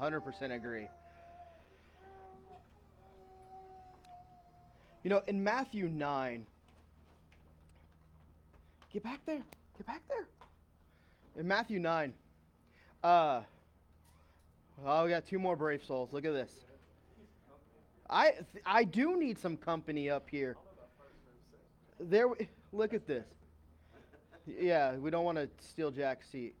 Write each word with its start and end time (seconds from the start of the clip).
100% 0.00 0.54
agree. 0.54 0.88
You 5.02 5.10
know, 5.10 5.22
in 5.26 5.42
Matthew 5.42 5.88
9, 5.88 6.46
get 8.92 9.02
back 9.02 9.20
there, 9.26 9.42
get 9.76 9.86
back 9.86 10.02
there. 10.08 10.26
In 11.36 11.46
Matthew 11.46 11.78
9, 11.78 12.12
uh, 13.02 13.40
oh, 14.84 15.04
we 15.04 15.10
got 15.10 15.26
two 15.26 15.38
more 15.38 15.56
brave 15.56 15.82
souls. 15.84 16.10
Look 16.12 16.24
at 16.24 16.32
this. 16.32 16.50
I, 18.10 18.32
I 18.64 18.84
do 18.84 19.18
need 19.18 19.38
some 19.38 19.56
company 19.56 20.10
up 20.10 20.28
here. 20.30 20.56
There, 22.00 22.26
look 22.72 22.94
at 22.94 23.06
this. 23.06 23.26
Yeah, 24.46 24.96
we 24.96 25.10
don't 25.10 25.24
want 25.24 25.38
to 25.38 25.48
steal 25.58 25.90
Jack's 25.90 26.28
seat. 26.28 26.54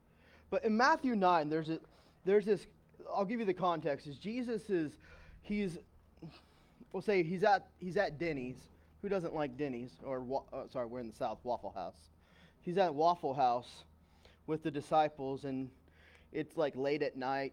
But 0.50 0.64
in 0.64 0.76
Matthew 0.76 1.14
9, 1.14 1.48
there's 1.48 1.70
a, 1.70 1.78
there's 2.24 2.44
this, 2.44 2.66
I'll 3.14 3.24
give 3.24 3.40
you 3.40 3.46
the 3.46 3.54
context. 3.54 4.06
Is 4.06 4.16
Jesus 4.16 4.70
is, 4.70 4.92
he's, 5.42 5.78
we'll 6.92 7.02
say 7.02 7.22
he's 7.22 7.44
at, 7.44 7.68
he's 7.78 7.96
at 7.96 8.18
Denny's. 8.18 8.56
Who 9.02 9.08
doesn't 9.08 9.34
like 9.34 9.56
Denny's? 9.56 9.92
Or, 10.04 10.24
uh, 10.52 10.68
sorry, 10.72 10.86
we're 10.86 11.00
in 11.00 11.08
the 11.08 11.16
South, 11.16 11.38
Waffle 11.44 11.72
House. 11.74 11.96
He's 12.60 12.78
at 12.78 12.94
Waffle 12.94 13.34
House 13.34 13.84
with 14.46 14.62
the 14.62 14.70
disciples, 14.70 15.44
and 15.44 15.70
it's 16.32 16.56
like 16.56 16.74
late 16.76 17.02
at 17.02 17.16
night. 17.16 17.52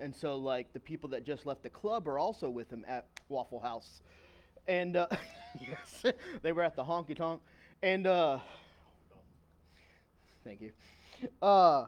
And 0.00 0.14
so, 0.14 0.36
like, 0.36 0.72
the 0.72 0.80
people 0.80 1.08
that 1.10 1.24
just 1.24 1.46
left 1.46 1.62
the 1.62 1.70
club 1.70 2.08
are 2.08 2.18
also 2.18 2.50
with 2.50 2.70
him 2.70 2.84
at 2.88 3.06
Waffle 3.28 3.60
House. 3.60 4.02
And, 4.66 4.96
uh, 4.96 5.06
yes, 5.60 6.14
they 6.42 6.50
were 6.52 6.62
at 6.62 6.74
the 6.74 6.82
honky 6.82 7.16
tonk. 7.16 7.40
And, 7.82 8.06
uh, 8.06 8.38
thank 10.44 10.60
you. 10.60 10.72
Uh, 11.40 11.86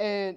and 0.00 0.36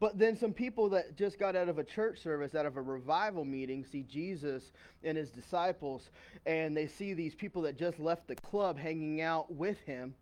but 0.00 0.18
then 0.18 0.34
some 0.34 0.54
people 0.54 0.88
that 0.88 1.14
just 1.14 1.38
got 1.38 1.54
out 1.54 1.68
of 1.68 1.78
a 1.78 1.84
church 1.84 2.22
service, 2.22 2.54
out 2.54 2.64
of 2.64 2.78
a 2.78 2.82
revival 2.82 3.44
meeting, 3.44 3.84
see 3.84 4.02
Jesus 4.02 4.72
and 5.04 5.16
his 5.16 5.30
disciples, 5.30 6.08
and 6.46 6.74
they 6.74 6.86
see 6.86 7.12
these 7.12 7.34
people 7.34 7.60
that 7.62 7.78
just 7.78 8.00
left 8.00 8.26
the 8.26 8.34
club 8.36 8.78
hanging 8.78 9.20
out 9.20 9.52
with 9.52 9.78
him, 9.80 10.14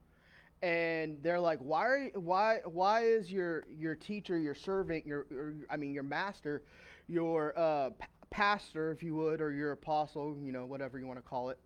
and 0.62 1.16
they're 1.22 1.38
like, 1.38 1.60
"Why? 1.60 1.86
Are, 1.86 2.10
why? 2.14 2.58
Why 2.64 3.04
is 3.04 3.30
your 3.30 3.64
your 3.78 3.94
teacher, 3.94 4.36
your 4.36 4.56
servant, 4.56 5.06
your, 5.06 5.26
your 5.30 5.54
I 5.70 5.76
mean, 5.76 5.94
your 5.94 6.02
master, 6.02 6.64
your 7.06 7.56
uh, 7.56 7.90
p- 7.90 8.06
pastor, 8.30 8.90
if 8.90 9.00
you 9.04 9.14
would, 9.14 9.40
or 9.40 9.52
your 9.52 9.70
apostle, 9.70 10.36
you 10.42 10.50
know, 10.50 10.66
whatever 10.66 10.98
you 10.98 11.06
want 11.06 11.20
to 11.20 11.28
call 11.28 11.50
it, 11.50 11.58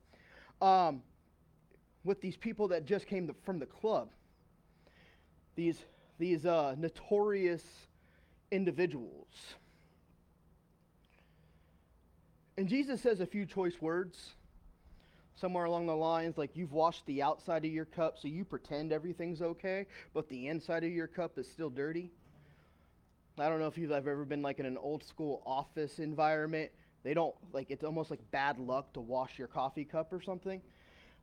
um, 0.61 1.03
with 2.05 2.21
these 2.21 2.37
people 2.37 2.69
that 2.69 2.85
just 2.85 3.07
came 3.07 3.35
from 3.43 3.59
the 3.59 3.67
club?" 3.67 4.11
These 5.55 5.79
these 6.19 6.45
uh, 6.45 6.75
notorious 6.79 7.63
individuals. 8.53 9.57
And 12.57 12.69
Jesus 12.69 13.01
says 13.01 13.21
a 13.21 13.27
few 13.27 13.47
choice 13.47 13.81
words 13.81 14.35
somewhere 15.35 15.65
along 15.65 15.87
the 15.87 15.97
lines 15.97 16.37
like 16.37 16.51
you've 16.55 16.73
washed 16.73 17.05
the 17.07 17.23
outside 17.23 17.65
of 17.65 17.73
your 17.73 17.87
cup 17.87 18.19
so 18.21 18.29
you 18.29 18.45
pretend 18.45 18.93
everything's 18.93 19.41
okay 19.41 19.87
but 20.13 20.29
the 20.29 20.47
inside 20.47 20.85
of 20.85 20.93
your 20.93 21.07
cup 21.07 21.39
is 21.39 21.51
still 21.51 21.71
dirty. 21.71 22.11
I 23.39 23.49
don't 23.49 23.59
know 23.59 23.67
if 23.67 23.79
you've 23.79 23.91
ever 23.91 24.25
been 24.27 24.43
like 24.43 24.61
in 24.61 24.67
an 24.67 24.77
old 24.77 25.03
school 25.03 25.43
office 25.47 25.99
environment. 25.99 26.71
They 27.03 27.15
don't 27.15 27.35
like 27.53 27.71
it's 27.71 27.83
almost 27.83 28.11
like 28.11 28.21
bad 28.31 28.59
luck 28.59 28.93
to 28.93 29.01
wash 29.01 29.39
your 29.39 29.49
coffee 29.49 29.87
cup 29.87 30.13
or 30.13 30.21
something. 30.21 30.61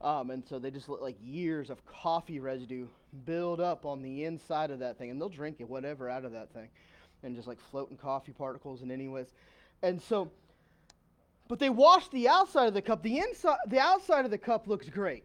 Um, 0.01 0.31
and 0.31 0.43
so 0.47 0.59
they 0.59 0.71
just 0.71 0.87
let 0.87 1.01
like 1.01 1.17
years 1.21 1.69
of 1.69 1.85
coffee 1.85 2.39
residue 2.39 2.87
build 3.25 3.59
up 3.59 3.85
on 3.85 4.01
the 4.01 4.23
inside 4.23 4.71
of 4.71 4.79
that 4.79 4.97
thing, 4.97 5.09
and 5.09 5.19
they'll 5.19 5.29
drink 5.29 5.57
it 5.59 5.69
whatever 5.69 6.09
out 6.09 6.23
of 6.23 6.31
that 6.31 6.53
thing, 6.53 6.69
and 7.23 7.35
just 7.35 7.47
like 7.47 7.59
floating 7.71 7.97
coffee 7.97 8.31
particles 8.31 8.81
and 8.81 8.91
anyways, 8.91 9.27
and 9.81 10.01
so. 10.01 10.31
But 11.47 11.57
they 11.57 11.69
wash 11.69 12.07
the 12.09 12.29
outside 12.29 12.67
of 12.67 12.73
the 12.73 12.81
cup. 12.81 13.01
The 13.01 13.17
inside, 13.17 13.57
the 13.67 13.79
outside 13.79 14.25
of 14.25 14.31
the 14.31 14.37
cup 14.37 14.67
looks 14.67 14.87
great, 14.87 15.23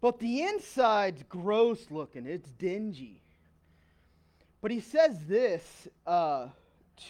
but 0.00 0.18
the 0.18 0.42
inside's 0.42 1.22
gross 1.28 1.86
looking. 1.90 2.26
It's 2.26 2.50
dingy. 2.52 3.20
But 4.62 4.70
he 4.70 4.80
says 4.80 5.24
this 5.26 5.88
uh, 6.06 6.48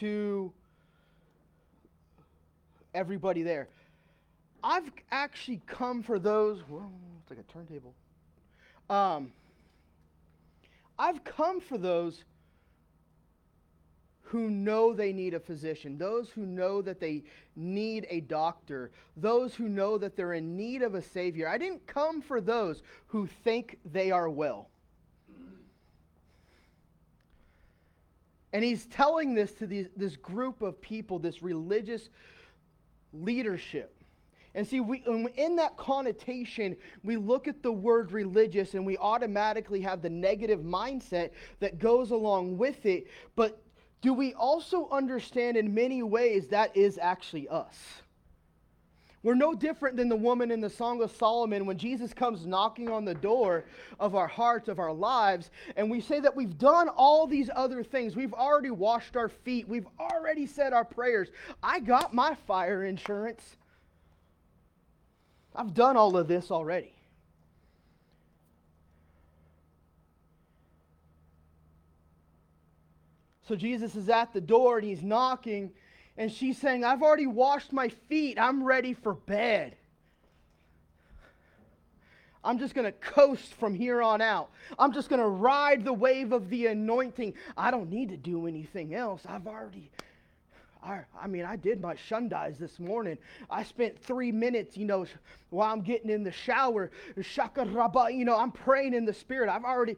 to 0.01 0.53
everybody 2.95 3.43
there. 3.43 3.69
I've 4.63 4.91
actually 5.13 5.61
come 5.67 6.03
for 6.03 6.19
those. 6.19 6.61
Whoa, 6.69 6.91
it's 7.21 7.31
like 7.31 7.39
a 7.39 7.53
turntable. 7.53 7.95
Um, 8.91 9.33
I've 10.99 11.23
come 11.25 11.61
for 11.61 11.79
those 11.79 12.25
who 14.27 14.51
know 14.51 14.93
they 14.93 15.13
need 15.13 15.35
a 15.35 15.41
physician, 15.41 15.97
those 15.97 16.29
who 16.31 16.45
know 16.45 16.83
that 16.83 16.99
they 16.99 17.23
need 17.55 18.07
a 18.11 18.21
doctor, 18.23 18.91
those 19.17 19.55
who 19.55 19.69
know 19.69 19.97
that 19.99 20.17
they're 20.17 20.33
in 20.33 20.57
need 20.57 20.83
of 20.83 20.97
a 20.97 21.03
savior. 21.03 21.49
I 21.49 21.59
didn't 21.59 21.87
come 21.87 22.21
for 22.21 22.41
those 22.41 22.83
who 23.07 23.29
think 23.45 23.79
they 23.93 24.11
are 24.11 24.29
well. 24.29 24.69
And 28.53 28.65
he's 28.65 28.87
telling 28.87 29.35
this 29.35 29.53
to 29.55 29.67
these, 29.67 29.87
this 29.97 30.17
group 30.17 30.61
of 30.61 30.81
people, 30.81 31.21
this 31.21 31.41
religious 31.41 32.09
leadership. 33.13 33.93
And 34.57 34.67
see, 34.67 34.81
we, 34.81 35.05
um, 35.07 35.29
in 35.37 35.55
that 35.57 35.77
connotation, 35.77 36.77
we 37.05 37.17
look 37.17 37.47
at 37.47 37.63
the 37.63 37.71
word 37.71 38.11
religious 38.11 38.75
and 38.75 38.85
we 38.85 38.97
automatically 38.97 39.83
have 39.83 40.03
the 40.03 40.11
negative 40.11 40.61
mindset 40.61 41.31
that 41.61 41.79
goes 41.79 42.11
along 42.11 42.57
with 42.57 42.87
it. 42.87 43.07
But 43.37 43.63
do 44.03 44.13
we 44.13 44.35
also 44.35 44.89
understand 44.91 45.57
in 45.57 45.75
many 45.75 46.03
ways 46.03 46.49
that 46.49 46.77
is 46.77 46.99
actually 46.99 47.49
us? 47.49 47.77
We're 49.23 49.35
no 49.35 49.55
different 49.55 49.97
than 49.97 50.09
the 50.09 50.15
woman 50.15 50.53
in 50.53 50.61
the 50.61 50.71
Song 50.71 51.03
of 51.03 51.11
Solomon 51.11 51.67
when 51.67 51.79
Jesus 51.79 52.13
comes 52.15 52.47
knocking 52.47 52.89
on 52.89 53.05
the 53.05 53.15
door 53.15 53.65
of 53.99 54.15
our 54.15 54.29
hearts, 54.29 54.69
of 54.69 54.79
our 54.79 54.93
lives, 54.93 55.51
and 55.77 55.91
we 55.91 56.01
say 56.01 56.21
that 56.21 56.37
we've 56.37 56.57
done 56.59 56.89
all 56.89 57.27
these 57.27 57.51
other 57.57 57.83
things. 57.83 58.15
We've 58.15 58.33
already 58.33 58.71
washed 58.71 59.17
our 59.17 59.29
feet, 59.29 59.67
we've 59.69 59.89
already 59.99 60.47
said 60.47 60.73
our 60.73 60.85
prayers. 60.85 61.29
I 61.63 61.81
got 61.81 62.15
my 62.15 62.37
fire 62.47 62.85
insurance. 62.85 63.57
I've 65.57 65.75
done 65.75 65.97
all 65.97 66.17
of 66.17 66.29
this 66.29 66.51
already. 66.53 66.96
So 73.49 73.55
Jesus 73.55 73.95
is 73.95 74.09
at 74.09 74.33
the 74.33 74.41
door 74.41 74.79
and 74.79 74.87
he's 74.87 75.03
knocking, 75.03 75.71
and 76.17 76.33
she's 76.33 76.59
saying, 76.59 76.85
I've 76.85 77.03
already 77.03 77.27
washed 77.27 77.73
my 77.73 77.89
feet. 78.09 78.39
I'm 78.41 78.65
ready 78.65 78.93
for 78.93 79.15
bed. 79.15 79.77
I'm 82.43 82.59
just 82.59 82.75
going 82.75 82.85
to 82.85 82.93
coast 82.93 83.55
from 83.55 83.75
here 83.75 84.01
on 84.01 84.21
out. 84.21 84.51
I'm 84.79 84.93
just 84.93 85.09
going 85.09 85.21
to 85.21 85.29
ride 85.29 85.85
the 85.85 85.93
wave 85.93 86.33
of 86.33 86.49
the 86.49 86.67
anointing. 86.67 87.35
I 87.57 87.71
don't 87.71 87.91
need 87.91 88.11
to 88.11 88.17
do 88.17 88.47
anything 88.47 88.95
else. 88.95 89.23
I've 89.29 89.47
already 89.47 89.91
I, 90.87 91.01
I 91.21 91.27
mean, 91.27 91.45
I 91.45 91.57
did 91.57 91.81
my 91.81 91.95
shundais 91.95 92.59
this 92.59 92.79
morning. 92.79 93.19
I 93.51 93.65
spent 93.65 93.99
three 93.99 94.31
minutes, 94.31 94.77
you 94.77 94.85
know, 94.85 95.07
while 95.51 95.73
I'm 95.73 95.81
getting 95.81 96.11
in 96.11 96.23
the 96.23 96.31
shower, 96.31 96.91
shaka 97.21 97.65
rabba, 97.65 98.09
you 98.13 98.25
know, 98.25 98.37
I'm 98.37 98.53
praying 98.53 98.95
in 98.95 99.05
the 99.05 99.15
spirit. 99.15 99.49
I've 99.49 99.65
already, 99.65 99.97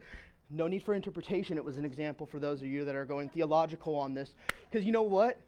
no 0.50 0.66
need 0.66 0.82
for 0.82 0.94
interpretation. 0.94 1.56
It 1.56 1.64
was 1.64 1.76
an 1.76 1.84
example 1.84 2.26
for 2.26 2.38
those 2.38 2.62
of 2.62 2.69
you 2.69 2.84
that 2.84 2.94
are 2.94 3.04
going 3.04 3.28
theological 3.28 3.94
on 3.94 4.14
this. 4.14 4.32
Because 4.70 4.86
you 4.86 4.92
know 4.92 5.03
what? 5.03 5.38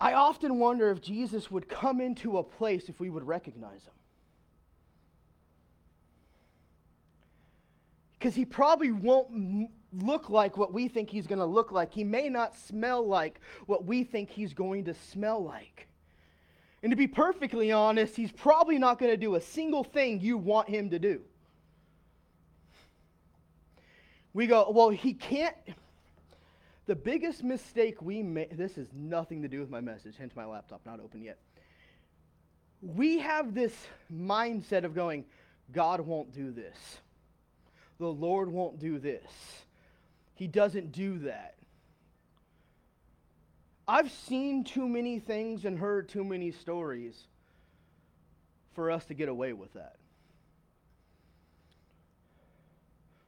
I 0.00 0.12
often 0.12 0.58
wonder 0.58 0.90
if 0.90 1.00
Jesus 1.00 1.50
would 1.50 1.68
come 1.68 2.00
into 2.00 2.38
a 2.38 2.42
place 2.42 2.88
if 2.88 3.00
we 3.00 3.08
would 3.08 3.24
recognize 3.24 3.84
him. 3.84 3.92
Because 8.18 8.34
he 8.34 8.44
probably 8.44 8.90
won't 8.90 9.70
look 9.92 10.28
like 10.28 10.56
what 10.56 10.72
we 10.72 10.88
think 10.88 11.08
he's 11.08 11.26
going 11.26 11.38
to 11.38 11.46
look 11.46 11.70
like. 11.70 11.92
He 11.92 12.04
may 12.04 12.28
not 12.28 12.56
smell 12.56 13.06
like 13.06 13.40
what 13.66 13.84
we 13.84 14.04
think 14.04 14.30
he's 14.30 14.52
going 14.52 14.84
to 14.86 14.94
smell 14.94 15.42
like. 15.42 15.86
And 16.82 16.90
to 16.90 16.96
be 16.96 17.06
perfectly 17.06 17.72
honest, 17.72 18.16
he's 18.16 18.32
probably 18.32 18.78
not 18.78 18.98
going 18.98 19.10
to 19.10 19.16
do 19.16 19.36
a 19.36 19.40
single 19.40 19.84
thing 19.84 20.20
you 20.20 20.36
want 20.36 20.68
him 20.68 20.90
to 20.90 20.98
do. 20.98 21.22
We 24.36 24.46
go, 24.46 24.70
well, 24.70 24.90
he 24.90 25.14
can't. 25.14 25.56
The 26.86 26.94
biggest 26.94 27.42
mistake 27.42 28.00
we 28.00 28.22
make, 28.22 28.56
this 28.56 28.76
has 28.76 28.86
nothing 28.94 29.42
to 29.42 29.48
do 29.48 29.58
with 29.58 29.70
my 29.70 29.80
message, 29.80 30.14
hence 30.18 30.36
my 30.36 30.44
laptop 30.44 30.82
not 30.86 31.00
open 31.00 31.22
yet. 31.22 31.38
We 32.80 33.18
have 33.18 33.54
this 33.54 33.72
mindset 34.14 34.84
of 34.84 34.94
going, 34.94 35.24
God 35.72 36.00
won't 36.00 36.32
do 36.32 36.52
this. 36.52 36.76
The 37.98 38.06
Lord 38.06 38.48
won't 38.48 38.78
do 38.78 38.98
this 38.98 39.24
he 40.36 40.46
doesn't 40.46 40.92
do 40.92 41.18
that. 41.20 41.54
I've 43.88 44.10
seen 44.10 44.64
too 44.64 44.86
many 44.86 45.18
things 45.18 45.64
and 45.64 45.78
heard 45.78 46.08
too 46.08 46.24
many 46.24 46.52
stories 46.52 47.26
for 48.74 48.90
us 48.90 49.06
to 49.06 49.14
get 49.14 49.28
away 49.28 49.54
with 49.54 49.72
that. 49.72 49.96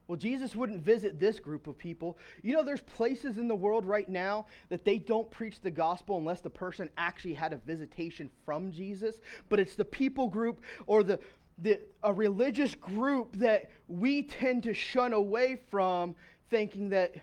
Well, 0.09 0.17
Jesus 0.17 0.57
wouldn't 0.57 0.83
visit 0.83 1.21
this 1.21 1.39
group 1.39 1.67
of 1.67 1.77
people. 1.77 2.17
You 2.43 2.55
know, 2.55 2.65
there's 2.65 2.81
places 2.81 3.37
in 3.37 3.47
the 3.47 3.55
world 3.55 3.85
right 3.85 4.09
now 4.09 4.47
that 4.71 4.83
they 4.83 4.97
don't 4.97 5.31
preach 5.31 5.61
the 5.61 5.71
gospel 5.71 6.17
unless 6.17 6.41
the 6.41 6.49
person 6.49 6.89
actually 6.97 7.35
had 7.35 7.53
a 7.53 7.59
visitation 7.59 8.31
from 8.47 8.73
Jesus. 8.73 9.17
But 9.51 9.61
it's 9.61 9.75
the 9.75 9.85
people 9.85 10.27
group 10.29 10.63
or 10.87 11.03
the, 11.03 11.21
the 11.59 11.79
a 12.03 12.13
religious 12.13 12.75
group 12.75 13.37
that 13.37 13.71
we 13.87 14.23
tend 14.23 14.63
to 14.63 14.73
shun 14.73 15.13
away 15.13 15.61
from, 15.71 16.17
thinking 16.49 16.89
that 16.89 17.15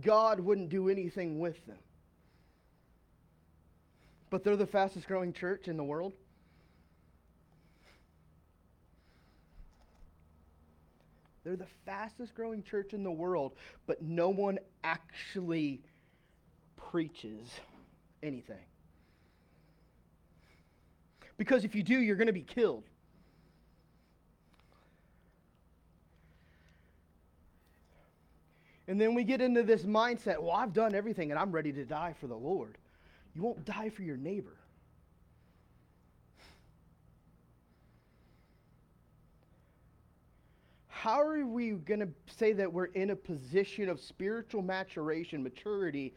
God 0.00 0.40
wouldn't 0.40 0.70
do 0.70 0.88
anything 0.88 1.38
with 1.38 1.64
them. 1.66 1.78
But 4.30 4.44
they're 4.44 4.56
the 4.56 4.66
fastest 4.66 5.06
growing 5.06 5.34
church 5.34 5.68
in 5.68 5.76
the 5.76 5.84
world. 5.84 6.14
They're 11.48 11.56
the 11.56 11.66
fastest 11.86 12.34
growing 12.34 12.62
church 12.62 12.92
in 12.92 13.02
the 13.02 13.10
world, 13.10 13.52
but 13.86 14.02
no 14.02 14.28
one 14.28 14.58
actually 14.84 15.80
preaches 16.76 17.48
anything. 18.22 18.66
Because 21.38 21.64
if 21.64 21.74
you 21.74 21.82
do, 21.82 21.98
you're 22.00 22.16
going 22.16 22.26
to 22.26 22.34
be 22.34 22.42
killed. 22.42 22.84
And 28.86 29.00
then 29.00 29.14
we 29.14 29.24
get 29.24 29.40
into 29.40 29.62
this 29.62 29.84
mindset 29.84 30.42
well, 30.42 30.52
I've 30.52 30.74
done 30.74 30.94
everything 30.94 31.30
and 31.30 31.40
I'm 31.40 31.50
ready 31.50 31.72
to 31.72 31.86
die 31.86 32.14
for 32.20 32.26
the 32.26 32.36
Lord. 32.36 32.76
You 33.34 33.40
won't 33.40 33.64
die 33.64 33.88
for 33.88 34.02
your 34.02 34.18
neighbor. 34.18 34.57
How 41.02 41.20
are 41.20 41.46
we 41.46 41.70
going 41.70 42.00
to 42.00 42.08
say 42.26 42.52
that 42.52 42.72
we're 42.72 42.86
in 42.86 43.10
a 43.10 43.16
position 43.16 43.88
of 43.88 44.00
spiritual 44.00 44.62
maturation, 44.62 45.44
maturity, 45.44 46.12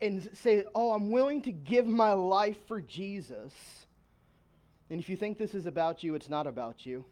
and 0.00 0.28
say, 0.32 0.62
oh, 0.76 0.92
I'm 0.92 1.10
willing 1.10 1.42
to 1.42 1.50
give 1.50 1.86
my 1.86 2.12
life 2.12 2.56
for 2.68 2.80
Jesus? 2.80 3.52
And 4.90 5.00
if 5.00 5.08
you 5.08 5.16
think 5.16 5.38
this 5.38 5.54
is 5.54 5.66
about 5.66 6.04
you, 6.04 6.14
it's 6.14 6.28
not 6.28 6.46
about 6.46 6.86
you. 6.86 7.04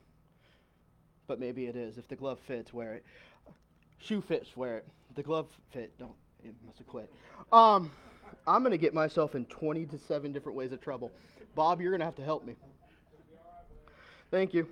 But 1.27 1.41
maybe 1.41 1.67
it 1.67 1.75
is. 1.75 1.99
If 1.99 2.07
the 2.07 2.15
glove 2.15 2.39
fits, 2.47 2.73
wear 2.73 2.95
it. 2.95 3.05
Shoe 3.99 4.21
fits, 4.21 4.57
wear 4.57 4.79
it. 4.79 4.87
The 5.17 5.23
glove 5.25 5.49
fit, 5.73 5.93
don't. 5.99 6.13
It 6.45 6.55
must 6.65 6.79
have 6.79 6.87
quit. 6.87 7.13
Um, 7.53 7.91
I'm 8.47 8.63
going 8.63 8.71
to 8.71 8.79
get 8.79 8.95
myself 8.95 9.35
in 9.35 9.47
20 9.47 9.87
to 9.87 9.99
7 9.99 10.33
different 10.33 10.57
ways 10.57 10.71
of 10.71 10.81
trouble. 10.81 11.11
Bob, 11.57 11.81
you're 11.81 11.91
going 11.91 12.01
to 12.01 12.07
have 12.07 12.17
to 12.17 12.25
help 12.25 12.47
me. 12.47 12.55
Thank 14.31 14.55
you. 14.55 14.69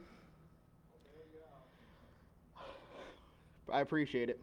I 3.73 3.81
appreciate 3.81 4.31
it. 4.31 4.41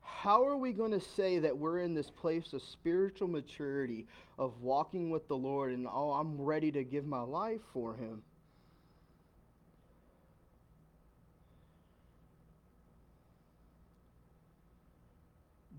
How 0.00 0.46
are 0.46 0.56
we 0.56 0.72
going 0.72 0.92
to 0.92 1.00
say 1.00 1.40
that 1.40 1.56
we're 1.56 1.80
in 1.80 1.94
this 1.94 2.10
place 2.10 2.52
of 2.52 2.62
spiritual 2.62 3.26
maturity, 3.28 4.06
of 4.38 4.60
walking 4.60 5.10
with 5.10 5.26
the 5.26 5.36
Lord, 5.36 5.72
and 5.72 5.86
oh, 5.86 6.12
I'm 6.12 6.40
ready 6.40 6.70
to 6.72 6.84
give 6.84 7.04
my 7.06 7.22
life 7.22 7.60
for 7.72 7.94
Him? 7.96 8.22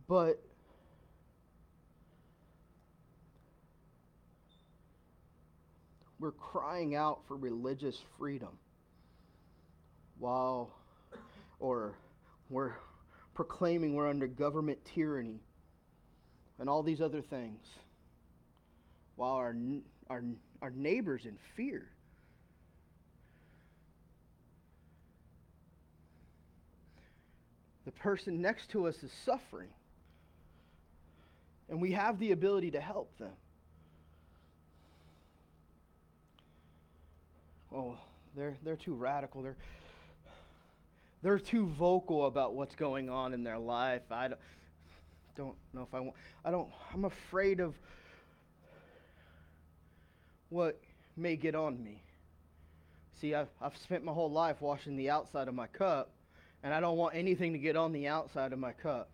But 0.10 0.42
we're 6.20 6.32
crying 6.32 6.96
out 6.96 7.22
for 7.28 7.38
religious 7.38 8.02
freedom 8.18 8.50
while, 10.19 10.71
or 11.60 11.94
we're 12.50 12.74
proclaiming 13.33 13.95
we're 13.95 14.10
under 14.10 14.27
government 14.27 14.77
tyranny 14.94 15.39
and 16.60 16.69
all 16.69 16.83
these 16.83 17.01
other 17.01 17.21
things, 17.21 17.65
while 19.15 19.33
our, 19.33 19.56
our, 20.10 20.24
our 20.62 20.71
neighbor's 20.71 21.25
in 21.25 21.38
fear. 21.56 21.88
The 27.86 27.92
person 27.92 28.42
next 28.42 28.69
to 28.69 28.88
us 28.88 28.95
is 29.04 29.12
suffering, 29.25 29.69
and 31.69 31.81
we 31.81 31.92
have 31.92 32.19
the 32.19 32.31
ability 32.31 32.71
to 32.71 32.80
help 32.80 33.18
them. 33.18 33.33
Oh, 37.75 37.98
they're, 38.36 38.56
they're 38.63 38.75
too 38.77 38.94
radical. 38.94 39.42
They're, 39.42 39.57
they're 41.24 41.40
too 41.40 41.68
vocal 41.68 42.25
about 42.25 42.54
what's 42.54 42.75
going 42.75 43.10
on 43.10 43.34
in 43.34 43.44
their 43.44 43.58
life. 43.58 44.04
I 44.12 44.28
don't, 44.28 44.40
don't 45.36 45.56
know 45.74 45.81
if 45.81 45.94
I 45.94 46.02
want. 46.02 46.16
I 46.46 46.52
don't. 46.52 46.70
I'm 46.94 47.06
afraid 47.06 47.60
of 47.60 47.74
what 50.50 50.80
may 51.16 51.36
get 51.36 51.56
on 51.56 51.81
me. 51.81 52.04
See, 53.20 53.34
I've, 53.34 53.48
I've 53.62 53.78
spent 53.78 54.04
my 54.04 54.12
whole 54.12 54.30
life 54.30 54.62
washing 54.62 54.98
the 54.98 55.10
outside 55.10 55.48
of 55.48 55.56
my 55.56 55.68
cup, 55.68 56.12
and 56.62 56.74
I 56.74 56.81
don't 56.81 56.98
want 56.98 57.16
anything 57.16 57.54
to 57.54 57.60
get 57.60 57.78
on 57.78 57.94
the 57.94 58.08
outside 58.08 58.52
of 58.52 58.60
my 58.60 58.74
cup. 58.74 59.10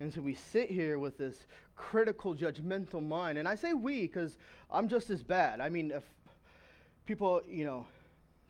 And 0.00 0.12
so 0.12 0.20
we 0.20 0.34
sit 0.34 0.70
here 0.70 0.98
with 0.98 1.16
this 1.16 1.34
critical, 1.74 2.34
judgmental 2.34 3.04
mind. 3.04 3.38
And 3.38 3.48
I 3.48 3.54
say 3.54 3.72
we 3.72 4.02
because 4.02 4.36
I'm 4.70 4.88
just 4.88 5.10
as 5.10 5.22
bad. 5.22 5.60
I 5.60 5.70
mean, 5.70 5.92
if 5.92 6.04
people, 7.06 7.40
you 7.48 7.64
know, 7.64 7.86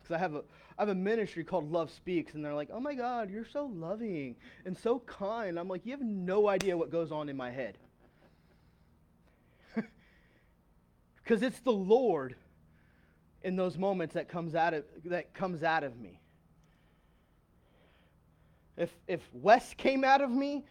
because 0.09 0.19
I 0.19 0.23
have 0.23 0.35
a 0.35 0.43
I 0.77 0.81
have 0.83 0.89
a 0.89 0.95
ministry 0.95 1.43
called 1.43 1.71
Love 1.71 1.91
Speaks, 1.91 2.33
and 2.33 2.43
they're 2.43 2.53
like, 2.53 2.69
"Oh 2.71 2.79
my 2.79 2.93
God, 2.95 3.29
you're 3.29 3.45
so 3.45 3.65
loving 3.65 4.35
and 4.65 4.77
so 4.77 4.99
kind." 4.99 5.59
I'm 5.59 5.67
like, 5.67 5.85
"You 5.85 5.91
have 5.91 6.01
no 6.01 6.47
idea 6.47 6.77
what 6.77 6.89
goes 6.89 7.11
on 7.11 7.29
in 7.29 7.37
my 7.37 7.51
head." 7.51 7.77
Because 11.23 11.43
it's 11.43 11.59
the 11.59 11.71
Lord 11.71 12.35
in 13.43 13.55
those 13.55 13.77
moments 13.77 14.15
that 14.15 14.27
comes 14.27 14.55
out 14.55 14.73
of 14.73 14.83
that 15.05 15.33
comes 15.35 15.61
out 15.61 15.83
of 15.83 15.99
me. 15.99 16.19
If 18.77 18.89
if 19.07 19.21
Wes 19.31 19.75
came 19.75 20.03
out 20.03 20.21
of 20.21 20.31
me, 20.31 20.65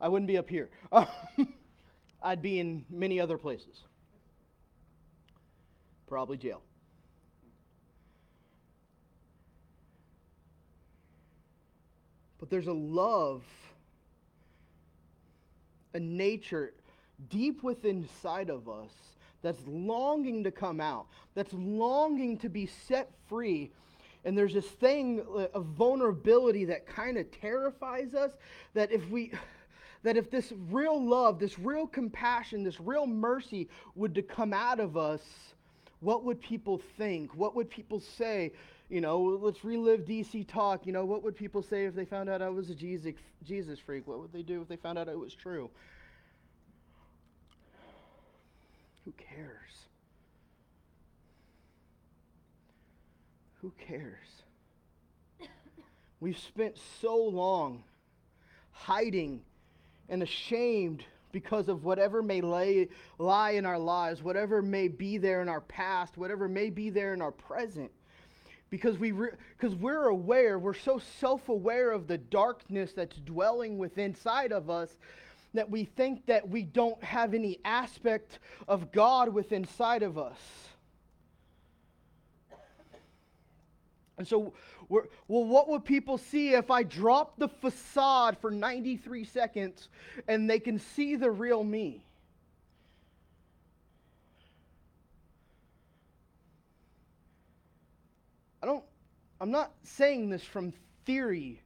I 0.00 0.08
wouldn't 0.08 0.26
be 0.26 0.36
up 0.36 0.50
here. 0.50 0.68
I'd 2.22 2.42
be 2.42 2.58
in 2.58 2.84
many 2.90 3.20
other 3.20 3.38
places. 3.38 3.84
Probably 6.08 6.36
jail. 6.36 6.60
But 12.40 12.50
there's 12.50 12.66
a 12.66 12.72
love, 12.72 13.44
a 15.94 16.00
nature 16.00 16.72
deep 17.28 17.62
within 17.62 17.98
inside 17.98 18.48
of 18.48 18.68
us 18.68 18.90
that's 19.42 19.60
longing 19.66 20.42
to 20.44 20.50
come 20.50 20.80
out, 20.80 21.06
that's 21.34 21.52
longing 21.52 22.38
to 22.38 22.48
be 22.48 22.66
set 22.66 23.10
free. 23.28 23.70
And 24.24 24.36
there's 24.36 24.54
this 24.54 24.66
thing 24.66 25.24
uh, 25.34 25.46
of 25.54 25.66
vulnerability 25.66 26.64
that 26.66 26.86
kind 26.86 27.16
of 27.16 27.30
terrifies 27.30 28.14
us 28.14 28.32
that 28.74 28.90
if 28.92 29.08
we 29.10 29.32
that 30.02 30.16
if 30.16 30.30
this 30.30 30.52
real 30.70 31.02
love, 31.02 31.38
this 31.38 31.58
real 31.58 31.86
compassion, 31.86 32.64
this 32.64 32.80
real 32.80 33.06
mercy 33.06 33.68
would 33.94 34.14
to 34.14 34.22
come 34.22 34.54
out 34.54 34.80
of 34.80 34.96
us, 34.96 35.20
what 36.00 36.24
would 36.24 36.40
people 36.40 36.80
think? 36.96 37.34
What 37.34 37.54
would 37.54 37.68
people 37.68 38.00
say? 38.00 38.52
You 38.90 39.00
know, 39.00 39.20
let's 39.20 39.64
relive 39.64 40.00
DC 40.00 40.48
talk. 40.48 40.84
You 40.84 40.92
know, 40.92 41.04
what 41.04 41.22
would 41.22 41.36
people 41.36 41.62
say 41.62 41.84
if 41.84 41.94
they 41.94 42.04
found 42.04 42.28
out 42.28 42.42
I 42.42 42.48
was 42.48 42.70
a 42.70 42.74
Jesus, 42.74 43.14
Jesus 43.44 43.78
freak? 43.78 44.06
What 44.06 44.18
would 44.18 44.32
they 44.32 44.42
do 44.42 44.60
if 44.60 44.68
they 44.68 44.76
found 44.76 44.98
out 44.98 45.08
it 45.08 45.18
was 45.18 45.32
true? 45.32 45.70
Who 49.04 49.12
cares? 49.12 49.86
Who 53.62 53.72
cares? 53.86 54.42
We've 56.20 56.38
spent 56.38 56.76
so 57.00 57.16
long 57.16 57.84
hiding 58.72 59.42
and 60.08 60.24
ashamed 60.24 61.04
because 61.30 61.68
of 61.68 61.84
whatever 61.84 62.22
may 62.22 62.40
lay, 62.40 62.88
lie 63.18 63.50
in 63.50 63.64
our 63.64 63.78
lives, 63.78 64.20
whatever 64.20 64.60
may 64.60 64.88
be 64.88 65.16
there 65.16 65.42
in 65.42 65.48
our 65.48 65.60
past, 65.60 66.16
whatever 66.16 66.48
may 66.48 66.70
be 66.70 66.90
there 66.90 67.14
in 67.14 67.22
our 67.22 67.30
present 67.30 67.92
because 68.70 68.98
we 68.98 69.10
because 69.10 69.74
re- 69.74 69.80
we're 69.80 70.06
aware 70.06 70.58
we're 70.58 70.72
so 70.72 71.00
self-aware 71.20 71.90
of 71.90 72.06
the 72.06 72.18
darkness 72.18 72.92
that's 72.92 73.16
dwelling 73.18 73.76
within 73.76 74.06
inside 74.06 74.52
of 74.52 74.70
us 74.70 74.96
that 75.54 75.68
we 75.68 75.84
think 75.84 76.26
that 76.26 76.48
we 76.48 76.62
don't 76.62 77.02
have 77.02 77.34
any 77.34 77.58
aspect 77.64 78.38
of 78.68 78.92
God 78.92 79.28
within 79.28 79.62
inside 79.62 80.02
of 80.02 80.16
us. 80.16 80.38
And 84.16 84.28
so, 84.28 84.52
well, 84.88 85.04
what 85.28 85.68
would 85.68 85.84
people 85.84 86.18
see 86.18 86.50
if 86.52 86.70
I 86.70 86.82
drop 86.82 87.38
the 87.38 87.48
facade 87.48 88.36
for 88.38 88.50
93 88.50 89.24
seconds 89.24 89.88
and 90.28 90.48
they 90.48 90.58
can 90.58 90.78
see 90.78 91.16
the 91.16 91.30
real 91.30 91.64
me? 91.64 92.04
I'm 98.62 99.50
not 99.50 99.72
saying 99.82 100.28
this 100.28 100.42
from 100.42 100.72
theory 101.06 101.62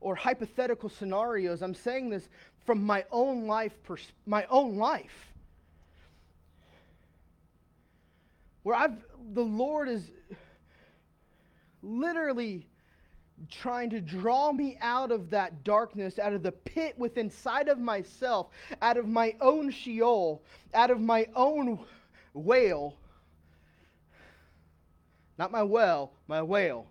or 0.00 0.14
hypothetical 0.14 0.88
scenarios. 0.88 1.62
I'm 1.62 1.74
saying 1.74 2.10
this 2.10 2.28
from 2.64 2.82
my 2.82 3.04
own 3.10 3.46
life, 3.46 3.72
pers- 3.82 4.12
my 4.26 4.46
own 4.48 4.76
life. 4.76 5.32
Where 8.62 8.76
I've, 8.76 8.96
the 9.32 9.42
Lord 9.42 9.88
is 9.88 10.10
literally 11.82 12.66
trying 13.50 13.88
to 13.90 14.00
draw 14.00 14.52
me 14.52 14.76
out 14.80 15.10
of 15.10 15.30
that 15.30 15.64
darkness, 15.64 16.18
out 16.18 16.32
of 16.32 16.42
the 16.42 16.52
pit 16.52 16.94
within 16.98 17.26
inside 17.26 17.68
of 17.68 17.78
myself, 17.78 18.48
out 18.82 18.96
of 18.96 19.06
my 19.08 19.34
own 19.40 19.70
Sheol, 19.70 20.42
out 20.74 20.90
of 20.90 21.00
my 21.00 21.26
own 21.34 21.78
whale. 22.34 22.96
Not 25.40 25.50
my 25.50 25.62
well, 25.62 26.12
my 26.28 26.42
whale. 26.42 26.86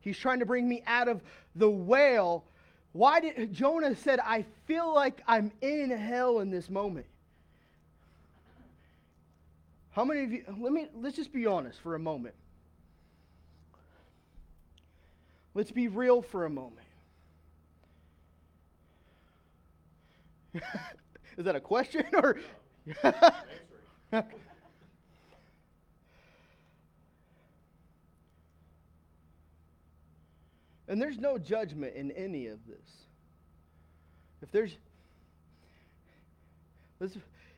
He's 0.00 0.16
trying 0.16 0.38
to 0.38 0.46
bring 0.46 0.66
me 0.66 0.82
out 0.86 1.06
of 1.06 1.20
the 1.54 1.68
whale. 1.68 2.46
Why 2.92 3.20
did 3.20 3.52
Jonah 3.52 3.94
said, 3.94 4.20
I 4.20 4.46
feel 4.64 4.94
like 4.94 5.20
I'm 5.28 5.52
in 5.60 5.90
hell 5.90 6.40
in 6.40 6.50
this 6.50 6.70
moment? 6.70 7.04
How 9.90 10.02
many 10.02 10.24
of 10.24 10.32
you 10.32 10.44
let 10.58 10.72
me 10.72 10.88
let's 10.94 11.16
just 11.16 11.30
be 11.30 11.44
honest 11.44 11.78
for 11.82 11.94
a 11.94 11.98
moment. 11.98 12.34
Let's 15.52 15.72
be 15.72 15.88
real 15.88 16.22
for 16.22 16.46
a 16.46 16.50
moment. 16.50 16.86
Is 21.36 21.44
that 21.44 21.54
a 21.54 21.60
question 21.60 22.06
or 22.14 22.38
And 30.90 31.00
there's 31.00 31.18
no 31.18 31.38
judgment 31.38 31.94
in 31.94 32.10
any 32.10 32.48
of 32.48 32.58
this. 32.66 33.06
If 34.42 34.50
there's 34.50 34.76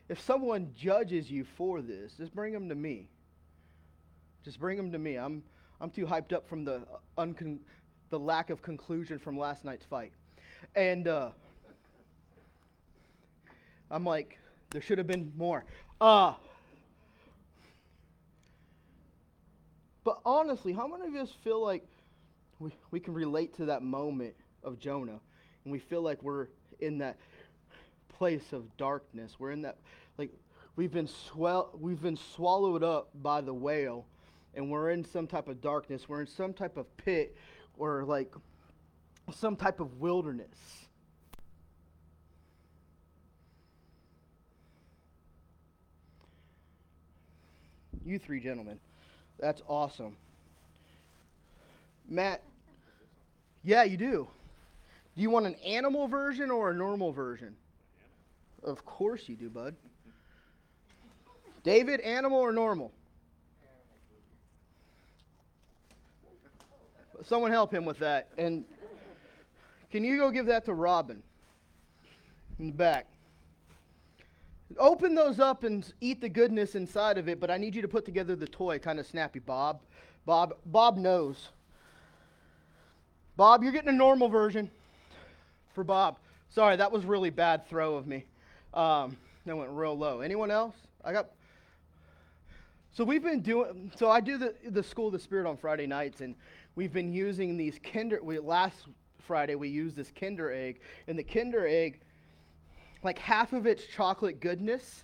if 0.07 0.21
someone 0.21 0.71
judges 0.77 1.31
you 1.31 1.43
for 1.43 1.81
this, 1.81 2.13
just 2.13 2.33
bring 2.35 2.53
them 2.53 2.69
to 2.69 2.75
me. 2.75 3.07
Just 4.45 4.59
bring 4.59 4.77
them 4.77 4.91
to 4.91 4.99
me. 4.99 5.15
I'm 5.15 5.41
I'm 5.81 5.89
too 5.89 6.05
hyped 6.05 6.31
up 6.31 6.47
from 6.47 6.63
the 6.63 6.83
uncon- 7.17 7.57
the 8.11 8.19
lack 8.19 8.51
of 8.51 8.61
conclusion 8.61 9.17
from 9.17 9.35
last 9.35 9.65
night's 9.65 9.85
fight. 9.85 10.11
And 10.75 11.07
uh, 11.07 11.31
I'm 13.89 14.05
like, 14.05 14.37
there 14.69 14.81
should 14.83 14.99
have 14.99 15.07
been 15.07 15.33
more. 15.35 15.65
Uh, 15.99 16.35
but 20.03 20.19
honestly, 20.23 20.71
how 20.71 20.87
many 20.87 21.07
of 21.07 21.15
us 21.15 21.33
feel 21.43 21.63
like 21.63 21.83
we, 22.63 22.71
we 22.91 22.99
can 22.99 23.13
relate 23.13 23.55
to 23.57 23.65
that 23.65 23.83
moment 23.83 24.33
of 24.63 24.79
Jonah 24.79 25.19
and 25.63 25.71
we 25.71 25.79
feel 25.79 26.01
like 26.01 26.23
we're 26.23 26.47
in 26.79 26.97
that 26.99 27.17
place 28.17 28.53
of 28.53 28.75
darkness. 28.77 29.35
We're 29.37 29.51
in 29.51 29.63
that 29.63 29.77
like 30.17 30.31
we've 30.75 30.91
been 30.91 31.07
swell 31.07 31.71
we've 31.77 32.01
been 32.01 32.17
swallowed 32.35 32.83
up 32.83 33.09
by 33.21 33.41
the 33.41 33.53
whale 33.53 34.05
and 34.55 34.69
we're 34.69 34.91
in 34.91 35.03
some 35.03 35.27
type 35.27 35.47
of 35.47 35.61
darkness. 35.61 36.07
We're 36.07 36.21
in 36.21 36.27
some 36.27 36.53
type 36.53 36.77
of 36.77 36.85
pit 36.97 37.35
or 37.77 38.05
like 38.05 38.33
some 39.35 39.55
type 39.55 39.79
of 39.79 39.99
wilderness. 39.99 40.47
You 48.05 48.19
three 48.19 48.39
gentlemen. 48.39 48.79
That's 49.39 49.61
awesome. 49.67 50.15
Matt, 52.07 52.43
yeah, 53.63 53.83
you 53.83 53.97
do. 53.97 54.27
Do 55.15 55.21
you 55.21 55.29
want 55.29 55.45
an 55.45 55.55
animal 55.65 56.07
version 56.07 56.51
or 56.51 56.71
a 56.71 56.73
normal 56.73 57.11
version? 57.11 57.55
Of 58.63 58.85
course 58.85 59.27
you 59.27 59.35
do, 59.35 59.49
bud. 59.49 59.75
David, 61.63 62.01
animal 62.01 62.39
or 62.39 62.51
normal? 62.51 62.91
Someone 67.25 67.51
help 67.51 67.73
him 67.73 67.85
with 67.85 67.99
that. 67.99 68.27
And 68.37 68.65
can 69.91 70.03
you 70.03 70.17
go 70.17 70.29
give 70.29 70.45
that 70.47 70.65
to 70.65 70.73
Robin 70.73 71.23
in 72.59 72.67
the 72.67 72.73
back? 72.73 73.07
Open 74.77 75.13
those 75.13 75.39
up 75.39 75.63
and 75.63 75.93
eat 76.01 76.19
the 76.19 76.27
goodness 76.27 76.75
inside 76.75 77.17
of 77.17 77.29
it, 77.29 77.39
but 77.39 77.51
I 77.51 77.57
need 77.57 77.75
you 77.75 77.81
to 77.81 77.87
put 77.87 78.05
together 78.05 78.35
the 78.35 78.47
toy 78.47 78.79
kind 78.79 78.99
of 78.99 79.05
snappy, 79.05 79.39
Bob. 79.39 79.81
Bob 80.25 80.55
Bob 80.65 80.97
knows. 80.97 81.49
Bob, 83.35 83.63
you're 83.63 83.71
getting 83.71 83.89
a 83.89 83.93
normal 83.93 84.29
version 84.29 84.69
for 85.73 85.83
Bob. 85.83 86.17
Sorry, 86.49 86.75
that 86.75 86.91
was 86.91 87.03
really 87.03 87.31
bad 87.31 87.67
throw 87.67 87.95
of 87.95 88.05
me. 88.05 88.25
Um, 88.75 89.17
that 89.47 89.57
went 89.57 89.71
real 89.71 89.97
low. 89.97 90.21
Anyone 90.21 90.51
else? 90.51 90.75
I 91.03 91.13
got. 91.13 91.31
So 92.91 93.03
we've 93.03 93.23
been 93.23 93.41
doing. 93.41 93.91
So 93.95 94.09
I 94.09 94.19
do 94.19 94.37
the 94.37 94.53
the 94.69 94.83
School 94.83 95.07
of 95.07 95.13
the 95.13 95.19
Spirit 95.19 95.47
on 95.47 95.57
Friday 95.57 95.87
nights, 95.87 96.21
and 96.21 96.35
we've 96.75 96.93
been 96.93 97.11
using 97.11 97.57
these 97.57 97.79
Kinder. 97.83 98.19
We, 98.21 98.37
last 98.37 98.85
Friday 99.19 99.55
we 99.55 99.67
used 99.67 99.95
this 99.95 100.11
Kinder 100.17 100.51
egg, 100.51 100.79
and 101.07 101.17
the 101.17 101.23
Kinder 101.23 101.65
egg, 101.65 102.01
like 103.01 103.17
half 103.17 103.51
of 103.51 103.65
it's 103.65 103.83
chocolate 103.87 104.41
goodness, 104.41 105.03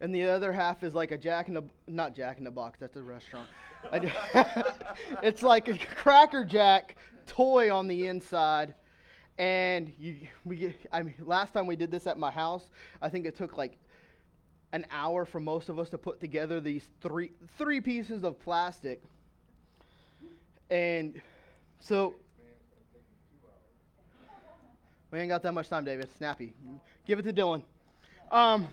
and 0.00 0.14
the 0.14 0.24
other 0.24 0.52
half 0.52 0.82
is 0.82 0.94
like 0.94 1.10
a 1.10 1.18
Jack 1.18 1.48
in 1.48 1.54
the 1.54 1.62
not 1.86 2.14
Jack 2.14 2.38
in 2.38 2.44
the 2.44 2.50
Box. 2.50 2.78
That's 2.78 2.96
a 2.96 3.02
restaurant. 3.02 3.48
it's 5.22 5.42
like 5.42 5.68
a 5.68 5.78
Cracker 5.78 6.44
Jack 6.44 6.96
toy 7.26 7.74
on 7.74 7.86
the 7.86 8.06
inside. 8.06 8.74
And 9.38 9.92
you, 9.98 10.16
we 10.44 10.56
get, 10.56 10.74
I 10.92 11.02
mean, 11.02 11.14
last 11.20 11.52
time 11.52 11.66
we 11.66 11.76
did 11.76 11.90
this 11.90 12.06
at 12.06 12.18
my 12.18 12.30
house, 12.30 12.64
I 13.02 13.10
think 13.10 13.26
it 13.26 13.36
took 13.36 13.58
like 13.58 13.76
an 14.72 14.86
hour 14.90 15.24
for 15.24 15.40
most 15.40 15.68
of 15.68 15.78
us 15.78 15.90
to 15.90 15.98
put 15.98 16.20
together 16.20 16.60
these 16.60 16.86
three 17.00 17.30
three 17.58 17.80
pieces 17.80 18.24
of 18.24 18.40
plastic. 18.40 19.02
And 20.70 21.20
so 21.78 22.14
we 25.10 25.20
ain't 25.20 25.28
got 25.28 25.42
that 25.42 25.52
much 25.52 25.68
time, 25.68 25.84
David. 25.84 26.08
Snappy. 26.18 26.52
Give 27.06 27.18
it 27.18 27.22
to 27.22 27.32
Dylan. 27.32 27.62
Um, 28.32 28.66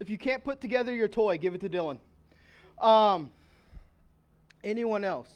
if 0.00 0.08
you 0.08 0.18
can't 0.18 0.44
put 0.44 0.60
together 0.60 0.94
your 0.94 1.08
toy, 1.08 1.38
give 1.38 1.54
it 1.54 1.60
to 1.60 1.68
Dylan. 1.68 1.98
Um, 2.80 3.30
anyone 4.62 5.04
else? 5.04 5.28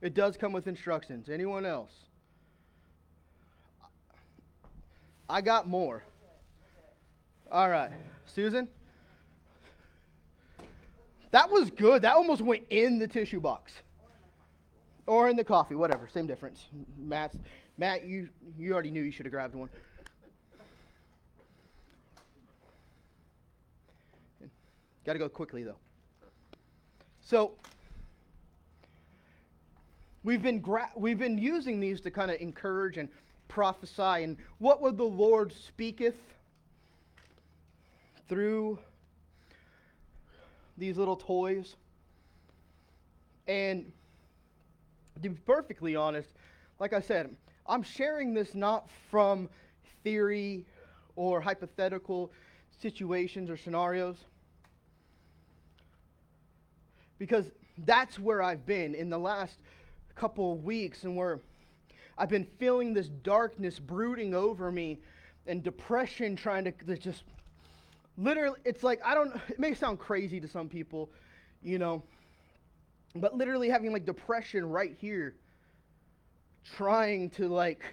It 0.00 0.14
does 0.14 0.36
come 0.36 0.52
with 0.52 0.66
instructions. 0.66 1.28
Anyone 1.28 1.64
else? 1.64 1.92
I 5.28 5.40
got 5.40 5.68
more. 5.68 6.02
All 7.50 7.68
right. 7.68 7.90
Susan? 8.26 8.68
That 11.30 11.50
was 11.50 11.70
good. 11.70 12.02
That 12.02 12.14
almost 12.14 12.42
went 12.42 12.64
in 12.68 12.98
the 12.98 13.08
tissue 13.08 13.40
box. 13.40 13.72
Or 15.06 15.28
in 15.28 15.36
the 15.36 15.44
coffee, 15.44 15.74
whatever. 15.74 16.08
Same 16.12 16.26
difference. 16.26 16.66
Matt, 16.98 17.34
Matt, 17.78 18.04
you, 18.04 18.28
you 18.58 18.72
already 18.72 18.90
knew 18.90 19.02
you 19.02 19.12
should 19.12 19.24
have 19.24 19.32
grabbed 19.32 19.54
one. 19.54 19.70
Got 25.04 25.14
to 25.14 25.18
go 25.18 25.28
quickly, 25.28 25.62
though. 25.62 25.78
So, 27.20 27.52
We've 30.24 30.42
been, 30.42 30.60
gra- 30.60 30.90
we've 30.94 31.18
been 31.18 31.36
using 31.36 31.80
these 31.80 32.00
to 32.02 32.10
kind 32.10 32.30
of 32.30 32.40
encourage 32.40 32.96
and 32.96 33.08
prophesy. 33.48 34.22
And 34.22 34.36
what 34.58 34.80
would 34.80 34.96
the 34.96 35.04
Lord 35.04 35.52
speaketh 35.52 36.14
through 38.28 38.78
these 40.78 40.96
little 40.96 41.16
toys? 41.16 41.74
And 43.48 43.90
to 45.20 45.28
be 45.28 45.36
perfectly 45.44 45.96
honest, 45.96 46.30
like 46.78 46.92
I 46.92 47.00
said, 47.00 47.34
I'm 47.66 47.82
sharing 47.82 48.32
this 48.32 48.54
not 48.54 48.88
from 49.10 49.48
theory 50.04 50.64
or 51.16 51.40
hypothetical 51.40 52.30
situations 52.80 53.50
or 53.50 53.56
scenarios 53.56 54.16
because 57.22 57.52
that's 57.86 58.18
where 58.18 58.42
I've 58.42 58.66
been 58.66 58.96
in 58.96 59.08
the 59.08 59.18
last 59.18 59.58
couple 60.16 60.54
of 60.54 60.64
weeks 60.64 61.04
and 61.04 61.16
where 61.16 61.38
I've 62.18 62.28
been 62.28 62.48
feeling 62.58 62.92
this 62.92 63.06
darkness 63.06 63.78
brooding 63.78 64.34
over 64.34 64.72
me 64.72 64.98
and 65.46 65.62
depression 65.62 66.34
trying 66.34 66.64
to, 66.64 66.96
just 66.96 67.22
literally, 68.18 68.58
it's 68.64 68.82
like, 68.82 69.00
I 69.04 69.14
don't, 69.14 69.36
it 69.48 69.60
may 69.60 69.72
sound 69.72 70.00
crazy 70.00 70.40
to 70.40 70.48
some 70.48 70.68
people, 70.68 71.10
you 71.62 71.78
know, 71.78 72.02
but 73.14 73.36
literally 73.36 73.68
having 73.68 73.92
like 73.92 74.04
depression 74.04 74.68
right 74.68 74.96
here, 75.00 75.36
trying 76.74 77.30
to 77.30 77.46
like 77.46 77.84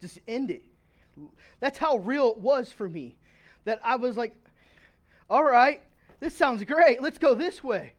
just 0.00 0.18
end 0.26 0.50
it. 0.50 0.62
That's 1.60 1.76
how 1.76 1.98
real 1.98 2.30
it 2.30 2.38
was 2.38 2.72
for 2.72 2.88
me. 2.88 3.16
that 3.64 3.80
I 3.84 3.96
was 3.96 4.16
like, 4.16 4.34
all 5.28 5.44
right, 5.44 5.82
this 6.20 6.36
sounds 6.36 6.62
great. 6.64 7.02
Let's 7.02 7.18
go 7.18 7.34
this 7.34 7.64
way. 7.64 7.94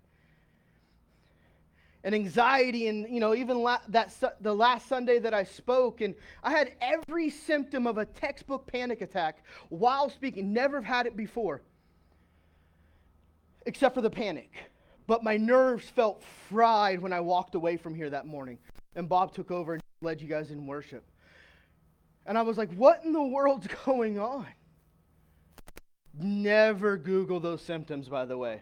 And 2.04 2.16
anxiety, 2.16 2.88
and 2.88 3.08
you 3.14 3.20
know, 3.20 3.36
even 3.36 3.62
la- 3.62 3.82
that 3.90 4.12
su- 4.12 4.30
the 4.40 4.54
last 4.54 4.88
Sunday 4.88 5.20
that 5.20 5.34
I 5.34 5.44
spoke, 5.44 6.02
and 6.02 6.16
I 6.42 6.52
had 6.52 6.74
every 6.82 7.30
symptom 7.30 7.86
of 7.86 7.98
a 7.98 8.06
textbook 8.06 8.66
panic 8.66 9.02
attack 9.02 9.44
while 9.70 10.10
speaking. 10.10 10.54
Never 10.54 10.82
had 10.82 11.06
it 11.06 11.16
before, 11.16 11.62
except 13.66 13.94
for 13.94 14.02
the 14.02 14.10
panic. 14.10 14.52
But 15.06 15.24
my 15.24 15.38
nerves 15.38 15.90
felt 15.90 16.24
fried 16.50 17.02
when 17.02 17.14
I 17.14 17.20
walked 17.20 17.54
away 17.54 17.78
from 17.78 17.94
here 17.94 18.10
that 18.10 18.26
morning, 18.26 18.58
and 18.96 19.10
Bob 19.10 19.34
took 19.34 19.52
over 19.52 19.74
and 19.74 19.84
led 20.02 20.22
you 20.22 20.28
guys 20.28 20.50
in 20.52 20.66
worship. 20.66 21.04
And 22.26 22.38
I 22.38 22.44
was 22.44 22.58
like, 22.58 22.72
what 22.74 23.04
in 23.04 23.14
the 23.14 23.22
world's 23.22 23.68
going 23.86 24.20
on? 24.20 24.48
Never 26.14 26.98
Google 26.98 27.40
those 27.40 27.62
symptoms, 27.62 28.10
by 28.10 28.26
the 28.26 28.38
way. 28.38 28.62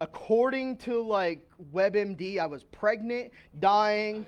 According 0.00 0.78
to 0.78 1.02
like 1.02 1.48
WebMD, 1.72 2.38
I 2.38 2.46
was 2.46 2.64
pregnant, 2.64 3.32
dying, 3.60 4.26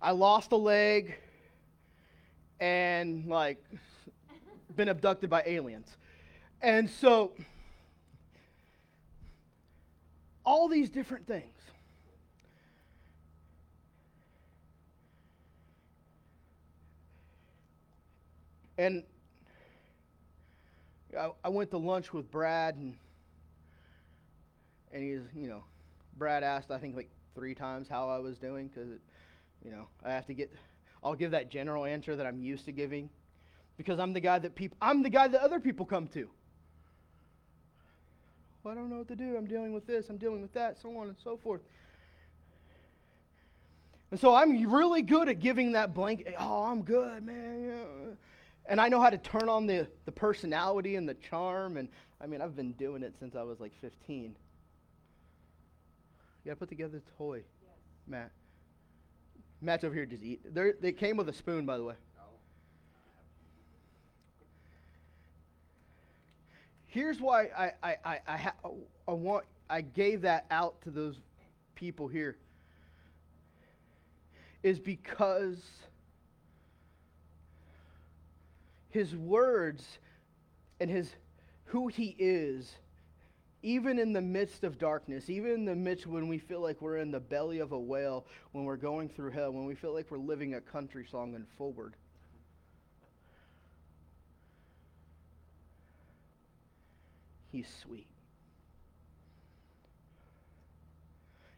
I 0.00 0.10
lost 0.12 0.52
a 0.52 0.56
leg, 0.56 1.14
and 2.60 3.26
like 3.26 3.62
been 4.74 4.88
abducted 4.88 5.30
by 5.30 5.42
aliens. 5.46 5.96
And 6.62 6.88
so, 6.88 7.32
all 10.44 10.68
these 10.68 10.90
different 10.90 11.26
things. 11.26 11.52
And 18.78 19.02
I, 21.16 21.30
I 21.44 21.48
went 21.48 21.70
to 21.70 21.78
lunch 21.78 22.12
with 22.12 22.30
Brad, 22.30 22.76
and 22.76 22.94
and 24.92 25.02
he's, 25.02 25.22
you 25.34 25.48
know, 25.48 25.64
Brad 26.16 26.42
asked 26.42 26.70
I 26.70 26.78
think 26.78 26.96
like 26.96 27.10
three 27.34 27.54
times 27.54 27.88
how 27.88 28.08
I 28.08 28.18
was 28.18 28.38
doing 28.38 28.68
because, 28.68 28.88
you 29.64 29.70
know, 29.70 29.88
I 30.04 30.12
have 30.12 30.26
to 30.26 30.34
get. 30.34 30.52
I'll 31.02 31.14
give 31.14 31.30
that 31.32 31.50
general 31.50 31.84
answer 31.84 32.16
that 32.16 32.26
I'm 32.26 32.40
used 32.40 32.64
to 32.64 32.72
giving, 32.72 33.08
because 33.76 33.98
I'm 33.98 34.12
the 34.12 34.20
guy 34.20 34.38
that 34.38 34.54
people. 34.54 34.76
I'm 34.80 35.02
the 35.02 35.10
guy 35.10 35.28
that 35.28 35.40
other 35.40 35.60
people 35.60 35.86
come 35.86 36.08
to. 36.08 36.28
Well, 38.62 38.72
I 38.72 38.74
don't 38.74 38.90
know 38.90 38.98
what 38.98 39.08
to 39.08 39.16
do. 39.16 39.36
I'm 39.36 39.46
dealing 39.46 39.72
with 39.72 39.86
this. 39.86 40.08
I'm 40.08 40.16
dealing 40.16 40.42
with 40.42 40.52
that. 40.54 40.80
So 40.80 40.96
on 40.98 41.08
and 41.08 41.16
so 41.22 41.36
forth. 41.36 41.60
And 44.10 44.18
so 44.18 44.34
I'm 44.34 44.68
really 44.72 45.02
good 45.02 45.28
at 45.28 45.40
giving 45.40 45.72
that 45.72 45.94
blank. 45.94 46.26
Oh, 46.38 46.64
I'm 46.64 46.82
good, 46.82 47.24
man. 47.24 48.16
And 48.68 48.80
I 48.80 48.88
know 48.88 49.00
how 49.00 49.10
to 49.10 49.18
turn 49.18 49.48
on 49.48 49.66
the, 49.66 49.86
the 50.04 50.12
personality 50.12 50.96
and 50.96 51.08
the 51.08 51.14
charm. 51.14 51.76
And 51.76 51.88
I 52.20 52.26
mean, 52.26 52.40
I've 52.40 52.56
been 52.56 52.72
doing 52.72 53.02
it 53.02 53.14
since 53.18 53.36
I 53.36 53.42
was 53.42 53.60
like 53.60 53.72
15. 53.80 54.24
You 54.24 54.34
gotta 56.44 56.56
put 56.56 56.68
together 56.68 56.98
a 56.98 57.18
toy, 57.18 57.36
yes. 57.36 57.44
Matt. 58.06 58.30
Matt's 59.60 59.84
over 59.84 59.94
here 59.94 60.06
just 60.06 60.22
eat. 60.22 60.40
They're, 60.54 60.74
they 60.80 60.92
came 60.92 61.16
with 61.16 61.28
a 61.28 61.32
spoon, 61.32 61.66
by 61.66 61.78
the 61.78 61.84
way. 61.84 61.94
Here's 66.86 67.20
why 67.20 67.48
I, 67.56 67.72
I, 67.82 67.96
I, 68.04 68.20
I, 68.26 68.36
ha- 68.38 68.70
I 69.06 69.12
want 69.12 69.44
I 69.68 69.80
gave 69.80 70.22
that 70.22 70.46
out 70.50 70.80
to 70.82 70.90
those 70.90 71.16
people 71.74 72.08
here. 72.08 72.36
Is 74.62 74.78
because 74.78 75.58
his 78.96 79.14
words 79.14 79.98
and 80.80 80.88
his 80.88 81.14
who 81.66 81.86
he 81.86 82.16
is 82.18 82.76
even 83.62 83.98
in 83.98 84.14
the 84.14 84.22
midst 84.22 84.64
of 84.64 84.78
darkness, 84.78 85.28
even 85.28 85.50
in 85.50 85.64
the 85.66 85.74
midst 85.74 86.06
when 86.06 86.28
we 86.28 86.38
feel 86.38 86.60
like 86.62 86.80
we're 86.80 86.96
in 86.96 87.10
the 87.10 87.20
belly 87.20 87.58
of 87.58 87.72
a 87.72 87.78
whale, 87.78 88.24
when 88.52 88.64
we're 88.64 88.76
going 88.76 89.08
through 89.10 89.30
hell, 89.32 89.52
when 89.52 89.66
we 89.66 89.74
feel 89.74 89.92
like 89.92 90.10
we're 90.10 90.16
living 90.16 90.54
a 90.54 90.60
country 90.62 91.04
song 91.10 91.34
and 91.34 91.46
forward. 91.58 91.94
He's 97.52 97.68
sweet. 97.82 98.06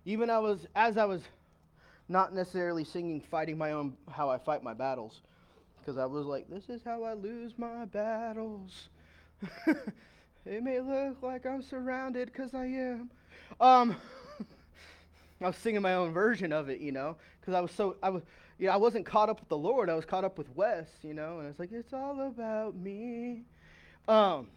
Even 0.05 0.29
I 0.29 0.41
was 0.41 0.67
as 0.75 0.97
I 0.97 1.05
was 1.05 1.23
not 2.09 2.35
necessarily 2.35 2.83
singing 2.83 3.21
fighting 3.21 3.57
my 3.57 3.73
own 3.73 3.97
how 4.11 4.29
I 4.29 4.39
fight 4.39 4.65
my 4.65 4.75
battles, 4.75 5.21
because 5.89 5.99
I 5.99 6.05
was 6.05 6.27
like, 6.27 6.51
this 6.51 6.69
is 6.69 6.83
how 6.85 7.03
I 7.03 7.15
lose 7.15 7.53
my 7.57 7.87
battles. 7.87 8.91
it 10.45 10.63
may 10.63 10.81
look 10.81 11.23
like 11.23 11.47
I'm 11.47 11.63
surrounded 11.63 12.31
because 12.31 12.53
I 12.53 12.67
am. 12.67 13.11
Um, 13.59 13.97
I 15.41 15.47
was 15.47 15.57
singing 15.57 15.81
my 15.81 15.95
own 15.95 16.13
version 16.13 16.53
of 16.53 16.69
it, 16.69 16.81
you 16.81 16.93
know, 16.93 17.17
because 17.41 17.55
I 17.55 17.61
was 17.61 17.71
so 17.71 17.97
I 18.03 18.11
was, 18.11 18.23
you 18.59 18.67
know, 18.67 18.75
I 18.75 18.77
wasn't 18.77 19.07
caught 19.07 19.31
up 19.31 19.41
with 19.41 19.49
the 19.49 19.57
Lord. 19.57 19.89
I 19.89 19.95
was 19.95 20.05
caught 20.05 20.25
up 20.25 20.37
with 20.37 20.55
Wes, 20.55 20.89
you 21.01 21.15
know, 21.15 21.39
and 21.39 21.49
it's 21.49 21.59
like 21.59 21.73
it's 21.73 21.95
all 21.95 22.21
about 22.21 22.77
me. 22.77 23.45
Um, 24.09 24.49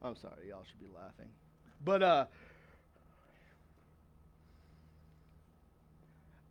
I'm 0.00 0.16
sorry, 0.16 0.48
y'all 0.48 0.64
should 0.66 0.80
be 0.80 0.88
laughing, 0.96 1.28
but 1.84 2.02
uh, 2.02 2.24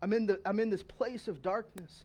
I'm 0.03 0.13
in 0.13 0.27
the 0.27 0.39
I'm 0.45 0.59
in 0.59 0.69
this 0.69 0.83
place 0.83 1.27
of 1.27 1.41
darkness, 1.41 2.03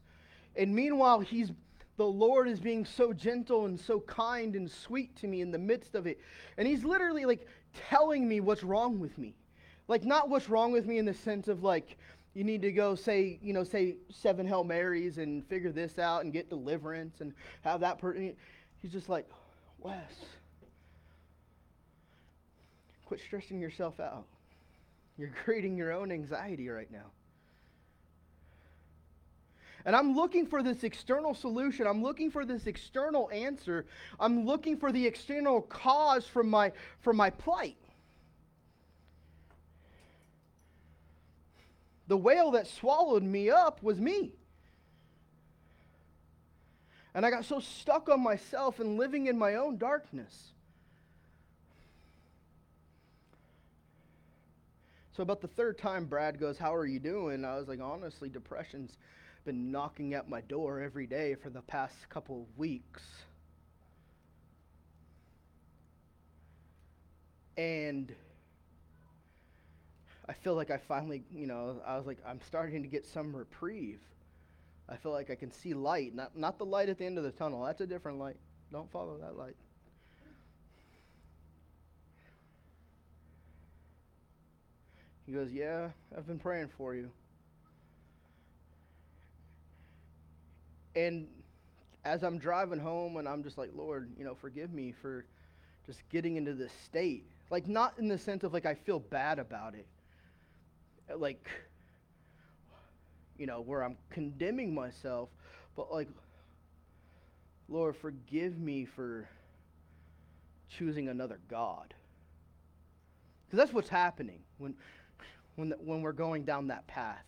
and 0.56 0.74
meanwhile, 0.74 1.20
he's 1.20 1.50
the 1.96 2.06
Lord 2.06 2.48
is 2.48 2.58
being 2.58 2.84
so 2.84 3.12
gentle 3.12 3.66
and 3.66 3.78
so 3.78 4.00
kind 4.00 4.56
and 4.56 4.70
sweet 4.70 5.14
to 5.16 5.26
me 5.26 5.40
in 5.40 5.50
the 5.50 5.58
midst 5.58 5.94
of 5.94 6.06
it. 6.06 6.18
And 6.56 6.66
he's 6.66 6.84
literally 6.84 7.24
like 7.24 7.46
telling 7.88 8.26
me 8.26 8.40
what's 8.40 8.62
wrong 8.62 8.98
with 8.98 9.16
me. 9.18 9.34
Like 9.88 10.04
not 10.04 10.28
what's 10.28 10.48
wrong 10.48 10.72
with 10.72 10.86
me 10.86 10.98
in 10.98 11.04
the 11.04 11.14
sense 11.14 11.48
of 11.48 11.62
like 11.62 11.96
you 12.34 12.44
need 12.44 12.62
to 12.62 12.72
go 12.72 12.94
say, 12.94 13.38
you 13.42 13.52
know, 13.52 13.62
say 13.62 13.96
seven 14.10 14.46
Hail 14.46 14.64
Marys 14.64 15.18
and 15.18 15.46
figure 15.46 15.70
this 15.70 15.98
out 15.98 16.24
and 16.24 16.32
get 16.32 16.48
deliverance 16.48 17.20
and 17.20 17.34
have 17.62 17.80
that 17.80 17.98
person. 17.98 18.34
He's 18.80 18.92
just 18.92 19.08
like, 19.08 19.28
Wes, 19.78 20.12
quit 23.04 23.20
stressing 23.20 23.60
yourself 23.60 24.00
out. 24.00 24.24
You're 25.18 25.32
creating 25.44 25.76
your 25.76 25.92
own 25.92 26.10
anxiety 26.10 26.68
right 26.68 26.90
now. 26.90 27.10
And 29.84 29.96
I'm 29.96 30.14
looking 30.14 30.46
for 30.46 30.62
this 30.62 30.84
external 30.84 31.34
solution. 31.34 31.86
I'm 31.86 32.02
looking 32.02 32.30
for 32.30 32.44
this 32.44 32.66
external 32.66 33.30
answer. 33.32 33.86
I'm 34.20 34.46
looking 34.46 34.76
for 34.76 34.92
the 34.92 35.06
external 35.06 35.62
cause 35.62 36.26
from 36.26 36.48
my, 36.48 36.72
from 37.00 37.16
my 37.16 37.30
plight. 37.30 37.76
The 42.06 42.16
whale 42.16 42.52
that 42.52 42.66
swallowed 42.66 43.22
me 43.22 43.50
up 43.50 43.82
was 43.82 44.00
me. 44.00 44.32
And 47.14 47.26
I 47.26 47.30
got 47.30 47.44
so 47.44 47.60
stuck 47.60 48.08
on 48.08 48.22
myself 48.22 48.80
and 48.80 48.96
living 48.96 49.26
in 49.26 49.38
my 49.38 49.56
own 49.56 49.78
darkness. 49.78 50.52
So, 55.14 55.22
about 55.22 55.42
the 55.42 55.48
third 55.48 55.76
time, 55.76 56.06
Brad 56.06 56.40
goes, 56.40 56.56
How 56.56 56.74
are 56.74 56.86
you 56.86 56.98
doing? 56.98 57.44
I 57.44 57.56
was 57.58 57.68
like, 57.68 57.80
Honestly, 57.80 58.30
depression's 58.30 58.96
been 59.44 59.70
knocking 59.70 60.14
at 60.14 60.28
my 60.28 60.40
door 60.42 60.80
every 60.80 61.06
day 61.06 61.34
for 61.34 61.50
the 61.50 61.62
past 61.62 61.94
couple 62.08 62.42
of 62.42 62.58
weeks. 62.58 63.02
And 67.56 68.14
I 70.28 70.32
feel 70.32 70.54
like 70.54 70.70
I 70.70 70.78
finally, 70.78 71.24
you 71.34 71.46
know, 71.46 71.80
I 71.86 71.96
was 71.96 72.06
like, 72.06 72.18
I'm 72.26 72.40
starting 72.46 72.82
to 72.82 72.88
get 72.88 73.06
some 73.06 73.34
reprieve. 73.34 74.00
I 74.88 74.96
feel 74.96 75.12
like 75.12 75.30
I 75.30 75.34
can 75.34 75.50
see 75.50 75.74
light, 75.74 76.14
not, 76.14 76.36
not 76.36 76.58
the 76.58 76.64
light 76.64 76.88
at 76.88 76.98
the 76.98 77.04
end 77.04 77.18
of 77.18 77.24
the 77.24 77.30
tunnel. 77.30 77.64
That's 77.64 77.80
a 77.80 77.86
different 77.86 78.18
light. 78.18 78.36
Don't 78.72 78.90
follow 78.90 79.18
that 79.18 79.36
light. 79.36 79.56
He 85.26 85.32
goes, 85.32 85.50
Yeah, 85.52 85.88
I've 86.16 86.26
been 86.26 86.38
praying 86.38 86.70
for 86.76 86.94
you. 86.94 87.10
And 90.94 91.26
as 92.04 92.22
I'm 92.22 92.38
driving 92.38 92.78
home 92.78 93.16
and 93.16 93.28
I'm 93.28 93.42
just 93.42 93.58
like, 93.58 93.70
Lord, 93.74 94.10
you 94.18 94.24
know, 94.24 94.34
forgive 94.34 94.72
me 94.72 94.92
for 95.00 95.24
just 95.86 96.00
getting 96.10 96.36
into 96.36 96.54
this 96.54 96.72
state. 96.84 97.26
Like, 97.50 97.68
not 97.68 97.94
in 97.98 98.08
the 98.08 98.18
sense 98.18 98.44
of 98.44 98.52
like 98.52 98.66
I 98.66 98.74
feel 98.74 98.98
bad 98.98 99.38
about 99.38 99.74
it. 99.74 99.86
Uh, 101.10 101.16
like, 101.16 101.48
you 103.38 103.46
know, 103.46 103.60
where 103.60 103.82
I'm 103.82 103.96
condemning 104.10 104.74
myself, 104.74 105.28
but 105.76 105.92
like, 105.92 106.08
Lord, 107.68 107.96
forgive 107.96 108.58
me 108.58 108.84
for 108.84 109.28
choosing 110.68 111.08
another 111.08 111.38
God. 111.48 111.94
Because 113.46 113.58
that's 113.58 113.72
what's 113.72 113.88
happening 113.88 114.40
when, 114.58 114.74
when, 115.56 115.68
the, 115.70 115.76
when 115.76 116.02
we're 116.02 116.12
going 116.12 116.44
down 116.44 116.68
that 116.68 116.86
path. 116.86 117.24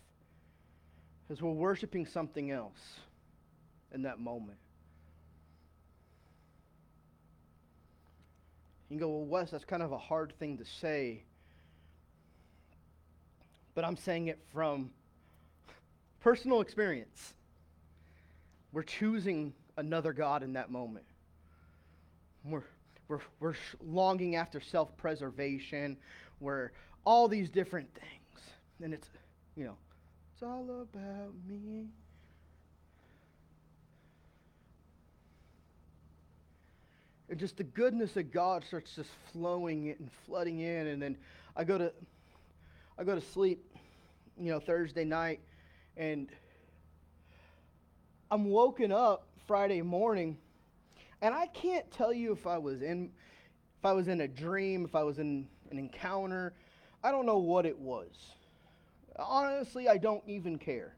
Because 1.27 1.41
we're 1.41 1.51
worshiping 1.51 2.05
something 2.05 2.51
else 2.51 2.99
in 3.93 4.01
that 4.03 4.19
moment. 4.19 4.57
You 8.89 8.99
go, 8.99 9.09
well, 9.09 9.25
Wes, 9.25 9.51
that's 9.51 9.65
kind 9.65 9.81
of 9.81 9.91
a 9.91 9.97
hard 9.97 10.33
thing 10.39 10.57
to 10.57 10.65
say. 10.65 11.23
But 13.73 13.83
I'm 13.83 13.97
saying 13.97 14.27
it 14.27 14.39
from 14.53 14.91
personal 16.21 16.61
experience. 16.61 17.33
We're 18.71 18.83
choosing 18.83 19.53
another 19.77 20.13
God 20.13 20.43
in 20.43 20.53
that 20.53 20.71
moment. 20.71 21.05
We're, 22.43 22.63
we're, 23.07 23.19
we're 23.39 23.55
longing 23.83 24.35
after 24.35 24.61
self 24.61 24.95
preservation. 24.97 25.97
We're 26.39 26.71
all 27.05 27.27
these 27.27 27.49
different 27.49 27.89
things. 27.93 28.41
And 28.83 28.93
it's, 28.93 29.09
you 29.55 29.65
know, 29.65 29.77
it's 30.33 30.43
all 30.43 30.63
about 30.69 31.33
me. 31.47 31.87
And 37.35 37.39
just 37.41 37.57
the 37.57 37.65
goodness 37.65 38.15
of 38.15 38.31
God 38.31 38.63
starts 38.63 38.95
just 38.95 39.09
flowing 39.33 39.89
and 39.89 40.09
flooding 40.25 40.61
in. 40.61 40.87
And 40.87 41.01
then 41.01 41.17
I 41.53 41.65
go 41.65 41.77
to 41.77 41.91
I 42.97 43.03
go 43.03 43.13
to 43.13 43.19
sleep, 43.19 43.61
you 44.39 44.53
know, 44.53 44.61
Thursday 44.61 45.03
night, 45.03 45.41
and 45.97 46.29
I'm 48.31 48.45
woken 48.45 48.93
up 48.93 49.27
Friday 49.47 49.81
morning, 49.81 50.37
and 51.21 51.35
I 51.35 51.47
can't 51.47 51.91
tell 51.91 52.13
you 52.13 52.31
if 52.31 52.47
I 52.47 52.57
was 52.57 52.81
in 52.81 53.11
if 53.79 53.85
I 53.85 53.91
was 53.91 54.07
in 54.07 54.21
a 54.21 54.29
dream, 54.29 54.85
if 54.85 54.95
I 54.95 55.03
was 55.03 55.19
in 55.19 55.45
an 55.71 55.77
encounter. 55.77 56.53
I 57.03 57.11
don't 57.11 57.25
know 57.25 57.39
what 57.39 57.65
it 57.65 57.77
was. 57.77 58.13
Honestly, 59.19 59.89
I 59.89 59.97
don't 59.97 60.23
even 60.25 60.57
care. 60.57 60.95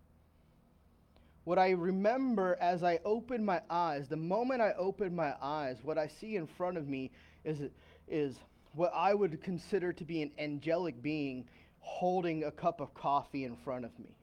What 1.48 1.58
I 1.58 1.70
remember 1.70 2.58
as 2.60 2.84
I 2.84 3.00
open 3.06 3.46
my 3.46 3.62
eyes, 3.70 4.10
the 4.10 4.18
moment 4.18 4.62
I 4.62 4.74
open 4.78 5.16
my 5.16 5.34
eyes, 5.42 5.78
what 5.82 5.98
I 5.98 6.08
see 6.08 6.36
in 6.36 6.46
front 6.46 6.76
of 6.76 6.90
me 6.90 7.10
is, 7.46 7.62
is 8.10 8.36
what 8.74 8.92
I 8.94 9.14
would 9.14 9.42
consider 9.42 9.94
to 9.94 10.04
be 10.04 10.22
an 10.22 10.32
angelic 10.38 11.02
being 11.02 11.48
holding 11.80 12.44
a 12.44 12.52
cup 12.52 12.82
of 12.82 12.94
coffee 12.94 13.46
in 13.46 13.56
front 13.56 13.86
of 13.86 13.98
me. 13.98 14.14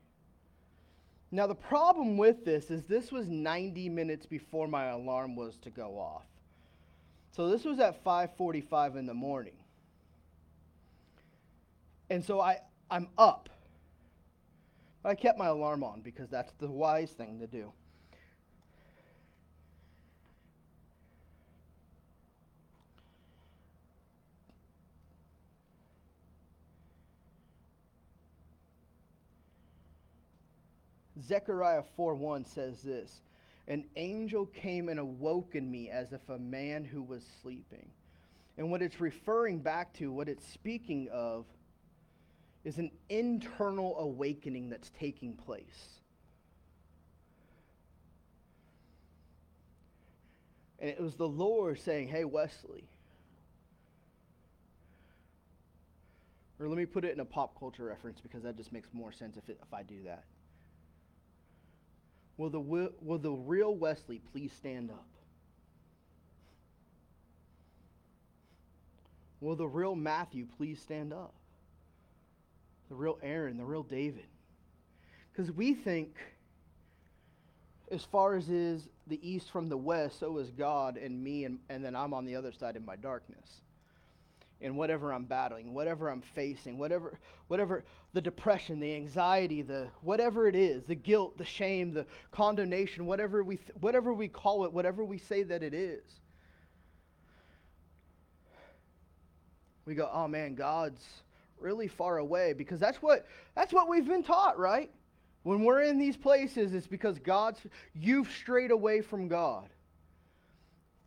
Now, 1.31 1.47
the 1.47 1.55
problem 1.55 2.19
with 2.19 2.45
this 2.45 2.71
is 2.71 2.85
this 2.85 3.11
was 3.11 3.27
90 3.27 3.89
minutes 3.89 4.27
before 4.27 4.69
my 4.69 4.89
alarm 4.89 5.35
was 5.35 5.57
to 5.63 5.71
go 5.71 5.99
off. 5.99 6.27
So 7.31 7.49
this 7.49 7.65
was 7.65 7.81
at 7.81 8.05
5:45 8.05 8.97
in 8.97 9.07
the 9.07 9.15
morning. 9.15 9.57
And 12.11 12.23
so 12.23 12.43
I 12.43 12.59
I'm 12.91 13.09
up. 13.17 13.49
I 15.05 15.15
kept 15.15 15.39
my 15.39 15.47
alarm 15.47 15.85
on 15.85 16.01
because 16.01 16.31
that's 16.31 16.53
the 16.55 16.71
wise 16.71 17.13
thing 17.13 17.39
to 17.41 17.47
do. 17.47 17.73
Zechariah 31.21 31.83
4:1 31.97 32.45
says 32.47 32.83
this, 32.83 33.23
"An 33.69 33.89
angel 33.97 34.47
came 34.47 34.89
and 34.89 35.01
awoke 35.01 35.55
in 35.55 35.71
me 35.71 35.91
as 35.91 36.13
if 36.13 36.29
a 36.29 36.39
man 36.39 36.85
who 36.85 37.03
was 37.03 37.25
sleeping." 37.43 37.91
And 38.57 38.71
what 38.71 38.83
it's 38.83 39.01
referring 39.01 39.61
back 39.61 39.93
to, 39.95 40.13
what 40.13 40.29
it's 40.29 40.47
speaking 40.47 41.09
of 41.09 41.47
is 42.65 42.79
an 42.79 42.91
internal 43.09 43.99
awakening 43.99 44.71
that's 44.71 44.91
taking 44.99 45.35
place. 45.35 46.01
And 50.79 50.91
it 50.91 51.01
was 51.01 51.15
the 51.15 51.29
Lord 51.29 51.79
saying, 51.79 52.09
Hey, 52.09 52.25
Wesley. 52.25 52.89
Or 56.59 56.69
let 56.69 56.79
me 56.79 56.87
put 56.87 57.05
it 57.05 57.13
in 57.13 57.21
a 57.21 57.25
pop 57.25 57.59
culture 57.59 57.85
reference 57.85 58.21
because 58.21 58.43
that 58.45 58.57
just 58.57 58.73
makes 58.73 58.89
more 58.93 59.13
sense 59.13 59.37
if, 59.37 59.49
it, 59.49 59.59
if 59.63 59.75
I 59.75 59.83
do 59.83 60.03
that. 60.05 60.25
Will 62.37 62.51
the, 62.51 62.61
will 62.61 63.19
the 63.19 63.33
real 63.33 63.75
Wesley 63.75 64.21
please 64.33 64.53
stand 64.57 64.91
up? 64.91 65.07
Will 69.41 69.57
the 69.57 69.69
real 69.69 69.95
Matthew 69.95 70.47
please 70.57 70.81
stand 70.81 71.13
up? 71.13 71.35
The 72.89 72.95
real 72.95 73.19
Aaron, 73.23 73.57
the 73.57 73.65
real 73.65 73.83
David. 73.83 74.27
Because 75.33 75.51
we 75.51 75.75
think, 75.75 76.17
as 77.91 78.05
far 78.05 78.35
as 78.35 78.49
is 78.49 78.89
the 79.07 79.19
east 79.29 79.51
from 79.51 79.69
the 79.69 79.77
west, 79.77 80.21
so 80.21 80.39
is 80.39 80.51
God 80.51 80.97
and 80.97 81.23
me, 81.23 81.45
and, 81.45 81.59
and 81.69 81.85
then 81.85 81.97
I'm 81.97 82.15
on 82.15 82.25
the 82.25 82.37
other 82.37 82.53
side 82.53 82.77
in 82.77 82.85
my 82.85 82.97
darkness. 82.97 83.61
And 84.61 84.77
whatever 84.77 85.13
I'm 85.13 85.25
battling, 85.25 85.75
whatever 85.75 86.09
I'm 86.09 86.23
facing, 86.23 86.79
whatever, 86.79 87.19
whatever 87.49 87.85
the 88.13 88.21
depression, 88.21 88.81
the 88.81 88.95
anxiety, 88.95 89.61
the 89.61 89.89
whatever 90.01 90.47
it 90.47 90.55
is, 90.55 90.85
the 90.85 90.95
guilt, 90.95 91.37
the 91.37 91.45
shame, 91.45 91.93
the 91.93 92.07
condemnation, 92.31 93.05
whatever 93.05 93.43
we, 93.43 93.57
th- 93.57 93.73
whatever 93.81 94.15
we 94.15 94.29
call 94.29 94.65
it, 94.65 94.73
whatever 94.73 95.05
we 95.05 95.19
say 95.19 95.43
that 95.43 95.63
it 95.63 95.75
is. 95.75 96.03
We 99.85 99.95
go, 99.95 100.09
oh 100.11 100.29
man, 100.29 100.55
God's 100.55 101.05
really 101.59 101.89
far 101.89 102.19
away 102.19 102.53
because 102.53 102.81
that's 102.81 103.01
what 103.01 103.27
that's 103.55 103.73
what 103.73 103.89
we've 103.89 104.07
been 104.07 104.23
taught, 104.23 104.59
right? 104.59 104.91
When 105.43 105.63
we're 105.63 105.83
in 105.83 105.99
these 105.99 106.17
places, 106.17 106.75
it's 106.75 106.87
because 106.87 107.19
God's 107.19 107.61
you've 107.95 108.31
strayed 108.31 108.71
away 108.71 109.01
from 109.01 109.29
God. 109.29 109.69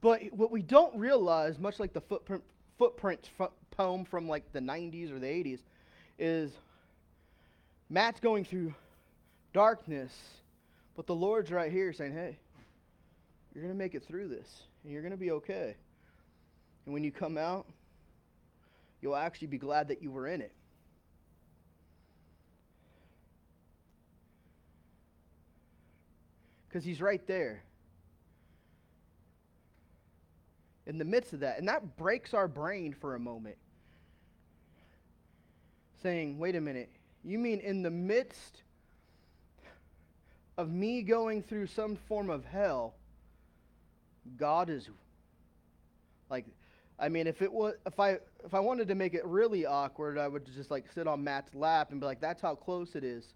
But 0.02 0.22
what 0.32 0.52
we 0.52 0.62
don't 0.62 0.96
realize, 0.96 1.58
much 1.58 1.80
like 1.80 1.94
the 1.94 2.02
footprint 2.02 2.44
footprints 2.78 3.30
poem 3.72 4.06
from 4.06 4.28
like 4.28 4.52
the 4.54 4.60
90s 4.60 5.12
or 5.12 5.20
the 5.20 5.28
80s, 5.28 5.60
is 6.20 6.52
Matt's 7.90 8.20
going 8.20 8.46
through 8.46 8.74
darkness, 9.54 10.14
but 10.96 11.08
the 11.08 11.16
Lord's 11.16 11.52
right 11.52 11.72
here 11.72 11.92
saying, 11.94 12.14
"Hey, 12.14 12.38
you're 13.54 13.64
going 13.64 13.74
to 13.74 13.78
make 13.78 13.96
it 13.96 14.04
through 14.04 14.28
this, 14.28 14.64
and 14.84 14.94
you're 14.94 15.02
going 15.02 15.12
to 15.12 15.18
be 15.18 15.32
okay." 15.32 15.76
And 16.86 16.94
when 16.94 17.04
you 17.04 17.12
come 17.12 17.38
out, 17.38 17.66
you'll 19.02 19.16
actually 19.16 19.48
be 19.48 19.58
glad 19.58 19.88
that 19.90 20.02
you 20.02 20.12
were 20.12 20.28
in 20.28 20.42
it. 20.42 20.54
Because 26.68 26.84
he's 26.84 27.02
right 27.02 27.26
there. 27.28 27.64
In 30.86 30.98
the 30.98 31.06
midst 31.06 31.34
of 31.34 31.42
that. 31.42 31.60
And 31.60 31.68
that 31.68 31.98
breaks 31.98 32.34
our 32.34 32.48
brain 32.48 32.94
for 32.94 33.16
a 33.16 33.20
moment. 33.20 33.58
Saying, 36.02 36.38
wait 36.38 36.56
a 36.56 36.62
minute, 36.62 36.90
you 37.24 37.40
mean 37.40 37.60
in 37.60 37.82
the 37.82 37.90
midst 37.90 38.62
of 40.58 40.72
me 40.72 41.02
going 41.02 41.44
through 41.44 41.68
some 41.68 41.96
form 41.96 42.30
of 42.30 42.46
hell, 42.46 42.94
God 44.38 44.70
is 44.70 44.90
like 46.30 46.46
I 47.00 47.10
mean, 47.10 47.28
if 47.28 47.42
it 47.42 47.52
was, 47.52 47.76
if 47.86 48.00
I, 48.00 48.18
if 48.44 48.54
I 48.54 48.60
wanted 48.60 48.88
to 48.88 48.96
make 48.96 49.14
it 49.14 49.24
really 49.26 49.66
awkward, 49.66 50.18
I 50.18 50.28
would 50.28 50.46
just 50.46 50.72
like 50.72 50.86
sit 50.94 51.08
on 51.08 51.24
Matt's 51.24 51.54
lap 51.54 51.92
and 51.92 52.00
be 52.00 52.06
like, 52.06 52.20
"That's 52.20 52.42
how 52.42 52.56
close 52.56 52.96
it 52.96 53.04
is," 53.04 53.34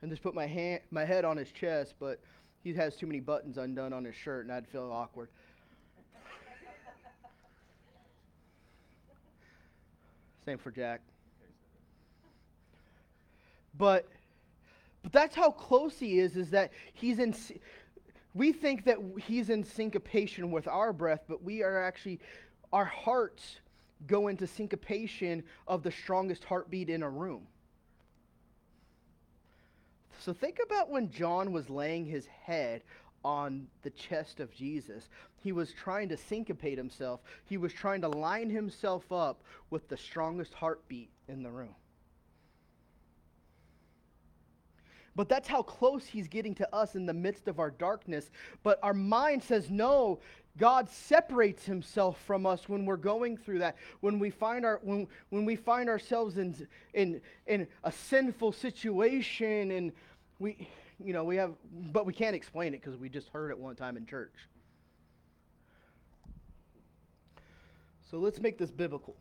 and 0.00 0.10
just 0.10 0.22
put 0.22 0.34
my 0.34 0.46
hand, 0.46 0.80
my 0.90 1.04
head 1.04 1.26
on 1.26 1.36
his 1.36 1.52
chest. 1.52 1.94
But 2.00 2.20
he 2.62 2.72
has 2.74 2.96
too 2.96 3.06
many 3.06 3.20
buttons 3.20 3.58
undone 3.58 3.92
on 3.92 4.04
his 4.04 4.14
shirt, 4.14 4.46
and 4.46 4.52
I'd 4.52 4.66
feel 4.66 4.90
awkward. 4.90 5.28
Same 10.46 10.58
for 10.58 10.70
Jack. 10.70 11.00
But, 13.78 14.08
but 15.02 15.12
that's 15.12 15.36
how 15.36 15.50
close 15.50 15.98
he 15.98 16.18
is. 16.18 16.36
Is 16.36 16.50
that 16.50 16.72
he's 16.94 17.18
in 17.18 17.34
we 18.34 18.52
think 18.52 18.84
that 18.84 18.98
he's 19.26 19.50
in 19.50 19.64
syncopation 19.64 20.50
with 20.50 20.66
our 20.66 20.92
breath, 20.92 21.24
but 21.28 21.42
we 21.42 21.62
are 21.62 21.82
actually, 21.82 22.20
our 22.72 22.84
hearts 22.84 23.56
go 24.06 24.28
into 24.28 24.46
syncopation 24.46 25.42
of 25.66 25.82
the 25.82 25.90
strongest 25.90 26.44
heartbeat 26.44 26.88
in 26.88 27.02
a 27.02 27.10
room. 27.10 27.46
So 30.18 30.32
think 30.32 30.58
about 30.64 30.88
when 30.88 31.10
John 31.10 31.52
was 31.52 31.68
laying 31.68 32.06
his 32.06 32.26
head 32.26 32.82
on 33.24 33.66
the 33.82 33.90
chest 33.90 34.40
of 34.40 34.52
Jesus. 34.54 35.08
He 35.42 35.52
was 35.52 35.72
trying 35.72 36.08
to 36.08 36.16
syncopate 36.16 36.78
himself, 36.78 37.20
he 37.44 37.56
was 37.56 37.72
trying 37.72 38.00
to 38.02 38.08
line 38.08 38.48
himself 38.48 39.10
up 39.10 39.42
with 39.70 39.88
the 39.88 39.96
strongest 39.96 40.54
heartbeat 40.54 41.10
in 41.28 41.42
the 41.42 41.50
room. 41.50 41.74
But 45.14 45.28
that's 45.28 45.48
how 45.48 45.62
close 45.62 46.06
he's 46.06 46.28
getting 46.28 46.54
to 46.56 46.74
us 46.74 46.94
in 46.94 47.04
the 47.04 47.12
midst 47.12 47.46
of 47.46 47.58
our 47.58 47.70
darkness. 47.70 48.30
But 48.62 48.78
our 48.82 48.94
mind 48.94 49.42
says, 49.42 49.70
no, 49.70 50.20
God 50.58 50.88
separates 50.88 51.64
himself 51.64 52.20
from 52.26 52.46
us 52.46 52.68
when 52.68 52.84
we're 52.84 52.96
going 52.96 53.36
through 53.36 53.58
that. 53.60 53.76
When 54.00 54.18
we 54.18 54.30
find 54.30 54.64
our 54.64 54.80
when, 54.82 55.06
when 55.30 55.44
we 55.44 55.56
find 55.56 55.88
ourselves 55.88 56.38
in 56.38 56.66
in 56.94 57.20
in 57.46 57.66
a 57.84 57.92
sinful 57.92 58.52
situation 58.52 59.70
and 59.70 59.92
we 60.38 60.68
you 61.02 61.12
know, 61.12 61.24
we 61.24 61.36
have 61.36 61.52
but 61.92 62.06
we 62.06 62.12
can't 62.12 62.36
explain 62.36 62.74
it 62.74 62.82
because 62.82 62.98
we 62.98 63.08
just 63.08 63.28
heard 63.28 63.50
it 63.50 63.58
one 63.58 63.76
time 63.76 63.96
in 63.96 64.06
church. 64.06 64.34
So 68.10 68.18
let's 68.18 68.40
make 68.40 68.58
this 68.58 68.70
biblical. 68.70 69.16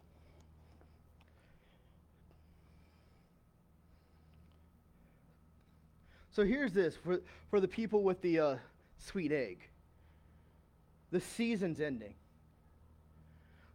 So 6.31 6.45
here's 6.45 6.71
this 6.71 6.95
for, 6.95 7.19
for 7.49 7.59
the 7.59 7.67
people 7.67 8.03
with 8.03 8.21
the 8.21 8.39
uh, 8.39 8.55
sweet 8.97 9.31
egg. 9.31 9.59
The 11.11 11.19
season's 11.19 11.81
ending. 11.81 12.13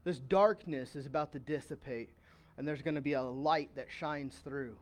This 0.04 0.18
darkness 0.18 0.96
is 0.96 1.04
about 1.04 1.32
to 1.32 1.38
dissipate, 1.38 2.10
and 2.56 2.66
there's 2.66 2.80
going 2.80 2.94
to 2.94 3.02
be 3.02 3.12
a 3.12 3.22
light 3.22 3.70
that 3.74 3.88
shines 3.90 4.36
through. 4.42 4.76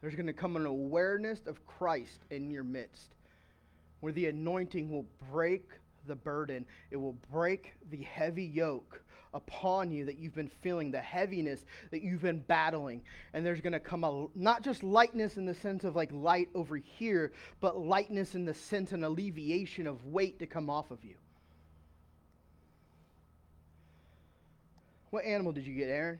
There's 0.00 0.14
going 0.14 0.26
to 0.26 0.32
come 0.32 0.56
an 0.56 0.66
awareness 0.66 1.46
of 1.46 1.64
Christ 1.66 2.24
in 2.30 2.50
your 2.50 2.64
midst, 2.64 3.14
where 4.00 4.12
the 4.12 4.26
anointing 4.26 4.90
will 4.90 5.06
break 5.30 5.68
the 6.06 6.16
burden, 6.16 6.64
it 6.90 6.96
will 6.96 7.16
break 7.30 7.74
the 7.90 8.02
heavy 8.02 8.44
yoke 8.44 9.02
upon 9.34 9.90
you 9.90 10.04
that 10.06 10.18
you've 10.18 10.34
been 10.34 10.50
feeling, 10.60 10.90
the 10.90 11.00
heaviness 11.00 11.64
that 11.90 12.02
you've 12.02 12.22
been 12.22 12.40
battling. 12.40 13.02
And 13.32 13.44
there's 13.44 13.60
going 13.60 13.72
to 13.72 13.80
come 13.80 14.04
a, 14.04 14.26
not 14.34 14.62
just 14.62 14.82
lightness 14.82 15.36
in 15.36 15.46
the 15.46 15.54
sense 15.54 15.84
of 15.84 15.96
like 15.96 16.10
light 16.12 16.48
over 16.54 16.76
here, 16.76 17.32
but 17.60 17.78
lightness 17.78 18.34
in 18.34 18.44
the 18.44 18.54
sense 18.54 18.92
and 18.92 19.04
alleviation 19.04 19.86
of 19.86 20.04
weight 20.06 20.38
to 20.38 20.46
come 20.46 20.70
off 20.70 20.90
of 20.90 21.04
you. 21.04 21.14
What 25.10 25.24
animal 25.24 25.52
did 25.52 25.66
you 25.66 25.74
get, 25.74 25.88
Aaron? 25.88 26.18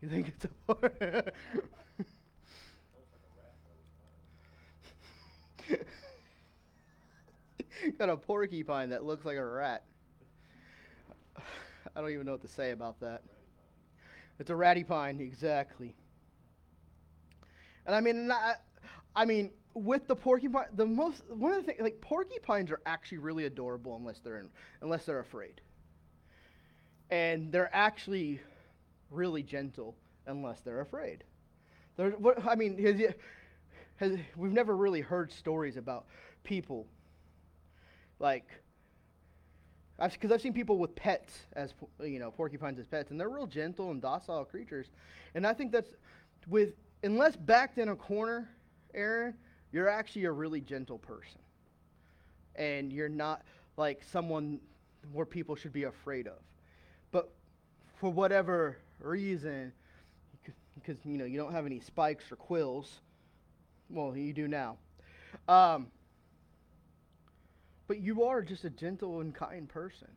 You 0.00 0.08
think 0.08 0.28
it's 0.28 0.46
a 0.68 1.24
Got 7.98 8.10
a 8.10 8.16
porcupine 8.16 8.90
that 8.90 9.04
looks 9.04 9.24
like 9.24 9.36
a 9.36 9.44
rat. 9.44 9.84
I 11.96 12.00
don't 12.00 12.10
even 12.10 12.26
know 12.26 12.32
what 12.32 12.42
to 12.42 12.48
say 12.48 12.70
about 12.70 13.00
that. 13.00 13.22
It's 14.38 14.50
a 14.50 14.56
ratty 14.56 14.84
pine, 14.84 15.20
exactly. 15.20 15.94
And 17.86 17.94
I 17.94 18.00
mean, 18.00 18.30
I, 18.30 18.54
I 19.14 19.24
mean, 19.24 19.50
with 19.74 20.06
the 20.06 20.16
porcupine, 20.16 20.66
the 20.74 20.86
most 20.86 21.22
one 21.28 21.52
of 21.52 21.58
the 21.58 21.66
things 21.66 21.80
like 21.80 22.00
porcupines 22.00 22.70
are 22.70 22.80
actually 22.86 23.18
really 23.18 23.46
adorable 23.46 23.96
unless 23.96 24.20
they're 24.20 24.38
in, 24.38 24.48
unless 24.80 25.04
they're 25.04 25.20
afraid, 25.20 25.60
and 27.10 27.50
they're 27.52 27.74
actually 27.74 28.40
really 29.10 29.42
gentle 29.42 29.96
unless 30.26 30.60
they're 30.60 30.80
afraid. 30.80 31.24
They're, 31.96 32.10
what, 32.10 32.44
I 32.46 32.54
mean, 32.54 32.78
has, 32.82 33.14
has, 33.96 34.18
we've 34.36 34.52
never 34.52 34.76
really 34.76 35.00
heard 35.00 35.30
stories 35.30 35.76
about 35.76 36.06
people 36.42 36.86
like 38.18 38.46
because 40.10 40.30
I've, 40.30 40.32
I've, 40.32 40.40
seen 40.42 40.52
people 40.52 40.78
with 40.78 40.94
pets 40.94 41.46
as 41.54 41.74
you 42.02 42.18
know 42.18 42.30
porcupines 42.30 42.78
as 42.78 42.86
pets, 42.86 43.10
and 43.10 43.20
they're 43.20 43.28
real 43.28 43.46
gentle 43.46 43.90
and 43.90 44.00
docile 44.00 44.44
creatures. 44.44 44.86
And 45.34 45.46
I 45.46 45.52
think 45.52 45.72
that's 45.72 45.90
with 46.48 46.74
unless 47.02 47.36
backed 47.36 47.78
in 47.78 47.88
a 47.88 47.96
corner, 47.96 48.48
Aaron, 48.94 49.34
you're 49.72 49.88
actually 49.88 50.24
a 50.24 50.32
really 50.32 50.60
gentle 50.60 50.98
person, 50.98 51.40
and 52.56 52.92
you're 52.92 53.08
not 53.08 53.42
like 53.76 54.02
someone 54.10 54.60
where 55.12 55.26
people 55.26 55.56
should 55.56 55.72
be 55.72 55.84
afraid 55.84 56.26
of. 56.26 56.38
But 57.10 57.32
for 57.94 58.10
whatever 58.10 58.78
reason, 59.00 59.72
because 60.74 60.96
you 61.04 61.18
know 61.18 61.24
you 61.24 61.38
don't 61.38 61.52
have 61.52 61.66
any 61.66 61.80
spikes 61.80 62.30
or 62.30 62.36
quills, 62.36 63.00
well 63.88 64.16
you 64.16 64.32
do 64.32 64.48
now. 64.48 64.76
Um, 65.48 65.88
but 67.92 68.00
you 68.00 68.24
are 68.24 68.40
just 68.40 68.64
a 68.64 68.70
gentle 68.70 69.20
and 69.20 69.34
kind 69.34 69.68
person. 69.68 70.08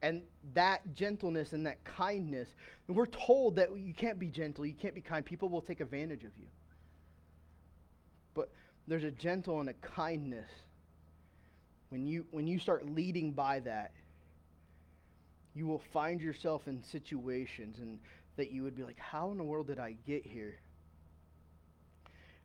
And 0.00 0.22
that 0.54 0.94
gentleness 0.94 1.52
and 1.52 1.66
that 1.66 1.84
kindness, 1.84 2.48
and 2.88 2.96
we're 2.96 3.04
told 3.04 3.56
that 3.56 3.68
you 3.76 3.92
can't 3.92 4.18
be 4.18 4.28
gentle, 4.28 4.64
you 4.64 4.72
can't 4.72 4.94
be 4.94 5.02
kind. 5.02 5.22
People 5.22 5.50
will 5.50 5.60
take 5.60 5.80
advantage 5.80 6.24
of 6.24 6.30
you. 6.38 6.46
But 8.32 8.48
there's 8.88 9.04
a 9.04 9.10
gentle 9.10 9.60
and 9.60 9.68
a 9.68 9.74
kindness. 9.74 10.48
When 11.90 12.06
you, 12.06 12.24
when 12.30 12.46
you 12.46 12.58
start 12.58 12.88
leading 12.88 13.32
by 13.32 13.60
that, 13.60 13.92
you 15.52 15.66
will 15.66 15.82
find 15.92 16.22
yourself 16.22 16.68
in 16.68 16.82
situations 16.84 17.80
and 17.80 17.98
that 18.38 18.50
you 18.50 18.62
would 18.62 18.76
be 18.76 18.82
like, 18.82 18.98
how 18.98 19.30
in 19.30 19.36
the 19.36 19.44
world 19.44 19.66
did 19.66 19.78
I 19.78 19.94
get 20.06 20.24
here? 20.24 20.58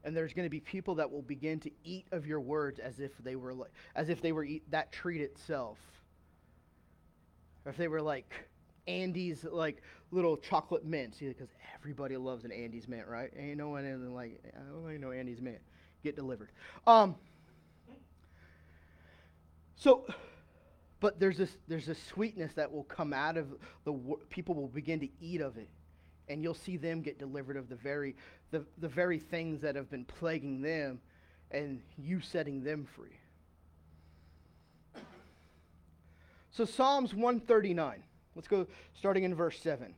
And 0.06 0.16
there's 0.16 0.34
going 0.34 0.46
to 0.46 0.52
be 0.52 0.62
people 0.62 0.96
that 0.96 1.12
will 1.12 1.24
begin 1.24 1.60
to 1.62 1.72
eat 1.84 2.06
of 2.12 2.26
your 2.26 2.40
words 2.40 2.80
as 2.80 3.00
if 3.00 3.12
they 3.18 3.36
were 3.36 3.54
like, 3.54 3.72
as 3.96 4.08
if 4.10 4.22
they 4.22 4.32
were 4.32 4.46
eat, 4.46 4.64
that 4.72 4.92
treat 4.92 5.20
itself. 5.20 5.80
Or 7.66 7.72
if 7.72 7.78
they 7.78 7.88
were 7.88 8.02
like 8.02 8.32
Andes 8.88 9.44
like 9.52 9.82
little 10.12 10.38
chocolate 10.38 10.86
mints 10.86 11.18
because 11.20 11.50
everybody 11.76 12.16
loves 12.18 12.46
an 12.46 12.52
Andes 12.52 12.88
mint 12.88 13.08
right? 13.08 13.32
Ain't 13.38 13.58
no 13.58 13.70
one 13.70 13.86
in 13.86 14.14
like 14.14 14.40
I 14.56 14.60
don't 14.60 14.84
really 14.84 14.98
know 14.98 15.12
Andes 15.12 15.42
mint 15.42 15.60
get 16.04 16.16
delivered. 16.16 16.50
Um 16.86 17.16
so 19.76 20.06
but 21.00 21.20
there's 21.20 21.38
this 21.38 21.58
there's 21.68 21.88
this 21.88 22.02
sweetness 22.04 22.54
that 22.54 22.72
will 22.72 22.84
come 22.84 23.12
out 23.12 23.38
of 23.38 23.48
the 23.84 23.94
people 24.30 24.56
will 24.56 24.68
begin 24.68 25.00
to 25.00 25.10
eat 25.20 25.42
of 25.42 25.58
it. 25.58 25.70
And 26.28 26.42
you'll 26.42 26.56
see 26.56 26.78
them 26.78 27.02
get 27.02 27.20
delivered 27.20 27.58
of 27.58 27.70
the 27.70 27.76
very 27.76 28.16
the, 28.56 28.64
the 28.78 28.88
very 28.88 29.20
things 29.20 29.62
that 29.62 29.76
have 29.76 29.90
been 29.90 30.06
plaguing 30.06 30.62
them 30.62 31.02
and 31.52 31.82
you 31.98 32.22
setting 32.22 32.64
them 32.64 32.88
free. 32.96 33.20
So 36.52 36.64
Psalms 36.64 37.14
139. 37.14 38.02
Let's 38.34 38.48
go 38.48 38.66
starting 38.98 39.26
in 39.26 39.36
verse 39.36 39.60
7. 39.60 39.94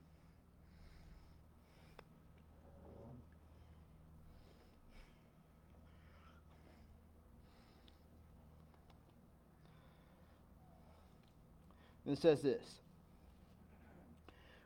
And 12.05 12.17
it 12.17 12.19
says 12.19 12.41
this 12.41 12.63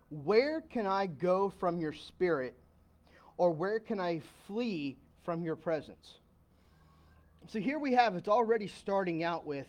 Where 0.10 0.62
can 0.62 0.88
I 0.88 1.08
go 1.08 1.50
from 1.60 1.78
your 1.78 1.92
spirit? 1.92 2.56
Or 3.42 3.50
where 3.50 3.80
can 3.80 4.00
I 4.00 4.22
flee 4.46 4.98
from 5.24 5.44
your 5.44 5.56
presence? 5.56 6.20
So 7.48 7.58
here 7.58 7.80
we 7.80 7.92
have 7.94 8.16
it's 8.16 8.28
already 8.28 8.68
starting 8.68 9.24
out 9.24 9.48
with 9.48 9.66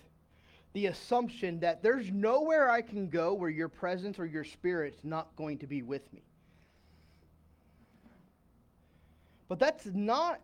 the 0.74 0.88
assumption 0.88 1.58
that 1.61 1.82
there's 1.82 2.11
nowhere 2.11 2.68
I 2.68 2.82
can 2.82 3.08
go 3.08 3.32
where 3.32 3.48
your 3.48 3.70
presence 3.70 4.18
or 4.18 4.26
your 4.26 4.44
spirit's 4.44 5.02
not 5.04 5.35
going 5.37 5.56
to 5.56 5.66
be 5.66 5.80
with 5.80 6.02
me. 6.12 6.20
But 9.48 9.58
that's 9.58 9.87
not, 9.87 10.42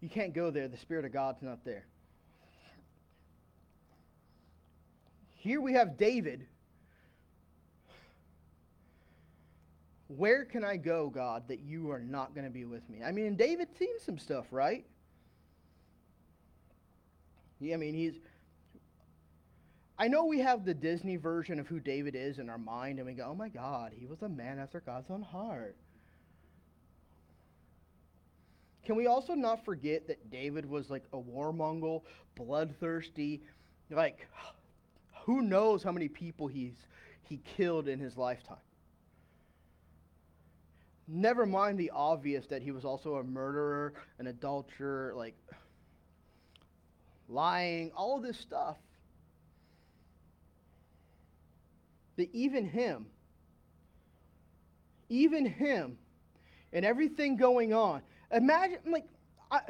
you 0.00 0.08
can't 0.08 0.34
go 0.34 0.50
there. 0.50 0.66
The 0.66 0.76
Spirit 0.76 1.04
of 1.04 1.12
God's 1.12 1.42
not 1.42 1.64
there. 1.64 1.86
Here 5.36 5.60
we 5.60 5.74
have 5.74 5.96
David 5.96 6.44
Where 10.16 10.44
can 10.44 10.64
I 10.64 10.76
go, 10.76 11.08
God, 11.08 11.48
that 11.48 11.60
you 11.60 11.90
are 11.90 12.00
not 12.00 12.34
going 12.34 12.44
to 12.44 12.52
be 12.52 12.64
with 12.64 12.88
me? 12.88 13.02
I 13.02 13.10
mean, 13.10 13.36
David 13.36 13.68
seen 13.76 13.98
some 14.04 14.18
stuff, 14.18 14.46
right? 14.50 14.84
Yeah, 17.60 17.74
I 17.74 17.78
mean, 17.78 17.94
he's. 17.94 18.14
I 19.98 20.08
know 20.08 20.24
we 20.24 20.40
have 20.40 20.64
the 20.64 20.74
Disney 20.74 21.16
version 21.16 21.58
of 21.58 21.66
who 21.66 21.80
David 21.80 22.14
is 22.14 22.38
in 22.38 22.50
our 22.50 22.58
mind, 22.58 22.98
and 22.98 23.06
we 23.06 23.14
go, 23.14 23.28
oh 23.30 23.34
my 23.34 23.48
God, 23.48 23.92
he 23.94 24.06
was 24.06 24.22
a 24.22 24.28
man 24.28 24.58
after 24.58 24.80
God's 24.80 25.10
own 25.10 25.22
heart. 25.22 25.76
Can 28.84 28.96
we 28.96 29.06
also 29.06 29.34
not 29.34 29.64
forget 29.64 30.06
that 30.08 30.30
David 30.30 30.66
was 30.66 30.90
like 30.90 31.04
a 31.12 31.18
war 31.18 31.52
warmonger, 31.52 32.02
bloodthirsty, 32.36 33.42
like 33.90 34.28
who 35.24 35.42
knows 35.42 35.82
how 35.82 35.92
many 35.92 36.08
people 36.08 36.46
he's 36.46 36.74
he 37.22 37.38
killed 37.56 37.88
in 37.88 37.98
his 37.98 38.16
lifetime? 38.16 38.58
Never 41.06 41.44
mind 41.44 41.78
the 41.78 41.90
obvious 41.90 42.46
that 42.46 42.62
he 42.62 42.70
was 42.70 42.84
also 42.84 43.16
a 43.16 43.24
murderer, 43.24 43.94
an 44.18 44.26
adulterer, 44.26 45.12
like 45.14 45.34
lying, 47.28 47.90
all 47.96 48.20
this 48.20 48.38
stuff. 48.38 48.76
That 52.16 52.32
even 52.32 52.64
him, 52.64 53.06
even 55.08 55.44
him, 55.44 55.98
and 56.72 56.84
everything 56.84 57.36
going 57.36 57.74
on. 57.74 58.02
Imagine, 58.30 58.78
like, 58.86 59.06
I, 59.50 59.60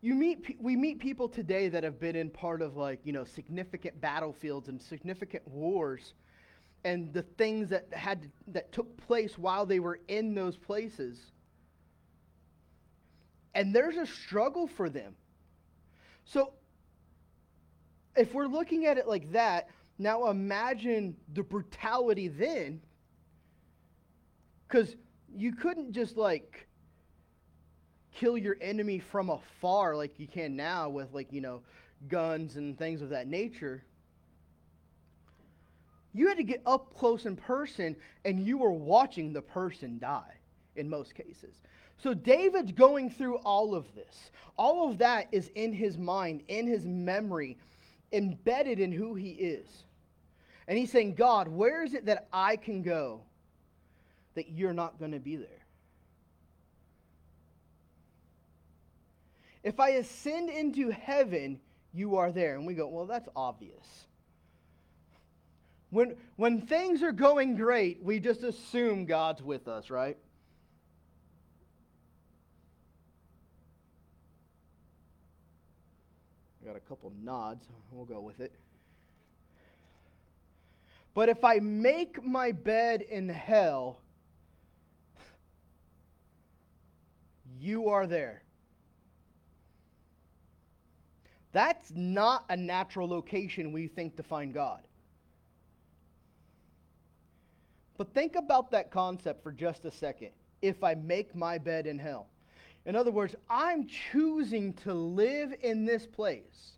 you 0.00 0.14
meet, 0.14 0.56
we 0.60 0.76
meet 0.76 0.98
people 0.98 1.28
today 1.28 1.68
that 1.68 1.82
have 1.82 1.98
been 1.98 2.16
in 2.16 2.28
part 2.28 2.60
of 2.60 2.76
like, 2.76 3.00
you 3.04 3.12
know, 3.12 3.24
significant 3.24 4.00
battlefields 4.00 4.68
and 4.68 4.82
significant 4.82 5.46
wars 5.48 6.14
and 6.84 7.12
the 7.12 7.22
things 7.22 7.70
that 7.70 7.86
had 7.92 8.30
that 8.48 8.72
took 8.72 8.96
place 9.06 9.38
while 9.38 9.64
they 9.66 9.80
were 9.80 10.00
in 10.08 10.34
those 10.34 10.56
places. 10.56 11.18
And 13.54 13.74
there's 13.74 13.96
a 13.96 14.06
struggle 14.06 14.66
for 14.66 14.90
them. 14.90 15.14
So, 16.24 16.52
if 18.16 18.34
we're 18.34 18.46
looking 18.46 18.86
at 18.86 18.98
it 18.98 19.08
like 19.08 19.32
that, 19.32 19.68
now 19.98 20.28
imagine 20.28 21.16
the 21.32 21.42
brutality 21.42 22.28
then. 22.28 22.80
Because 24.68 24.96
you 25.34 25.52
couldn't 25.52 25.92
just 25.92 26.16
like 26.16 26.66
kill 28.14 28.36
your 28.36 28.56
enemy 28.60 28.98
from 28.98 29.30
afar 29.30 29.96
like 29.96 30.18
you 30.18 30.26
can 30.26 30.56
now 30.56 30.88
with 30.88 31.12
like, 31.12 31.32
you 31.32 31.40
know, 31.40 31.62
guns 32.08 32.56
and 32.56 32.76
things 32.78 33.02
of 33.02 33.10
that 33.10 33.28
nature. 33.28 33.84
You 36.14 36.28
had 36.28 36.36
to 36.38 36.44
get 36.44 36.62
up 36.64 36.96
close 36.96 37.26
in 37.26 37.36
person 37.36 37.96
and 38.24 38.46
you 38.46 38.56
were 38.56 38.72
watching 38.72 39.32
the 39.32 39.42
person 39.42 39.98
die 39.98 40.34
in 40.76 40.88
most 40.88 41.14
cases. 41.14 41.56
So 41.98 42.14
David's 42.14 42.72
going 42.72 43.10
through 43.10 43.36
all 43.38 43.74
of 43.74 43.92
this. 43.94 44.30
All 44.56 44.88
of 44.88 44.98
that 44.98 45.26
is 45.32 45.50
in 45.56 45.72
his 45.72 45.98
mind, 45.98 46.42
in 46.48 46.66
his 46.66 46.86
memory, 46.86 47.58
embedded 48.12 48.78
in 48.78 48.92
who 48.92 49.14
he 49.14 49.30
is. 49.30 49.66
And 50.68 50.78
he's 50.78 50.92
saying, 50.92 51.14
God, 51.14 51.48
where 51.48 51.82
is 51.82 51.94
it 51.94 52.06
that 52.06 52.28
I 52.32 52.56
can 52.56 52.82
go 52.82 53.20
that 54.34 54.50
you're 54.50 54.72
not 54.72 54.98
going 54.98 55.12
to 55.12 55.18
be 55.18 55.36
there? 55.36 55.48
If 59.64 59.80
I 59.80 59.90
ascend 59.90 60.50
into 60.50 60.90
heaven, 60.90 61.58
you 61.92 62.16
are 62.16 62.30
there. 62.30 62.54
And 62.54 62.66
we 62.66 62.74
go, 62.74 62.86
well, 62.86 63.06
that's 63.06 63.28
obvious. 63.34 64.04
When, 65.94 66.16
when 66.34 66.60
things 66.60 67.04
are 67.04 67.12
going 67.12 67.54
great, 67.54 68.02
we 68.02 68.18
just 68.18 68.42
assume 68.42 69.04
God's 69.04 69.40
with 69.40 69.68
us, 69.68 69.90
right? 69.90 70.18
I 76.60 76.66
got 76.66 76.74
a 76.74 76.80
couple 76.80 77.12
nods. 77.22 77.68
We'll 77.92 78.06
go 78.06 78.20
with 78.20 78.40
it. 78.40 78.52
But 81.14 81.28
if 81.28 81.44
I 81.44 81.60
make 81.60 82.24
my 82.24 82.50
bed 82.50 83.02
in 83.02 83.28
hell, 83.28 84.00
you 87.60 87.88
are 87.90 88.08
there. 88.08 88.42
That's 91.52 91.92
not 91.94 92.46
a 92.48 92.56
natural 92.56 93.06
location 93.06 93.70
we 93.70 93.86
think 93.86 94.16
to 94.16 94.24
find 94.24 94.52
God. 94.52 94.80
But 97.96 98.12
think 98.12 98.34
about 98.34 98.70
that 98.72 98.90
concept 98.90 99.42
for 99.42 99.52
just 99.52 99.84
a 99.84 99.90
second. 99.90 100.30
If 100.62 100.82
I 100.82 100.94
make 100.94 101.34
my 101.34 101.58
bed 101.58 101.86
in 101.86 101.98
hell. 101.98 102.28
In 102.86 102.96
other 102.96 103.10
words, 103.10 103.34
I'm 103.48 103.86
choosing 103.86 104.72
to 104.84 104.92
live 104.92 105.54
in 105.62 105.84
this 105.84 106.06
place. 106.06 106.72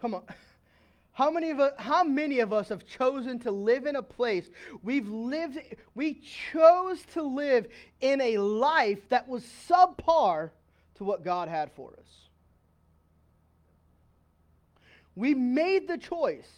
Come 0.00 0.14
on. 0.14 0.22
How 1.12 1.30
many 1.30 1.50
of 1.50 1.60
us, 1.60 1.72
how 1.76 2.02
many 2.02 2.38
of 2.38 2.50
us 2.50 2.70
have 2.70 2.86
chosen 2.86 3.40
to 3.40 3.50
live 3.50 3.84
in 3.84 3.96
a 3.96 4.02
place 4.02 4.48
we've 4.82 5.08
lived 5.08 5.58
we 5.94 6.22
chose 6.52 7.02
to 7.12 7.22
live 7.22 7.66
in 8.00 8.22
a 8.22 8.38
life 8.38 9.06
that 9.10 9.28
was 9.28 9.44
subpar 9.68 10.50
to 11.00 11.04
what 11.04 11.24
God 11.24 11.48
had 11.48 11.72
for 11.72 11.94
us. 11.98 12.28
We 15.16 15.34
made 15.34 15.88
the 15.88 15.96
choice. 15.96 16.50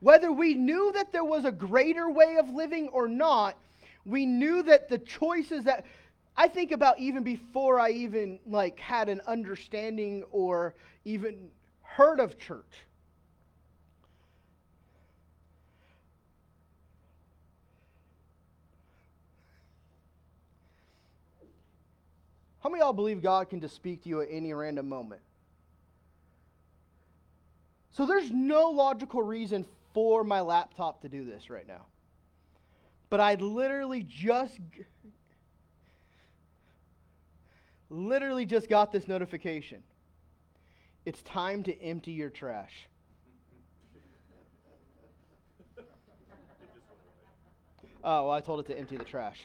Whether 0.00 0.30
we 0.30 0.54
knew 0.54 0.92
that 0.92 1.12
there 1.12 1.24
was 1.24 1.44
a 1.44 1.52
greater 1.52 2.08
way 2.10 2.36
of 2.36 2.48
living 2.50 2.88
or 2.88 3.08
not, 3.08 3.56
we 4.04 4.26
knew 4.26 4.62
that 4.62 4.88
the 4.88 4.98
choices 4.98 5.64
that 5.64 5.84
I 6.36 6.46
think 6.46 6.70
about 6.70 7.00
even 7.00 7.24
before 7.24 7.80
I 7.80 7.90
even 7.90 8.38
like 8.46 8.78
had 8.78 9.08
an 9.08 9.20
understanding 9.26 10.22
or 10.30 10.74
even 11.04 11.48
heard 11.82 12.20
of 12.20 12.38
church. 12.38 12.64
How 22.60 22.70
many 22.70 22.82
of 22.82 22.86
y'all 22.86 22.92
believe 22.92 23.22
God 23.22 23.50
can 23.50 23.60
just 23.60 23.74
speak 23.74 24.02
to 24.04 24.08
you 24.08 24.20
at 24.20 24.28
any 24.30 24.52
random 24.52 24.88
moment? 24.88 25.22
So 27.92 28.06
there's 28.06 28.30
no 28.30 28.68
logical 28.70 29.22
reason 29.22 29.64
for 29.98 30.22
my 30.22 30.40
laptop 30.40 31.02
to 31.02 31.08
do 31.08 31.24
this 31.24 31.50
right 31.50 31.66
now. 31.66 31.84
But 33.10 33.18
I 33.18 33.34
literally 33.34 34.04
just 34.04 34.56
literally 37.90 38.46
just 38.46 38.68
got 38.68 38.92
this 38.92 39.08
notification. 39.08 39.82
It's 41.04 41.20
time 41.22 41.64
to 41.64 41.82
empty 41.82 42.12
your 42.12 42.30
trash. 42.30 42.70
Oh, 48.04 48.26
well, 48.26 48.30
I 48.30 48.40
told 48.40 48.60
it 48.60 48.66
to 48.68 48.78
empty 48.78 48.96
the 48.96 49.04
trash. 49.04 49.40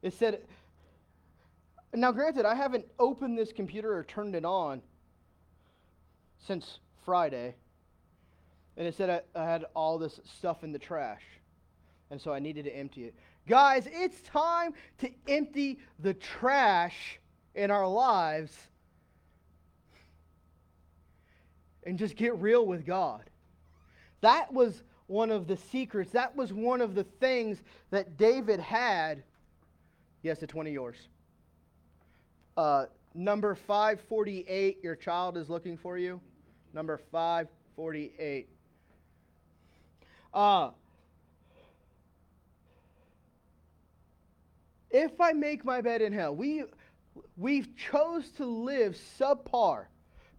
It 0.00 0.12
said, 0.12 0.42
now 1.92 2.12
granted, 2.12 2.44
I 2.44 2.54
haven't 2.54 2.84
opened 3.00 3.36
this 3.36 3.50
computer 3.52 3.92
or 3.92 4.04
turned 4.04 4.36
it 4.36 4.44
on 4.44 4.80
since 6.46 6.78
Friday. 7.04 7.54
And 8.76 8.86
it 8.86 8.96
said 8.96 9.24
I, 9.34 9.40
I 9.40 9.44
had 9.44 9.64
all 9.74 9.98
this 9.98 10.20
stuff 10.38 10.64
in 10.64 10.72
the 10.72 10.78
trash. 10.78 11.22
And 12.10 12.20
so 12.20 12.32
I 12.32 12.38
needed 12.38 12.64
to 12.64 12.76
empty 12.76 13.04
it. 13.04 13.14
Guys, 13.46 13.88
it's 13.90 14.20
time 14.22 14.74
to 14.98 15.10
empty 15.26 15.78
the 15.98 16.14
trash 16.14 17.18
in 17.54 17.70
our 17.70 17.88
lives 17.88 18.56
and 21.84 21.98
just 21.98 22.16
get 22.16 22.36
real 22.36 22.66
with 22.66 22.86
God. 22.86 23.22
That 24.20 24.52
was 24.52 24.82
one 25.06 25.30
of 25.30 25.46
the 25.46 25.56
secrets. 25.56 26.12
That 26.12 26.36
was 26.36 26.52
one 26.52 26.80
of 26.80 26.94
the 26.94 27.04
things 27.04 27.62
that 27.90 28.16
David 28.16 28.60
had 28.60 29.22
Yes, 30.22 30.42
it's 30.42 30.54
one 30.54 30.66
of 30.66 30.72
yours. 30.72 30.96
Uh, 32.56 32.86
number 33.14 33.54
548, 33.54 34.78
your 34.82 34.96
child 34.96 35.36
is 35.36 35.48
looking 35.48 35.76
for 35.76 35.96
you. 35.96 36.20
Number 36.72 37.00
548. 37.10 38.48
Uh, 40.34 40.70
if 44.90 45.20
I 45.20 45.32
make 45.32 45.64
my 45.64 45.80
bed 45.80 46.02
in 46.02 46.12
hell, 46.12 46.34
we, 46.34 46.64
we've 47.36 47.68
chose 47.76 48.28
to 48.32 48.44
live 48.44 48.96
subpar, 49.18 49.86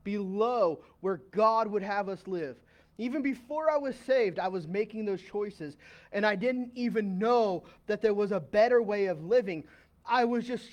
below 0.04 0.80
where 1.02 1.22
God 1.32 1.68
would 1.68 1.84
have 1.84 2.10
us 2.10 2.22
live. 2.26 2.58
Even 2.98 3.22
before 3.22 3.70
I 3.70 3.78
was 3.78 3.96
saved, 4.06 4.40
I 4.40 4.48
was 4.48 4.68
making 4.68 5.06
those 5.06 5.22
choices, 5.22 5.78
and 6.12 6.26
I 6.26 6.36
didn't 6.36 6.72
even 6.76 7.18
know 7.18 7.64
that 7.88 8.02
there 8.02 8.14
was 8.14 8.32
a 8.32 8.40
better 8.40 8.82
way 8.82 9.06
of 9.06 9.24
living. 9.24 9.64
I 10.06 10.26
was 10.26 10.46
just, 10.46 10.70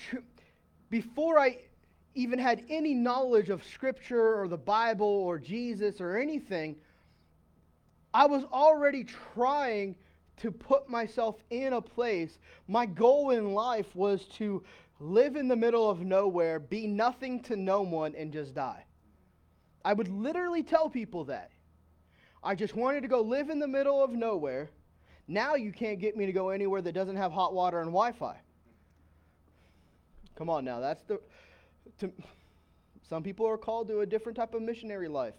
before 0.89 1.39
I 1.39 1.59
even 2.17 2.39
had 2.39 2.63
any 2.67 2.95
knowledge 2.95 3.49
of 3.49 3.63
Scripture 3.63 4.41
or 4.41 4.47
the 4.47 4.57
Bible 4.57 5.05
or 5.05 5.37
Jesus 5.37 6.01
or 6.01 6.17
anything, 6.17 6.75
I 8.11 8.25
was 8.25 8.43
already 8.51 9.05
trying 9.35 9.95
to 10.37 10.51
put 10.51 10.89
myself 10.89 11.35
in 11.51 11.73
a 11.73 11.81
place. 11.81 12.39
My 12.67 12.87
goal 12.87 13.29
in 13.29 13.53
life 13.53 13.95
was 13.95 14.25
to 14.37 14.63
live 14.99 15.35
in 15.35 15.47
the 15.47 15.55
middle 15.55 15.87
of 15.87 15.99
nowhere, 15.99 16.59
be 16.59 16.87
nothing 16.87 17.43
to 17.43 17.55
no 17.55 17.83
one, 17.83 18.15
and 18.15 18.33
just 18.33 18.55
die. 18.55 18.83
I 19.85 19.93
would 19.93 20.07
literally 20.07 20.63
tell 20.63 20.89
people 20.89 21.23
that. 21.25 21.51
I 22.43 22.55
just 22.55 22.75
wanted 22.75 23.01
to 23.01 23.07
go 23.07 23.21
live 23.21 23.51
in 23.51 23.59
the 23.59 23.67
middle 23.67 24.03
of 24.03 24.11
nowhere. 24.11 24.71
Now 25.27 25.53
you 25.53 25.71
can't 25.71 25.99
get 25.99 26.17
me 26.17 26.25
to 26.25 26.31
go 26.31 26.49
anywhere 26.49 26.81
that 26.81 26.93
doesn't 26.93 27.15
have 27.15 27.31
hot 27.31 27.53
water 27.53 27.79
and 27.79 27.89
Wi 27.89 28.11
Fi. 28.13 28.37
Come 30.35 30.49
on 30.49 30.65
now, 30.65 30.79
that's 30.79 31.03
the. 31.03 31.19
To, 31.99 32.11
some 33.09 33.23
people 33.23 33.47
are 33.47 33.57
called 33.57 33.87
to 33.89 34.01
a 34.01 34.05
different 34.05 34.35
type 34.35 34.53
of 34.53 34.61
missionary 34.61 35.07
life. 35.07 35.33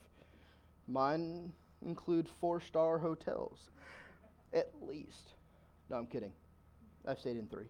Mine 0.86 1.52
include 1.84 2.28
four 2.40 2.60
star 2.60 2.98
hotels, 2.98 3.58
at 4.52 4.70
least. 4.80 5.34
No, 5.90 5.96
I'm 5.96 6.06
kidding. 6.06 6.32
I've 7.06 7.18
stayed 7.18 7.36
in 7.36 7.46
three. 7.46 7.68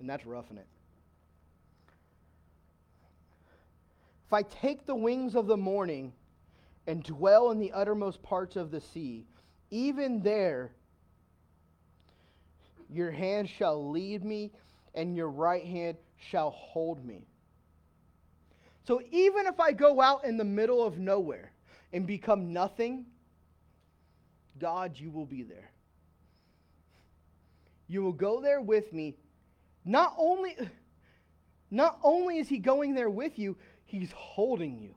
And 0.00 0.08
that's 0.08 0.26
roughing 0.26 0.58
it. 0.58 0.66
If 4.26 4.32
I 4.32 4.42
take 4.42 4.84
the 4.84 4.94
wings 4.94 5.34
of 5.34 5.46
the 5.46 5.56
morning 5.56 6.12
and 6.86 7.02
dwell 7.02 7.50
in 7.50 7.58
the 7.58 7.72
uttermost 7.72 8.22
parts 8.22 8.56
of 8.56 8.70
the 8.70 8.80
sea, 8.80 9.26
even 9.70 10.20
there 10.20 10.72
your 12.90 13.10
hand 13.10 13.48
shall 13.48 13.90
lead 13.90 14.24
me, 14.24 14.50
and 14.94 15.14
your 15.14 15.28
right 15.28 15.64
hand 15.64 15.96
shall 16.18 16.50
hold 16.50 17.04
me. 17.04 17.26
So 18.86 19.02
even 19.10 19.46
if 19.46 19.60
I 19.60 19.72
go 19.72 20.00
out 20.00 20.24
in 20.24 20.36
the 20.36 20.44
middle 20.44 20.84
of 20.84 20.98
nowhere 20.98 21.52
and 21.92 22.06
become 22.06 22.52
nothing, 22.52 23.06
God, 24.58 24.92
you 24.96 25.10
will 25.10 25.26
be 25.26 25.42
there. 25.42 25.70
You 27.86 28.02
will 28.02 28.12
go 28.12 28.40
there 28.40 28.60
with 28.60 28.92
me, 28.92 29.14
Not 29.84 30.14
only, 30.18 30.56
not 31.70 31.98
only 32.02 32.38
is 32.38 32.48
he 32.48 32.58
going 32.58 32.94
there 32.94 33.08
with 33.08 33.38
you, 33.38 33.56
he's 33.86 34.10
holding 34.12 34.78
you. 34.78 34.94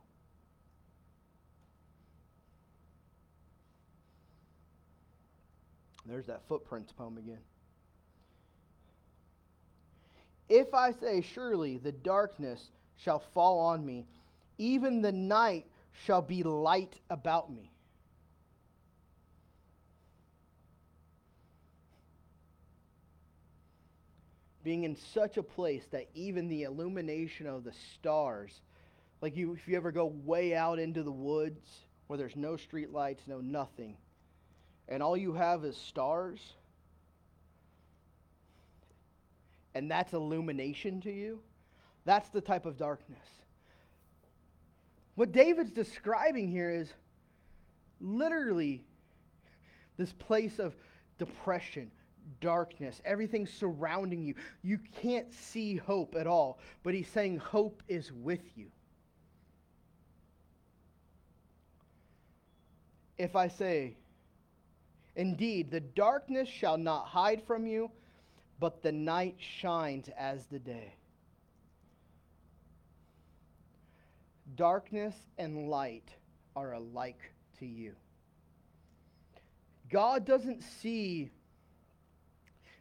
There's 6.06 6.26
that 6.26 6.42
footprints 6.50 6.92
poem 6.92 7.18
again. 7.18 7.40
If 10.54 10.74
I 10.74 10.92
say, 10.92 11.22
Surely 11.22 11.78
the 11.78 11.94
darkness 11.94 12.72
shall 12.98 13.20
fall 13.34 13.58
on 13.60 13.86
me, 13.86 14.06
even 14.58 15.02
the 15.02 15.14
night 15.14 15.66
shall 16.04 16.22
be 16.22 16.44
light 16.44 17.00
about 17.10 17.50
me. 17.50 17.72
Being 24.62 24.84
in 24.84 24.98
such 25.14 25.38
a 25.38 25.44
place 25.44 25.86
that 25.92 26.10
even 26.14 26.50
the 26.50 26.64
illumination 26.64 27.48
of 27.48 27.64
the 27.64 27.72
stars, 27.94 28.52
like 29.22 29.38
you, 29.38 29.54
if 29.54 29.70
you 29.70 29.78
ever 29.78 29.94
go 29.94 30.08
way 30.26 30.54
out 30.54 30.80
into 30.80 31.02
the 31.02 31.12
woods 31.14 31.66
where 32.08 32.18
there's 32.18 32.36
no 32.36 32.58
street 32.58 32.92
lights, 32.92 33.24
no 33.26 33.40
nothing, 33.40 33.96
and 34.90 35.02
all 35.02 35.16
you 35.16 35.32
have 35.32 35.64
is 35.64 35.78
stars, 35.78 36.42
and 39.76 39.90
that's 39.90 40.14
illumination 40.14 41.02
to 41.02 41.12
you, 41.12 41.40
that's 42.06 42.30
the 42.30 42.42
type 42.42 42.66
of 42.66 42.78
darkness. 42.78 43.20
What 45.16 45.32
David's 45.32 45.72
describing 45.72 46.50
here 46.50 46.70
is 46.70 46.94
literally 48.00 48.84
this 49.98 50.14
place 50.14 50.58
of 50.58 50.76
depression, 51.20 51.92
darkness, 52.40 53.02
everything 53.06 53.46
surrounding 53.46 54.24
you. 54.24 54.36
You 54.64 54.80
can't 55.02 55.32
see 55.32 55.76
hope 55.76 56.16
at 56.16 56.28
all, 56.28 56.60
but 56.84 56.94
he's 56.94 57.10
saying 57.10 57.38
hope 57.38 57.84
is 57.88 58.12
with 58.12 58.42
you. 58.56 58.68
If 63.18 63.36
I 63.36 63.48
say, 63.48 63.98
Indeed, 65.16 65.70
the 65.70 65.82
darkness 65.82 66.48
shall 66.48 66.78
not 66.78 67.06
hide 67.06 67.44
from 67.46 67.68
you, 67.68 67.92
but 68.62 68.84
the 68.84 68.92
night 68.92 69.36
shines 69.40 70.08
as 70.16 70.46
the 70.46 70.60
day. 70.60 70.94
Darkness 74.56 75.16
and 75.40 75.68
light 75.68 76.08
are 76.56 76.74
alike 76.74 77.20
to 77.58 77.66
you. 77.66 77.94
God 79.90 80.26
doesn't 80.26 80.62
see 80.62 81.32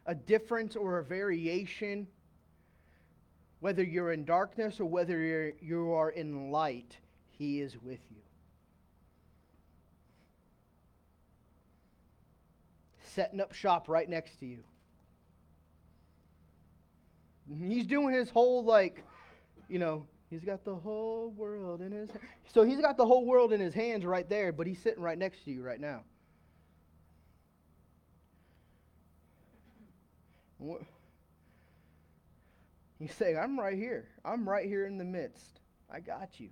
a 0.05 0.15
difference 0.15 0.77
or 0.77 0.99
a 0.99 1.05
variation 1.05 2.07
whether 3.61 3.83
you're 3.83 4.13
in 4.13 4.25
darkness 4.25 4.81
or 4.81 4.85
whether 4.85 5.19
you're, 5.19 5.53
you 5.63 5.93
are 5.93 6.11
in 6.11 6.51
light. 6.51 6.97
He 7.31 7.61
is 7.61 7.77
with 7.83 8.01
you. 8.11 8.23
Setting 13.03 13.41
up 13.41 13.55
shop 13.55 13.89
right 13.89 14.09
next 14.09 14.39
to 14.41 14.47
you. 14.47 14.59
He's 17.59 17.87
doing 17.87 18.15
his 18.15 18.31
whole, 18.31 18.65
like, 18.65 19.05
you 19.69 19.79
know, 19.79 20.07
He's 20.31 20.45
got 20.45 20.65
the 20.65 20.77
whole 20.77 21.31
world 21.37 21.83
in 21.83 21.91
his 21.91 22.09
So 22.55 22.63
he's 22.63 22.81
got 22.81 22.97
the 22.97 23.05
whole 23.05 23.27
world 23.27 23.53
in 23.53 23.61
his 23.61 23.75
hands 23.75 24.05
right 24.05 24.29
there, 24.29 24.53
but 24.53 24.67
he's 24.67 24.81
sitting 24.81 25.03
right 25.03 25.19
next 25.19 25.45
to 25.45 25.51
you 25.51 25.63
right 25.63 25.81
now. 25.81 26.05
He's 33.01 33.13
saying, 33.15 33.37
I'm 33.37 33.59
right 33.59 33.77
here. 33.77 34.07
I'm 34.25 34.49
right 34.49 34.67
here 34.67 34.87
in 34.87 34.99
the 34.99 35.05
midst. 35.05 35.61
I 35.93 35.99
got 35.99 36.39
you. 36.39 36.51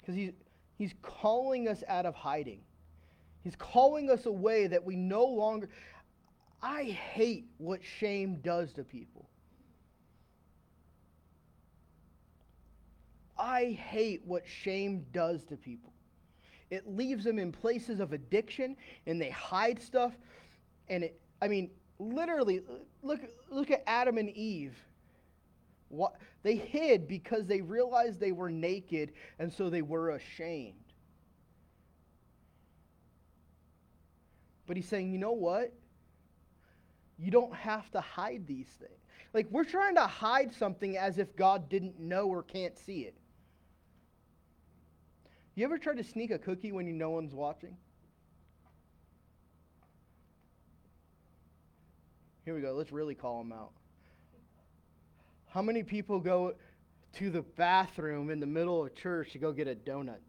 Because 0.00 0.14
he's, 0.14 0.32
he's 0.76 0.94
calling 1.02 1.66
us 1.66 1.82
out 1.88 2.06
of 2.06 2.14
hiding. 2.14 2.60
He's 3.42 3.56
calling 3.56 4.10
us 4.10 4.26
away 4.26 4.66
that 4.66 4.84
we 4.84 4.96
no 4.96 5.24
longer. 5.24 5.68
I 6.62 6.84
hate 6.84 7.46
what 7.58 7.80
shame 7.82 8.36
does 8.42 8.72
to 8.74 8.84
people. 8.84 9.26
I 13.38 13.78
hate 13.80 14.22
what 14.26 14.42
shame 14.46 15.06
does 15.12 15.44
to 15.44 15.56
people. 15.56 15.92
It 16.70 16.86
leaves 16.86 17.24
them 17.24 17.38
in 17.38 17.50
places 17.50 17.98
of 17.98 18.12
addiction 18.12 18.76
and 19.06 19.20
they 19.20 19.30
hide 19.30 19.82
stuff. 19.82 20.12
And 20.88 21.04
it, 21.04 21.20
I 21.40 21.48
mean, 21.48 21.70
literally, 21.98 22.60
look, 23.02 23.20
look 23.50 23.70
at 23.70 23.82
Adam 23.86 24.18
and 24.18 24.28
Eve. 24.30 24.76
What, 25.88 26.16
they 26.42 26.56
hid 26.56 27.08
because 27.08 27.46
they 27.46 27.62
realized 27.62 28.20
they 28.20 28.32
were 28.32 28.50
naked 28.50 29.12
and 29.38 29.52
so 29.52 29.70
they 29.70 29.82
were 29.82 30.10
ashamed. 30.10 30.74
But 34.70 34.76
he's 34.76 34.86
saying, 34.86 35.10
you 35.10 35.18
know 35.18 35.32
what? 35.32 35.72
You 37.18 37.32
don't 37.32 37.52
have 37.52 37.90
to 37.90 38.00
hide 38.00 38.46
these 38.46 38.68
things. 38.78 39.00
Like, 39.34 39.48
we're 39.50 39.64
trying 39.64 39.96
to 39.96 40.06
hide 40.06 40.54
something 40.54 40.96
as 40.96 41.18
if 41.18 41.34
God 41.34 41.68
didn't 41.68 41.98
know 41.98 42.28
or 42.28 42.44
can't 42.44 42.78
see 42.78 43.00
it. 43.00 43.16
You 45.56 45.64
ever 45.64 45.76
try 45.76 45.96
to 45.96 46.04
sneak 46.04 46.30
a 46.30 46.38
cookie 46.38 46.70
when 46.70 46.86
you 46.86 46.92
no 46.92 47.10
one's 47.10 47.34
watching? 47.34 47.76
Here 52.44 52.54
we 52.54 52.60
go. 52.60 52.72
Let's 52.72 52.92
really 52.92 53.16
call 53.16 53.38
them 53.38 53.50
out. 53.50 53.72
How 55.48 55.62
many 55.62 55.82
people 55.82 56.20
go 56.20 56.54
to 57.14 57.30
the 57.30 57.42
bathroom 57.42 58.30
in 58.30 58.38
the 58.38 58.46
middle 58.46 58.86
of 58.86 58.94
church 58.94 59.32
to 59.32 59.38
go 59.40 59.50
get 59.50 59.66
a 59.66 59.74
donut? 59.74 60.20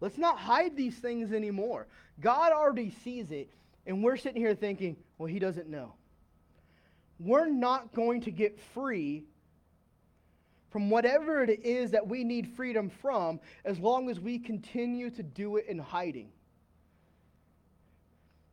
Let's 0.00 0.18
not 0.18 0.38
hide 0.38 0.76
these 0.76 0.96
things 0.96 1.32
anymore. 1.32 1.86
God 2.20 2.52
already 2.52 2.90
sees 3.04 3.30
it, 3.30 3.50
and 3.86 4.02
we're 4.02 4.16
sitting 4.16 4.40
here 4.40 4.54
thinking, 4.54 4.96
well, 5.18 5.26
he 5.26 5.38
doesn't 5.38 5.68
know. 5.68 5.94
We're 7.18 7.48
not 7.48 7.92
going 7.94 8.22
to 8.22 8.30
get 8.30 8.58
free 8.74 9.24
from 10.70 10.88
whatever 10.88 11.42
it 11.42 11.64
is 11.64 11.90
that 11.90 12.06
we 12.06 12.24
need 12.24 12.48
freedom 12.48 12.88
from 12.88 13.40
as 13.64 13.78
long 13.78 14.08
as 14.08 14.18
we 14.20 14.38
continue 14.38 15.10
to 15.10 15.22
do 15.22 15.56
it 15.56 15.66
in 15.68 15.78
hiding. 15.78 16.30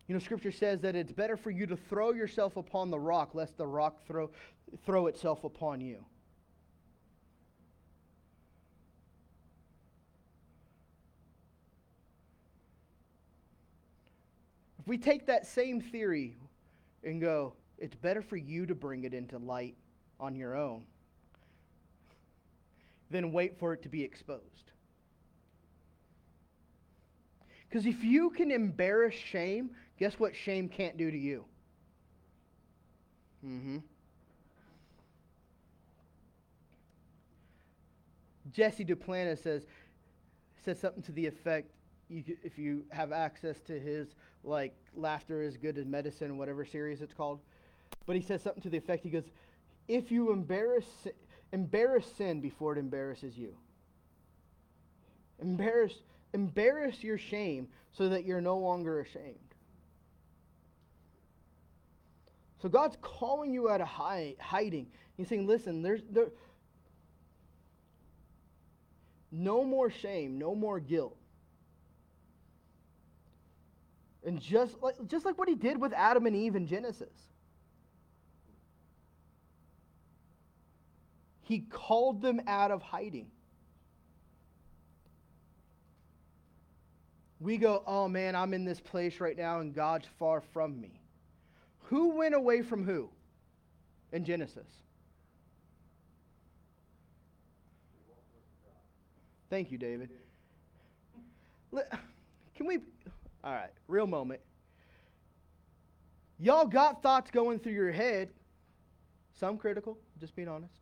You 0.08 0.16
know, 0.16 0.20
Scripture 0.20 0.52
says 0.52 0.82
that 0.82 0.96
it's 0.96 1.12
better 1.12 1.38
for 1.38 1.52
you 1.52 1.66
to 1.68 1.76
throw 1.76 2.12
yourself 2.14 2.58
upon 2.58 2.90
the 2.90 3.00
rock, 3.00 3.36
lest 3.36 3.58
the 3.58 3.68
rock 3.68 4.06
throw, 4.08 4.30
throw 4.86 5.08
itself 5.08 5.44
upon 5.44 5.82
you. 5.82 6.04
If 14.88 14.90
we 14.90 14.98
take 14.98 15.26
that 15.28 15.46
same 15.46 15.82
theory 15.82 16.38
and 17.04 17.20
go, 17.20 17.56
it's 17.78 17.94
better 17.94 18.22
for 18.22 18.38
you 18.38 18.66
to 18.66 18.74
bring 18.74 19.04
it 19.04 19.14
into 19.14 19.38
light 19.38 19.76
on 20.18 20.34
your 20.34 20.56
own 20.56 20.84
than 23.12 23.34
wait 23.34 23.60
for 23.60 23.74
it 23.74 23.84
to 23.84 23.90
be 23.90 24.02
exposed. 24.02 24.72
Because 27.68 27.86
if 27.86 28.02
you 28.02 28.30
can 28.30 28.50
embarrass 28.50 29.14
shame, 29.14 29.72
guess 30.00 30.18
what 30.20 30.34
shame 30.34 30.70
can't 30.70 30.96
do 30.96 31.12
to 31.12 31.18
you? 31.18 31.44
Mm-hmm. 33.46 33.80
Jesse 38.54 38.86
Duplantis 38.86 39.44
says 39.44 39.64
says 40.64 40.80
something 40.80 41.04
to 41.04 41.12
the 41.12 41.26
effect 41.26 41.72
you, 42.10 42.24
if 42.44 42.58
you 42.58 42.86
have 42.90 43.12
access 43.12 43.60
to 43.68 43.80
his 43.80 44.08
like 44.44 44.74
laughter 44.96 45.42
is 45.42 45.58
good 45.58 45.78
as 45.78 45.86
medicine, 45.86 46.38
whatever 46.38 46.66
series 46.66 47.02
it's 47.02 47.14
called. 47.14 47.40
But 48.06 48.16
he 48.16 48.22
says 48.22 48.42
something 48.42 48.64
to 48.64 48.70
the 48.70 48.78
effect. 48.78 49.04
He 49.04 49.10
goes, 49.10 49.30
"If 49.88 50.12
you 50.12 50.32
embarrass 50.32 50.86
embarrass 51.52 52.06
sin 52.18 52.42
before 52.42 52.74
it 52.74 52.80
embarrasses 52.80 53.38
you, 53.38 53.56
embarrass 55.40 55.94
embarrass 56.34 57.04
your 57.04 57.18
shame 57.18 57.68
so 57.92 58.10
that 58.10 58.26
you're 58.26 58.42
no 58.42 58.58
longer 58.58 59.02
ashamed." 59.02 59.36
So 62.62 62.70
God's 62.70 62.98
calling 63.02 63.54
you 63.54 63.70
out 63.70 63.82
of 63.82 63.88
hiding. 63.88 64.88
He's 65.16 65.28
saying, 65.28 65.46
"Listen, 65.46 65.82
there's 65.82 66.02
there." 66.10 66.32
No 69.32 69.64
more 69.64 69.90
shame, 69.90 70.40
no 70.40 70.56
more 70.56 70.80
guilt. 70.80 71.18
And 74.28 74.42
just 74.42 74.76
like, 74.84 74.96
just 75.08 75.26
like 75.26 75.38
what 75.38 75.48
he 75.48 75.56
did 75.56 75.80
with 75.80 75.94
Adam 75.94 76.26
and 76.26 76.36
Eve 76.36 76.58
in 76.58 76.68
Genesis. 76.68 77.14
He 81.44 81.60
called 81.60 82.22
them 82.22 82.42
out 82.46 82.72
of 82.72 82.82
hiding. 82.82 83.28
We 87.40 87.56
go, 87.56 87.84
oh 87.88 88.10
man, 88.10 88.36
I'm 88.36 88.54
in 88.54 88.66
this 88.66 88.82
place 88.82 89.22
right 89.22 89.38
now 89.38 89.62
and 89.62 89.74
God's 89.74 90.08
far 90.20 90.42
from 90.42 90.82
me. 90.82 91.00
Who 91.84 92.10
went 92.10 92.36
away 92.36 92.64
from 92.64 92.84
who 92.84 93.10
in 94.12 94.26
Genesis? 94.26 94.68
Thank 99.50 99.72
you, 99.72 99.78
David. 99.78 100.10
Can 102.56 102.68
we? 102.68 102.80
All 103.48 103.54
right, 103.54 103.70
real 103.88 104.08
moment. 104.08 104.42
Y'all 106.38 106.66
got 106.66 107.02
thoughts 107.02 107.32
going 107.32 107.60
through 107.60 107.72
your 107.72 107.94
head, 107.94 108.28
some 109.40 109.58
critical, 109.58 109.98
just 110.20 110.36
being 110.36 110.50
honest. 110.50 110.74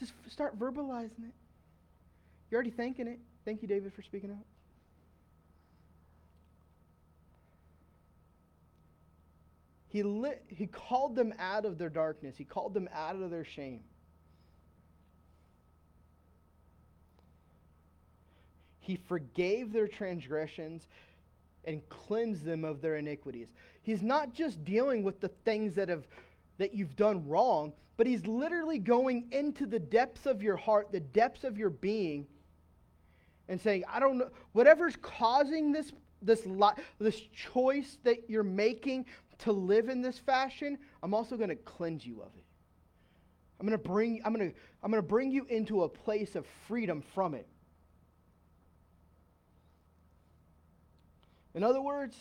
Just 0.00 0.14
start 0.28 0.58
verbalizing 0.58 1.28
it. 1.28 1.34
You're 2.50 2.56
already 2.56 2.72
thinking 2.72 3.06
it. 3.06 3.20
Thank 3.44 3.62
you, 3.62 3.68
David, 3.68 3.94
for 3.94 4.02
speaking 4.02 4.32
out. 4.32 4.44
He, 9.86 10.02
lit, 10.02 10.42
he 10.48 10.66
called 10.66 11.14
them 11.14 11.34
out 11.38 11.64
of 11.64 11.78
their 11.78 11.88
darkness, 11.88 12.34
he 12.36 12.44
called 12.44 12.74
them 12.74 12.88
out 12.92 13.14
of 13.14 13.30
their 13.30 13.44
shame. 13.44 13.84
He 18.86 18.96
forgave 19.08 19.72
their 19.72 19.88
transgressions 19.88 20.86
and 21.64 21.86
cleansed 21.88 22.44
them 22.44 22.64
of 22.64 22.80
their 22.80 22.96
iniquities. 22.96 23.48
He's 23.82 24.02
not 24.02 24.32
just 24.32 24.64
dealing 24.64 25.02
with 25.02 25.20
the 25.20 25.28
things 25.44 25.74
that 25.74 25.88
have 25.88 26.06
that 26.58 26.72
you've 26.72 26.94
done 26.94 27.26
wrong, 27.28 27.72
but 27.96 28.06
he's 28.06 28.24
literally 28.26 28.78
going 28.78 29.26
into 29.32 29.66
the 29.66 29.78
depths 29.78 30.24
of 30.24 30.40
your 30.40 30.56
heart, 30.56 30.92
the 30.92 31.00
depths 31.00 31.44
of 31.44 31.58
your 31.58 31.68
being 31.68 32.26
and 33.48 33.60
saying, 33.60 33.84
I 33.92 33.98
don't 34.00 34.18
know 34.18 34.30
whatever's 34.52 34.96
causing 35.02 35.72
this 35.72 35.92
this 36.22 36.46
li- 36.46 36.74
this 37.00 37.20
choice 37.34 37.98
that 38.04 38.30
you're 38.30 38.42
making 38.42 39.06
to 39.38 39.52
live 39.52 39.88
in 39.88 40.00
this 40.00 40.18
fashion, 40.18 40.78
I'm 41.02 41.12
also 41.12 41.36
going 41.36 41.50
to 41.50 41.56
cleanse 41.56 42.06
you 42.06 42.22
of 42.22 42.28
it. 42.36 42.44
I'm 43.58 43.66
going 43.66 43.78
to 43.78 43.88
bring 43.88 44.22
I'm 44.24 44.32
going 44.32 44.52
to 44.52 44.56
I'm 44.82 44.92
going 44.92 45.02
to 45.02 45.08
bring 45.08 45.32
you 45.32 45.44
into 45.50 45.82
a 45.82 45.88
place 45.88 46.36
of 46.36 46.46
freedom 46.68 47.02
from 47.14 47.34
it. 47.34 47.48
In 51.56 51.64
other 51.64 51.80
words, 51.80 52.14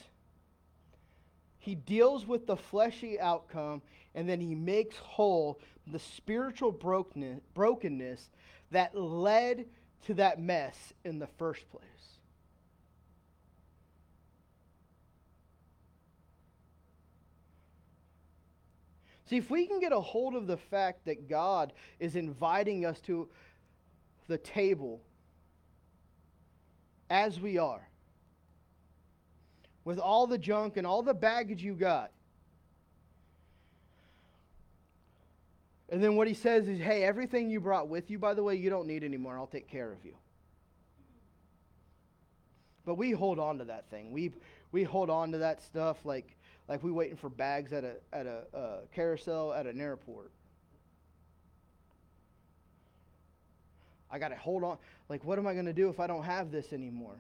he 1.60 1.76
deals 1.76 2.26
with 2.26 2.48
the 2.48 2.56
fleshy 2.56 3.20
outcome 3.20 3.82
and 4.16 4.30
then 4.30 4.40
he 4.40 4.56
makes 4.56 4.96
whole 4.96 5.60
the 5.88 6.00
spiritual 6.00 6.72
brokenness 6.72 8.30
that 8.72 8.98
led 8.98 9.66
to 10.06 10.14
that 10.14 10.40
mess 10.40 10.94
in 11.04 11.20
the 11.20 11.28
first 11.28 11.70
place. 11.70 11.84
See, 19.26 19.38
if 19.38 19.50
we 19.50 19.66
can 19.66 19.82
get 19.82 19.92
a 19.92 20.00
hold 20.00 20.36
of 20.36 20.48
the 20.48 20.56
fact 20.56 21.04
that 21.06 21.28
God 21.28 21.74
is 22.00 22.16
inviting 22.16 22.86
us 22.86 23.02
to 23.02 23.28
the 24.28 24.38
table 24.38 25.02
as 27.10 27.40
we 27.40 27.58
are, 27.58 27.90
with 29.86 30.00
all 30.00 30.28
the 30.28 30.38
junk 30.38 30.76
and 30.76 30.86
all 30.86 31.04
the 31.04 31.14
baggage 31.14 31.64
you 31.64 31.74
got. 31.74 32.12
And 35.90 36.04
then 36.04 36.16
what 36.16 36.28
he 36.28 36.34
says 36.34 36.68
is, 36.68 36.80
hey, 36.80 37.04
everything 37.04 37.50
you 37.50 37.60
brought 37.60 37.88
with 37.88 38.10
you, 38.10 38.18
by 38.18 38.34
the 38.34 38.44
way, 38.44 38.56
you 38.56 38.72
don't 38.72 38.88
need 38.88 39.04
anymore. 39.04 39.38
I'll 39.38 39.46
take 39.46 39.70
care 39.70 39.92
of 39.92 40.04
you. 40.04 40.16
But 42.86 42.96
we 42.96 43.12
hold 43.12 43.40
on 43.40 43.60
to 43.60 43.66
that 43.66 43.90
thing. 43.90 44.12
We, 44.12 44.32
we 44.72 44.84
hold 44.84 45.12
on 45.12 45.32
to 45.32 45.38
that 45.38 45.62
stuff 45.62 45.98
like, 46.04 46.36
like 46.68 46.84
we 46.84 46.92
waiting 46.92 47.16
for 47.16 47.30
bags 47.30 47.72
at 47.72 47.84
a, 47.84 47.94
at 48.12 48.26
a 48.26 48.58
uh, 48.58 48.78
carousel 48.94 49.54
at 49.54 49.68
an 49.68 49.80
airport. 49.80 50.32
I 54.10 54.18
got 54.18 54.30
to 54.30 54.36
hold 54.36 54.64
on. 54.64 54.78
Like, 55.08 55.24
what 55.24 55.38
am 55.38 55.46
I 55.46 55.54
going 55.54 55.66
to 55.66 55.74
do 55.74 55.90
if 55.90 56.00
I 56.00 56.08
don't 56.08 56.24
have 56.24 56.52
this 56.52 56.74
anymore? 56.74 57.18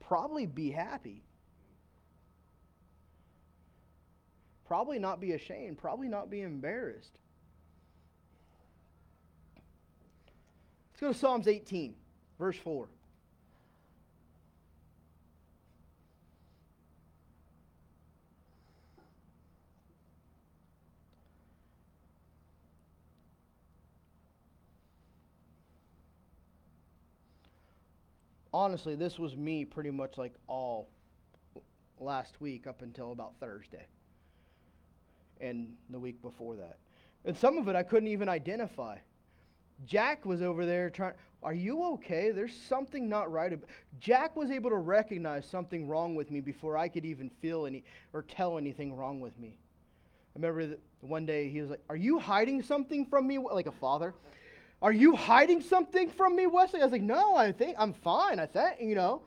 Probably 0.00 0.44
be 0.44 0.70
happy. 0.70 1.22
Probably 4.70 5.00
not 5.00 5.20
be 5.20 5.32
ashamed. 5.32 5.78
Probably 5.78 6.06
not 6.06 6.30
be 6.30 6.42
embarrassed. 6.42 7.18
Let's 10.92 11.00
go 11.00 11.12
to 11.12 11.18
Psalms 11.18 11.48
18, 11.48 11.96
verse 12.38 12.56
4. 12.56 12.86
honestly, 28.52 28.94
this 28.94 29.18
was 29.18 29.36
me 29.36 29.64
pretty 29.64 29.90
much 29.90 30.16
like 30.16 30.34
all 30.46 30.88
last 31.98 32.40
week 32.40 32.68
up 32.68 32.82
until 32.82 33.10
about 33.10 33.32
Thursday 33.40 33.86
and 35.40 35.72
the 35.90 35.98
week 35.98 36.20
before 36.22 36.56
that. 36.56 36.78
And 37.24 37.36
some 37.36 37.58
of 37.58 37.68
it 37.68 37.76
I 37.76 37.82
couldn't 37.82 38.08
even 38.08 38.28
identify. 38.28 38.96
Jack 39.86 40.24
was 40.24 40.42
over 40.42 40.66
there 40.66 40.90
trying, 40.90 41.14
Are 41.42 41.54
you 41.54 41.84
okay? 41.94 42.30
There's 42.30 42.54
something 42.54 43.08
not 43.08 43.30
right. 43.32 43.58
Jack 43.98 44.36
was 44.36 44.50
able 44.50 44.70
to 44.70 44.76
recognize 44.76 45.46
something 45.46 45.86
wrong 45.88 46.14
with 46.14 46.30
me 46.30 46.40
before 46.40 46.76
I 46.76 46.88
could 46.88 47.04
even 47.04 47.30
feel 47.40 47.66
any 47.66 47.84
or 48.12 48.22
tell 48.22 48.58
anything 48.58 48.94
wrong 48.94 49.20
with 49.20 49.38
me. 49.38 49.56
I 50.34 50.38
remember 50.38 50.76
one 51.00 51.26
day 51.26 51.48
he 51.48 51.60
was 51.60 51.70
like, 51.70 51.82
Are 51.88 51.96
you 51.96 52.18
hiding 52.18 52.62
something 52.62 53.06
from 53.06 53.26
me? 53.26 53.38
Like 53.38 53.66
a 53.66 53.72
father. 53.72 54.14
Are 54.82 54.92
you 54.92 55.14
hiding 55.14 55.60
something 55.60 56.08
from 56.10 56.36
me, 56.36 56.46
Wesley? 56.46 56.80
I 56.80 56.84
was 56.84 56.92
like, 56.92 57.02
No, 57.02 57.36
I 57.36 57.52
think 57.52 57.76
I'm 57.78 57.94
fine. 57.94 58.38
I 58.38 58.46
think, 58.46 58.76
you 58.80 58.94
know. 58.94 59.22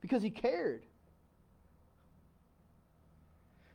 Because 0.00 0.22
he 0.22 0.30
cared. 0.30 0.82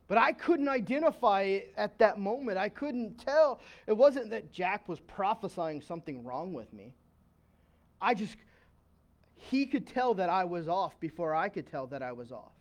But 0.10 0.18
I 0.18 0.34
couldn't 0.34 0.68
identify 0.68 1.43
it 1.43 1.74
at 1.78 1.99
that 1.99 2.18
moment. 2.18 2.57
I 2.57 2.68
couldn't 2.68 3.24
tell. 3.24 3.62
It 3.86 3.95
wasn't 3.95 4.32
that 4.32 4.51
Jack 4.51 4.89
was 4.89 4.99
prophesying 4.99 5.82
something 5.82 6.24
wrong 6.24 6.51
with 6.51 6.74
me. 6.74 6.95
I 8.01 8.16
just, 8.16 8.36
he 9.36 9.68
could 9.68 9.88
tell 9.88 10.16
that 10.16 10.30
I 10.30 10.45
was 10.45 10.68
off 10.68 10.99
before 10.99 11.36
I 11.36 11.47
could 11.47 11.70
tell 11.70 11.86
that 11.88 12.01
I 12.01 12.12
was 12.12 12.32
off. 12.32 12.51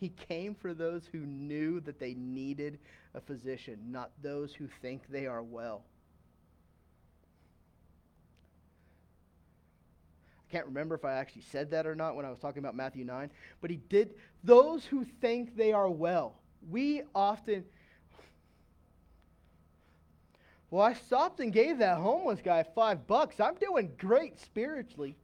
He 0.00 0.08
came 0.08 0.54
for 0.54 0.74
those 0.74 1.04
who 1.12 1.20
knew 1.20 1.78
that 1.80 2.00
they 2.00 2.14
needed 2.14 2.80
a 3.14 3.20
physician, 3.20 3.78
not 3.88 4.10
those 4.20 4.52
who 4.52 4.66
think 4.82 5.02
they 5.08 5.26
are 5.26 5.44
well. 5.44 5.84
Can't 10.50 10.66
remember 10.66 10.94
if 10.94 11.04
I 11.04 11.12
actually 11.14 11.42
said 11.50 11.70
that 11.70 11.86
or 11.86 11.94
not 11.94 12.16
when 12.16 12.24
I 12.24 12.30
was 12.30 12.38
talking 12.38 12.58
about 12.58 12.74
Matthew 12.74 13.04
9, 13.04 13.30
but 13.60 13.70
he 13.70 13.76
did. 13.88 14.14
Those 14.42 14.84
who 14.84 15.04
think 15.20 15.56
they 15.56 15.72
are 15.72 15.88
well. 15.88 16.34
We 16.68 17.02
often. 17.14 17.64
Well, 20.70 20.82
I 20.82 20.94
stopped 20.94 21.40
and 21.40 21.52
gave 21.52 21.78
that 21.78 21.98
homeless 21.98 22.40
guy 22.42 22.64
five 22.74 23.06
bucks. 23.06 23.40
I'm 23.40 23.54
doing 23.54 23.92
great 23.98 24.40
spiritually. 24.40 25.16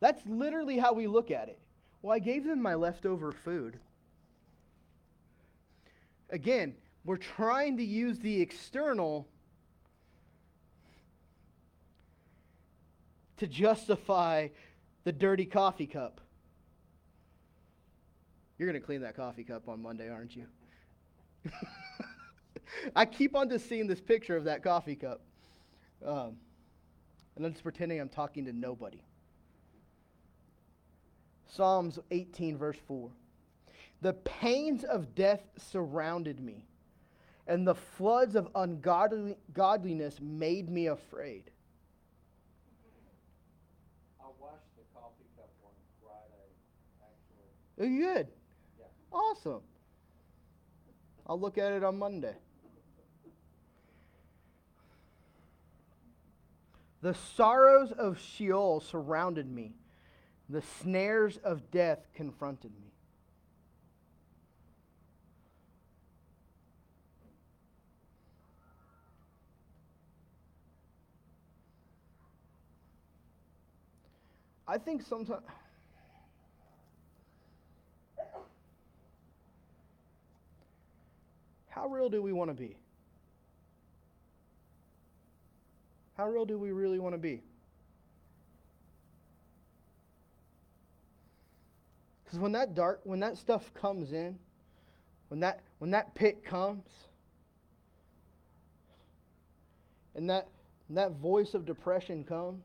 That's 0.00 0.20
literally 0.26 0.78
how 0.78 0.92
we 0.92 1.06
look 1.06 1.30
at 1.30 1.48
it. 1.48 1.58
Well, 2.02 2.14
I 2.14 2.18
gave 2.18 2.44
them 2.44 2.60
my 2.60 2.74
leftover 2.74 3.32
food. 3.32 3.78
Again, 6.30 6.74
we're 7.04 7.16
trying 7.16 7.76
to 7.78 7.84
use 7.84 8.18
the 8.18 8.40
external 8.40 9.28
to 13.38 13.46
justify 13.46 14.48
the 15.04 15.12
dirty 15.12 15.46
coffee 15.46 15.86
cup. 15.86 16.20
You're 18.58 18.68
going 18.68 18.80
to 18.80 18.84
clean 18.84 19.02
that 19.02 19.16
coffee 19.16 19.44
cup 19.44 19.68
on 19.68 19.82
Monday, 19.82 20.10
aren't 20.10 20.34
you? 20.34 20.46
I 22.96 23.04
keep 23.04 23.36
on 23.36 23.48
just 23.48 23.68
seeing 23.68 23.86
this 23.86 24.00
picture 24.00 24.36
of 24.36 24.44
that 24.44 24.62
coffee 24.62 24.96
cup. 24.96 25.20
Um, 26.04 26.36
and 27.36 27.44
I'm 27.44 27.52
just 27.52 27.62
pretending 27.62 28.00
I'm 28.00 28.08
talking 28.08 28.44
to 28.46 28.52
nobody. 28.52 29.02
Psalms 31.46 31.98
18, 32.10 32.56
verse 32.56 32.78
4. 32.86 33.10
The 34.02 34.12
pains 34.14 34.84
of 34.84 35.14
death 35.14 35.42
surrounded 35.56 36.40
me, 36.40 36.66
and 37.46 37.66
the 37.66 37.74
floods 37.74 38.36
of 38.36 38.48
ungodliness 38.54 40.20
made 40.20 40.68
me 40.68 40.86
afraid. 40.86 41.50
Are 47.78 47.84
you 47.84 48.02
good? 48.02 48.28
Awesome. 49.12 49.60
I'll 51.26 51.40
look 51.40 51.58
at 51.58 51.72
it 51.72 51.84
on 51.84 51.98
Monday. 51.98 52.34
The 57.02 57.14
sorrows 57.36 57.92
of 57.92 58.18
Sheol 58.18 58.80
surrounded 58.80 59.50
me. 59.50 59.74
The 60.48 60.62
snares 60.80 61.36
of 61.38 61.70
death 61.70 62.06
confronted 62.14 62.72
me. 62.80 62.92
I 74.66 74.78
think 74.78 75.02
sometimes. 75.02 75.42
How 81.76 81.88
real 81.88 82.08
do 82.08 82.22
we 82.22 82.32
want 82.32 82.48
to 82.48 82.54
be? 82.54 82.74
How 86.16 86.26
real 86.26 86.46
do 86.46 86.58
we 86.58 86.72
really 86.72 86.98
want 86.98 87.14
to 87.14 87.18
be? 87.18 87.42
Because 92.24 92.38
when 92.38 92.52
that 92.52 92.74
dark, 92.74 93.02
when 93.04 93.20
that 93.20 93.36
stuff 93.36 93.62
comes 93.74 94.12
in, 94.12 94.38
when 95.28 95.40
that 95.40 95.60
when 95.78 95.90
that 95.90 96.14
pit 96.14 96.42
comes, 96.42 96.88
and 100.14 100.30
that 100.30 100.48
and 100.88 100.96
that 100.96 101.12
voice 101.12 101.52
of 101.52 101.66
depression 101.66 102.24
comes, 102.24 102.64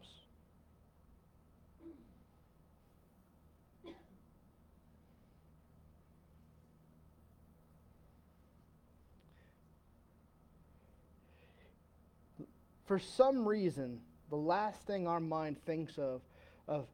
for 12.92 13.00
some 13.00 13.48
reason, 13.48 14.02
the 14.30 14.36
last 14.36 14.86
thing 14.86 15.08
our 15.08 15.22
mind 15.22 15.56
thinks 15.66 15.98
of, 15.98 16.20
of 16.68 16.88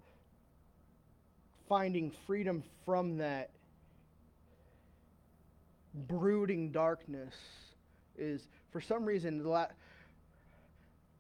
finding 1.68 2.12
freedom 2.28 2.62
from 2.86 3.18
that 3.18 3.50
brooding 6.08 6.72
darkness, 6.72 7.34
is 8.16 8.48
for 8.70 8.80
some 8.80 9.06
reason, 9.06 9.42
the 9.42 9.50
la- 9.50 9.66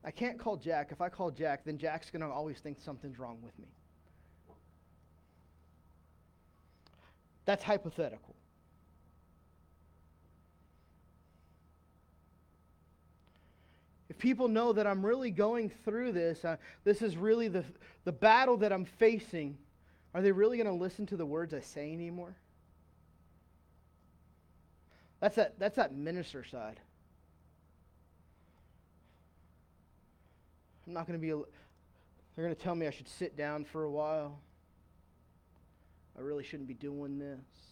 I 0.05 0.11
can't 0.11 0.37
call 0.37 0.57
Jack. 0.57 0.89
If 0.91 1.01
I 1.01 1.09
call 1.09 1.31
Jack, 1.31 1.65
then 1.65 1.79
Jack's 1.79 2.11
going 2.11 2.21
to 2.21 2.27
always 2.27 2.59
think 2.59 2.77
something's 2.79 3.17
wrong 3.17 3.39
with 3.41 3.57
me. 3.57 3.69
That's 7.45 7.63
hypothetical. 7.63 8.35
People 14.17 14.47
know 14.47 14.73
that 14.73 14.87
I'm 14.87 15.05
really 15.05 15.31
going 15.31 15.69
through 15.69 16.11
this, 16.11 16.43
uh, 16.45 16.57
this 16.83 17.01
is 17.01 17.17
really 17.17 17.47
the, 17.47 17.63
the 18.05 18.11
battle 18.11 18.57
that 18.57 18.71
I'm 18.71 18.85
facing, 18.85 19.57
are 20.13 20.21
they 20.21 20.31
really 20.31 20.57
going 20.57 20.67
to 20.67 20.73
listen 20.73 21.05
to 21.07 21.17
the 21.17 21.25
words 21.25 21.53
I 21.53 21.61
say 21.61 21.91
anymore? 21.91 22.35
That's 25.19 25.35
that, 25.35 25.59
that's 25.59 25.75
that 25.77 25.93
minister 25.93 26.43
side. 26.43 26.79
I'm 30.85 30.93
not 30.93 31.05
going 31.05 31.19
to 31.19 31.21
be, 31.21 31.29
they're 31.29 32.45
going 32.45 32.55
to 32.55 32.61
tell 32.61 32.75
me 32.75 32.87
I 32.87 32.91
should 32.91 33.09
sit 33.09 33.35
down 33.35 33.65
for 33.65 33.83
a 33.83 33.91
while. 33.91 34.39
I 36.17 36.21
really 36.21 36.43
shouldn't 36.43 36.67
be 36.67 36.73
doing 36.73 37.19
this. 37.19 37.66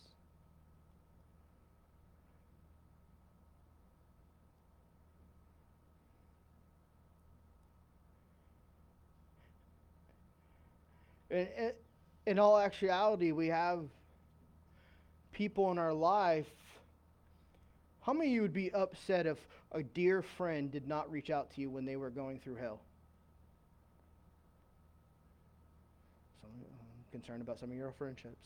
In, 11.30 11.48
in 12.26 12.40
all 12.40 12.58
actuality, 12.58 13.32
we 13.32 13.48
have 13.48 13.82
people 15.32 15.72
in 15.72 15.78
our 15.78 15.94
life. 15.94 16.48
How 18.02 18.14
many 18.14 18.30
of 18.30 18.34
you 18.34 18.42
would 18.42 18.54
be 18.54 18.72
upset 18.74 19.26
if 19.26 19.38
a 19.72 19.84
dear 19.84 20.22
friend 20.22 20.72
did 20.72 20.88
not 20.88 21.12
reach 21.12 21.30
out 21.30 21.52
to 21.56 21.62
you 21.62 21.70
when 21.70 21.86
they 21.86 21.96
were 21.96 22.10
going 22.10 22.40
through 22.40 22.56
hell? 22.56 22.82
Some, 26.42 26.52
I'm 26.54 27.12
concerned 27.12 27.42
about 27.42 27.60
some 27.60 27.72
of 27.72 27.78
your 27.78 27.92
friendships. 27.92 28.46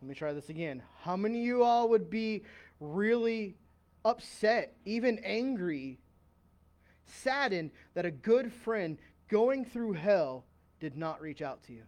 Let 0.00 0.08
me 0.08 0.14
try 0.14 0.32
this 0.32 0.48
again. 0.48 0.82
How 1.02 1.16
many 1.16 1.40
of 1.40 1.44
you 1.44 1.64
all 1.64 1.88
would 1.88 2.08
be 2.08 2.44
really 2.78 3.56
upset, 4.04 4.76
even 4.84 5.18
angry, 5.24 5.98
saddened 7.04 7.72
that 7.94 8.06
a 8.06 8.10
good 8.10 8.52
friend 8.52 8.96
going 9.28 9.64
through 9.64 9.94
hell 9.94 10.44
did 10.80 10.96
not 10.96 11.20
reach 11.20 11.42
out 11.42 11.62
to 11.64 11.72
you. 11.72 11.82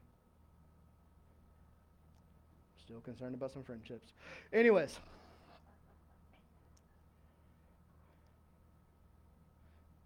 Still 2.84 3.00
concerned 3.00 3.34
about 3.34 3.52
some 3.52 3.62
friendships. 3.62 4.12
Anyways. 4.52 4.98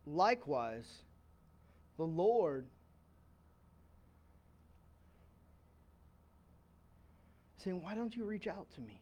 Likewise, 0.06 0.86
the 1.96 2.04
Lord 2.04 2.66
saying, 7.64 7.82
Why 7.82 7.94
don't 7.94 8.14
you 8.14 8.24
reach 8.24 8.46
out 8.46 8.66
to 8.74 8.82
me? 8.82 9.00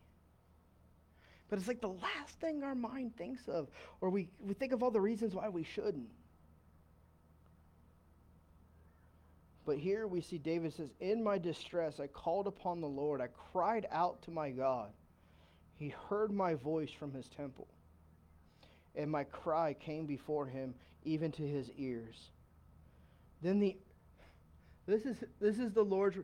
But 1.50 1.58
it's 1.58 1.68
like 1.68 1.80
the 1.80 1.88
last 1.88 2.40
thing 2.40 2.62
our 2.62 2.74
mind 2.74 3.16
thinks 3.16 3.46
of, 3.48 3.68
or 4.00 4.08
we, 4.08 4.28
we 4.40 4.54
think 4.54 4.72
of 4.72 4.82
all 4.82 4.90
the 4.90 5.00
reasons 5.00 5.34
why 5.34 5.48
we 5.48 5.64
shouldn't. 5.64 6.08
But 9.64 9.78
here 9.78 10.06
we 10.06 10.20
see 10.20 10.38
David 10.38 10.74
says, 10.74 10.90
In 11.00 11.22
my 11.22 11.38
distress, 11.38 12.00
I 12.00 12.08
called 12.08 12.46
upon 12.46 12.80
the 12.80 12.88
Lord. 12.88 13.20
I 13.20 13.28
cried 13.52 13.86
out 13.92 14.20
to 14.22 14.30
my 14.30 14.50
God. 14.50 14.90
He 15.74 15.94
heard 16.08 16.32
my 16.32 16.54
voice 16.54 16.90
from 16.90 17.12
his 17.12 17.28
temple. 17.28 17.68
And 18.94 19.10
my 19.10 19.24
cry 19.24 19.74
came 19.74 20.06
before 20.06 20.46
him, 20.46 20.74
even 21.04 21.32
to 21.32 21.42
his 21.42 21.70
ears. 21.76 22.30
Then 23.40 23.60
the 23.60 23.76
this 24.86 25.02
is 25.02 25.16
this 25.40 25.58
is 25.58 25.72
the 25.72 25.82
Lord's 25.82 26.18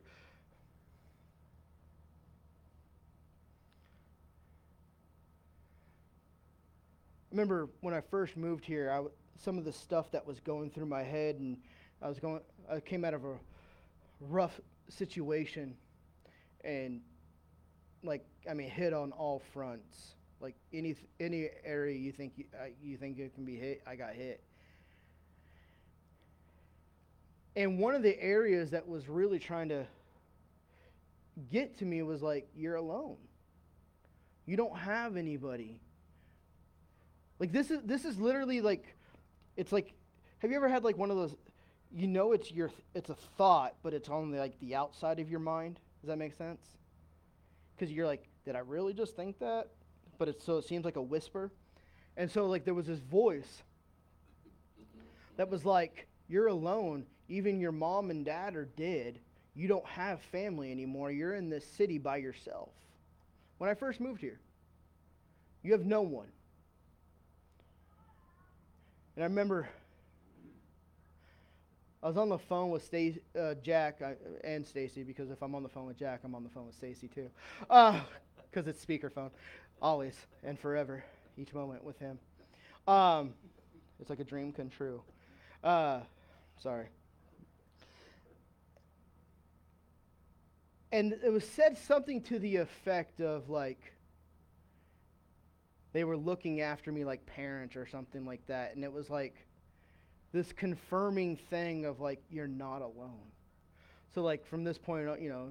remember 7.31 7.69
when 7.81 7.93
I 7.93 8.01
first 8.01 8.37
moved 8.37 8.65
here, 8.65 8.91
I, 8.91 9.03
some 9.41 9.57
of 9.57 9.65
the 9.65 9.71
stuff 9.71 10.11
that 10.11 10.25
was 10.25 10.39
going 10.39 10.71
through 10.71 10.87
my 10.87 11.03
head, 11.03 11.35
and 11.35 11.57
I 12.01 12.09
was 12.09 12.19
going, 12.19 12.41
I 12.71 12.79
came 12.79 13.03
out 13.03 13.13
of 13.13 13.25
a 13.25 13.35
rough 14.21 14.59
situation 14.89 15.75
and 16.63 17.01
like 18.03 18.25
I 18.49 18.53
mean 18.53 18.69
hit 18.69 18.93
on 18.93 19.11
all 19.11 19.41
fronts. 19.53 20.15
Like 20.39 20.55
any 20.73 20.95
any 21.19 21.49
area 21.65 21.97
you 21.97 22.11
think 22.11 22.33
you, 22.37 22.45
uh, 22.53 22.67
you 22.81 22.97
think 22.97 23.19
it 23.19 23.33
can 23.33 23.45
be 23.45 23.55
hit, 23.55 23.81
I 23.85 23.95
got 23.95 24.13
hit. 24.13 24.43
And 27.55 27.79
one 27.79 27.95
of 27.95 28.03
the 28.03 28.21
areas 28.21 28.71
that 28.71 28.87
was 28.87 29.09
really 29.09 29.39
trying 29.39 29.69
to 29.69 29.85
get 31.51 31.77
to 31.79 31.85
me 31.85 32.01
was 32.03 32.21
like 32.21 32.47
you're 32.55 32.75
alone. 32.75 33.17
You 34.45 34.55
don't 34.55 34.77
have 34.77 35.17
anybody. 35.17 35.81
Like 37.39 37.51
this 37.51 37.71
is 37.71 37.79
this 37.83 38.05
is 38.05 38.19
literally 38.19 38.61
like 38.61 38.95
it's 39.57 39.71
like 39.71 39.93
have 40.39 40.51
you 40.51 40.57
ever 40.57 40.69
had 40.69 40.83
like 40.83 40.97
one 40.97 41.11
of 41.11 41.17
those 41.17 41.35
you 41.91 42.07
know 42.07 42.31
it's 42.33 42.51
your 42.51 42.71
it's 42.93 43.09
a 43.09 43.15
thought, 43.37 43.75
but 43.83 43.93
it's 43.93 44.09
on 44.09 44.31
the, 44.31 44.37
like 44.37 44.59
the 44.59 44.75
outside 44.75 45.19
of 45.19 45.29
your 45.29 45.39
mind. 45.39 45.79
Does 46.01 46.07
that 46.09 46.17
make 46.17 46.35
sense? 46.35 46.61
Because 47.75 47.91
you're 47.91 48.07
like, 48.07 48.25
did 48.45 48.55
I 48.55 48.59
really 48.59 48.93
just 48.93 49.15
think 49.15 49.39
that? 49.39 49.67
But 50.17 50.27
it's 50.27 50.45
so 50.45 50.57
it 50.57 50.65
seems 50.65 50.85
like 50.85 50.97
a 50.97 51.01
whisper, 51.01 51.51
and 52.17 52.29
so 52.29 52.45
like 52.47 52.65
there 52.65 52.73
was 52.73 52.87
this 52.87 52.99
voice 52.99 53.63
that 55.37 55.49
was 55.49 55.65
like, 55.65 56.07
you're 56.27 56.47
alone. 56.47 57.05
Even 57.29 57.59
your 57.59 57.71
mom 57.71 58.09
and 58.09 58.25
dad 58.25 58.55
are 58.55 58.65
dead. 58.65 59.19
You 59.55 59.67
don't 59.67 59.85
have 59.85 60.19
family 60.31 60.71
anymore. 60.71 61.11
You're 61.11 61.35
in 61.35 61.49
this 61.49 61.65
city 61.65 61.97
by 61.97 62.17
yourself. 62.17 62.69
When 63.57 63.69
I 63.69 63.73
first 63.73 63.99
moved 63.99 64.19
here, 64.19 64.39
you 65.63 65.71
have 65.71 65.85
no 65.85 66.01
one. 66.01 66.27
And 69.15 69.23
I 69.23 69.27
remember 69.27 69.69
I 72.01 72.07
was 72.07 72.17
on 72.17 72.29
the 72.29 72.37
phone 72.37 72.69
with 72.69 72.83
Stacy, 72.83 73.21
uh, 73.37 73.55
Jack 73.55 74.01
I, 74.01 74.15
and 74.43 74.65
Stacy 74.65 75.03
because 75.03 75.29
if 75.31 75.41
I'm 75.41 75.53
on 75.53 75.63
the 75.63 75.69
phone 75.69 75.85
with 75.85 75.97
Jack, 75.97 76.21
I'm 76.23 76.33
on 76.33 76.43
the 76.43 76.49
phone 76.49 76.65
with 76.67 76.75
Stacy 76.75 77.07
too, 77.07 77.29
because 77.61 78.01
uh, 78.67 78.69
it's 78.69 78.85
speakerphone, 78.85 79.31
always 79.81 80.15
and 80.43 80.57
forever, 80.57 81.03
each 81.37 81.53
moment 81.53 81.83
with 81.83 81.99
him. 81.99 82.17
Um, 82.87 83.33
it's 83.99 84.09
like 84.09 84.19
a 84.19 84.23
dream 84.23 84.53
come 84.53 84.69
true. 84.69 85.01
Uh, 85.63 85.99
sorry. 86.61 86.87
and 90.91 91.13
it 91.23 91.31
was 91.31 91.47
said 91.47 91.77
something 91.77 92.21
to 92.21 92.39
the 92.39 92.57
effect 92.57 93.21
of 93.21 93.49
like 93.49 93.93
they 95.93 96.03
were 96.03 96.17
looking 96.17 96.61
after 96.61 96.91
me 96.91 97.05
like 97.05 97.25
parents 97.25 97.75
or 97.75 97.85
something 97.85 98.25
like 98.25 98.45
that 98.47 98.75
and 98.75 98.83
it 98.83 98.91
was 98.91 99.09
like 99.09 99.35
this 100.31 100.51
confirming 100.53 101.35
thing 101.35 101.85
of 101.85 101.99
like 101.99 102.21
you're 102.29 102.47
not 102.47 102.81
alone. 102.81 103.31
So 104.13 104.21
like 104.21 104.45
from 104.45 104.63
this 104.63 104.77
point 104.77 105.07
on 105.07 105.21
you 105.21 105.29
know 105.29 105.49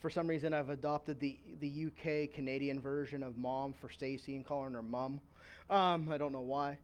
for 0.00 0.10
some 0.10 0.26
reason 0.26 0.52
i've 0.52 0.70
adopted 0.70 1.20
the 1.20 1.38
the 1.60 1.86
uk 1.86 2.34
canadian 2.34 2.80
version 2.80 3.22
of 3.22 3.38
mom 3.38 3.72
for 3.72 3.88
stacy 3.88 4.34
and 4.34 4.44
calling 4.44 4.72
her 4.72 4.82
mom 4.82 5.20
um, 5.70 6.08
i 6.10 6.18
don't 6.18 6.32
know 6.32 6.40
why. 6.40 6.76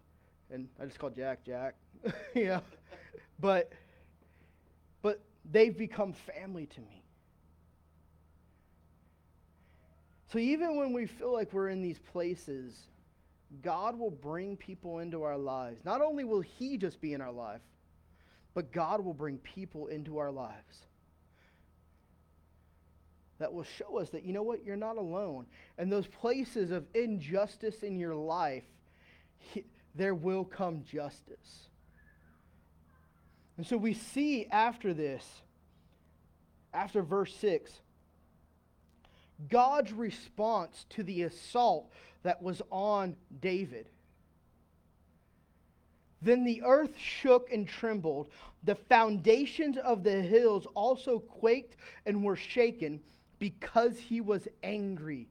And 0.50 0.68
i 0.80 0.84
just 0.86 0.98
call 0.98 1.10
jack 1.10 1.44
jack. 1.44 1.74
Yeah. 2.34 2.60
But 3.40 3.72
but 5.02 5.20
they've 5.50 5.76
become 5.76 6.12
family 6.12 6.66
to 6.66 6.80
me. 6.80 7.02
So 10.32 10.38
even 10.38 10.76
when 10.76 10.92
we 10.92 11.06
feel 11.06 11.32
like 11.32 11.52
we're 11.52 11.68
in 11.68 11.82
these 11.82 11.98
places, 11.98 12.74
God 13.62 13.98
will 13.98 14.10
bring 14.10 14.56
people 14.56 14.98
into 14.98 15.22
our 15.22 15.38
lives. 15.38 15.80
Not 15.84 16.02
only 16.02 16.24
will 16.24 16.40
He 16.40 16.76
just 16.76 17.00
be 17.00 17.14
in 17.14 17.20
our 17.20 17.32
life, 17.32 17.62
but 18.54 18.72
God 18.72 19.04
will 19.04 19.14
bring 19.14 19.38
people 19.38 19.86
into 19.86 20.18
our 20.18 20.30
lives 20.30 20.86
that 23.38 23.52
will 23.52 23.64
show 23.64 23.98
us 23.98 24.10
that, 24.10 24.24
you 24.24 24.32
know 24.32 24.42
what, 24.42 24.64
you're 24.64 24.76
not 24.76 24.96
alone. 24.96 25.46
And 25.78 25.90
those 25.90 26.06
places 26.06 26.70
of 26.70 26.84
injustice 26.94 27.82
in 27.82 27.98
your 27.98 28.14
life, 28.14 28.64
there 29.94 30.14
will 30.14 30.44
come 30.44 30.82
justice. 30.84 31.68
And 33.56 33.66
so 33.66 33.76
we 33.76 33.94
see 33.94 34.46
after 34.46 34.92
this, 34.92 35.24
after 36.74 37.02
verse 37.02 37.34
6, 37.36 37.72
God's 39.48 39.92
response 39.92 40.84
to 40.90 41.02
the 41.02 41.22
assault 41.22 41.92
that 42.22 42.42
was 42.42 42.60
on 42.70 43.16
David. 43.40 43.88
Then 46.20 46.44
the 46.44 46.62
earth 46.64 46.96
shook 46.98 47.52
and 47.52 47.68
trembled. 47.68 48.30
The 48.64 48.74
foundations 48.74 49.76
of 49.78 50.02
the 50.02 50.20
hills 50.20 50.66
also 50.74 51.20
quaked 51.20 51.76
and 52.06 52.24
were 52.24 52.36
shaken 52.36 53.00
because 53.38 53.98
he 53.98 54.20
was 54.20 54.48
angry. 54.64 55.28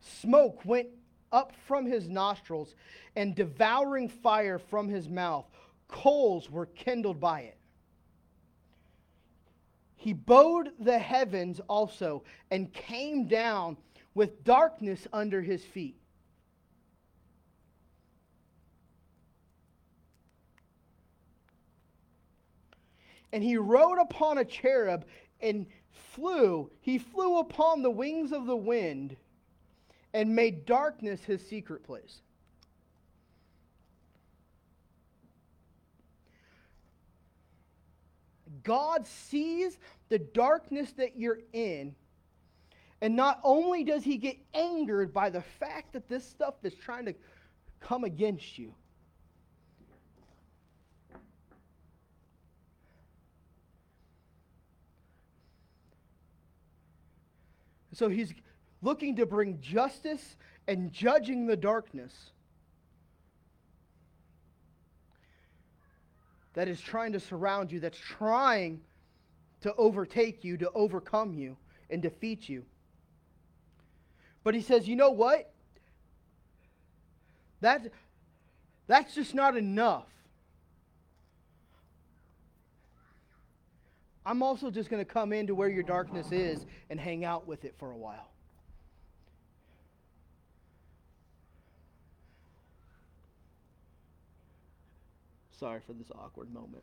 Smoke 0.00 0.62
went 0.66 0.88
up 1.32 1.52
from 1.66 1.86
his 1.86 2.08
nostrils 2.08 2.74
and 3.16 3.34
devouring 3.34 4.08
fire 4.08 4.58
from 4.58 4.88
his 4.88 5.08
mouth. 5.08 5.46
Coals 5.88 6.50
were 6.50 6.66
kindled 6.66 7.18
by 7.18 7.40
it. 7.40 7.59
He 10.00 10.14
bowed 10.14 10.70
the 10.78 10.98
heavens 10.98 11.60
also 11.68 12.24
and 12.50 12.72
came 12.72 13.26
down 13.28 13.76
with 14.14 14.44
darkness 14.44 15.06
under 15.12 15.42
his 15.42 15.62
feet. 15.62 16.00
And 23.30 23.44
he 23.44 23.58
rode 23.58 23.98
upon 24.00 24.38
a 24.38 24.44
cherub 24.46 25.04
and 25.38 25.66
flew. 25.90 26.70
He 26.80 26.96
flew 26.96 27.36
upon 27.36 27.82
the 27.82 27.90
wings 27.90 28.32
of 28.32 28.46
the 28.46 28.56
wind 28.56 29.18
and 30.14 30.34
made 30.34 30.64
darkness 30.64 31.24
his 31.24 31.46
secret 31.46 31.84
place. 31.84 32.22
God 38.62 39.06
sees 39.06 39.78
the 40.08 40.18
darkness 40.18 40.92
that 40.92 41.16
you're 41.16 41.40
in. 41.52 41.94
And 43.02 43.16
not 43.16 43.40
only 43.42 43.84
does 43.84 44.04
he 44.04 44.18
get 44.18 44.36
angered 44.52 45.12
by 45.12 45.30
the 45.30 45.40
fact 45.40 45.94
that 45.94 46.08
this 46.08 46.28
stuff 46.28 46.54
is 46.62 46.74
trying 46.74 47.06
to 47.06 47.14
come 47.80 48.04
against 48.04 48.58
you, 48.58 48.74
So 58.00 58.08
he's 58.08 58.32
looking 58.80 59.16
to 59.16 59.26
bring 59.26 59.60
justice 59.60 60.36
and 60.66 60.90
judging 60.90 61.46
the 61.46 61.54
darkness. 61.56 62.30
That 66.54 66.68
is 66.68 66.80
trying 66.80 67.12
to 67.12 67.20
surround 67.20 67.70
you, 67.70 67.80
that's 67.80 67.98
trying 67.98 68.80
to 69.60 69.74
overtake 69.74 70.42
you, 70.44 70.56
to 70.56 70.70
overcome 70.74 71.34
you, 71.34 71.56
and 71.90 72.02
defeat 72.02 72.48
you. 72.48 72.64
But 74.42 74.54
he 74.54 74.62
says, 74.62 74.88
you 74.88 74.96
know 74.96 75.10
what? 75.10 75.52
That, 77.60 77.88
that's 78.86 79.14
just 79.14 79.34
not 79.34 79.56
enough. 79.56 80.06
I'm 84.24 84.42
also 84.42 84.70
just 84.70 84.90
going 84.90 85.04
to 85.04 85.10
come 85.10 85.32
into 85.32 85.54
where 85.54 85.68
your 85.68 85.82
darkness 85.82 86.30
is 86.30 86.64
and 86.88 87.00
hang 87.00 87.24
out 87.24 87.46
with 87.46 87.64
it 87.64 87.74
for 87.78 87.90
a 87.90 87.96
while. 87.96 88.30
Sorry 95.60 95.80
for 95.86 95.92
this 95.92 96.10
awkward 96.12 96.50
moment. 96.54 96.82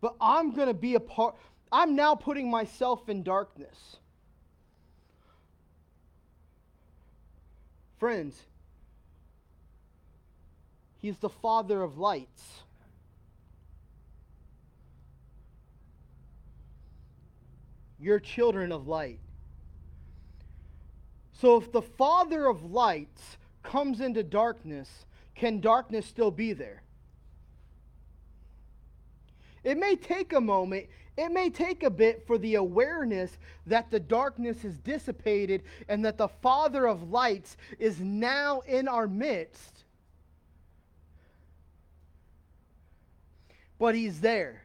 But 0.00 0.14
I'm 0.20 0.54
going 0.54 0.68
to 0.68 0.74
be 0.74 0.94
a 0.94 1.00
part, 1.00 1.34
I'm 1.72 1.96
now 1.96 2.14
putting 2.14 2.48
myself 2.48 3.08
in 3.08 3.24
darkness. 3.24 3.96
Friends, 7.98 8.40
He's 11.00 11.16
the 11.16 11.28
Father 11.28 11.82
of 11.82 11.98
lights. 11.98 12.44
You're 17.98 18.20
children 18.20 18.70
of 18.70 18.86
light. 18.86 19.18
So 21.32 21.56
if 21.56 21.72
the 21.72 21.82
Father 21.82 22.46
of 22.46 22.70
lights 22.70 23.38
comes 23.62 24.00
into 24.00 24.22
darkness, 24.22 25.06
can 25.34 25.60
darkness 25.60 26.06
still 26.06 26.30
be 26.30 26.52
there? 26.52 26.82
It 29.62 29.78
may 29.78 29.96
take 29.96 30.32
a 30.32 30.40
moment, 30.40 30.86
it 31.16 31.30
may 31.30 31.50
take 31.50 31.82
a 31.82 31.90
bit 31.90 32.26
for 32.26 32.38
the 32.38 32.54
awareness 32.54 33.36
that 33.66 33.90
the 33.90 34.00
darkness 34.00 34.64
is 34.64 34.76
dissipated 34.78 35.62
and 35.88 36.04
that 36.04 36.16
the 36.16 36.28
Father 36.28 36.86
of 36.86 37.10
lights 37.10 37.56
is 37.78 38.00
now 38.00 38.60
in 38.60 38.88
our 38.88 39.06
midst. 39.06 39.84
But 43.78 43.94
He's 43.94 44.20
there. 44.20 44.62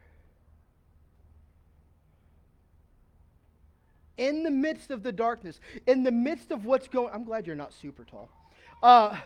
In 4.16 4.42
the 4.42 4.50
midst 4.50 4.90
of 4.90 5.02
the 5.02 5.12
darkness, 5.12 5.60
in 5.86 6.02
the 6.04 6.12
midst 6.12 6.50
of 6.50 6.64
what's 6.64 6.88
going 6.88 7.12
I'm 7.12 7.24
glad 7.24 7.46
you're 7.46 7.54
not 7.54 7.74
super 7.74 8.04
tall. 8.04 8.30
Uh, 8.82 9.16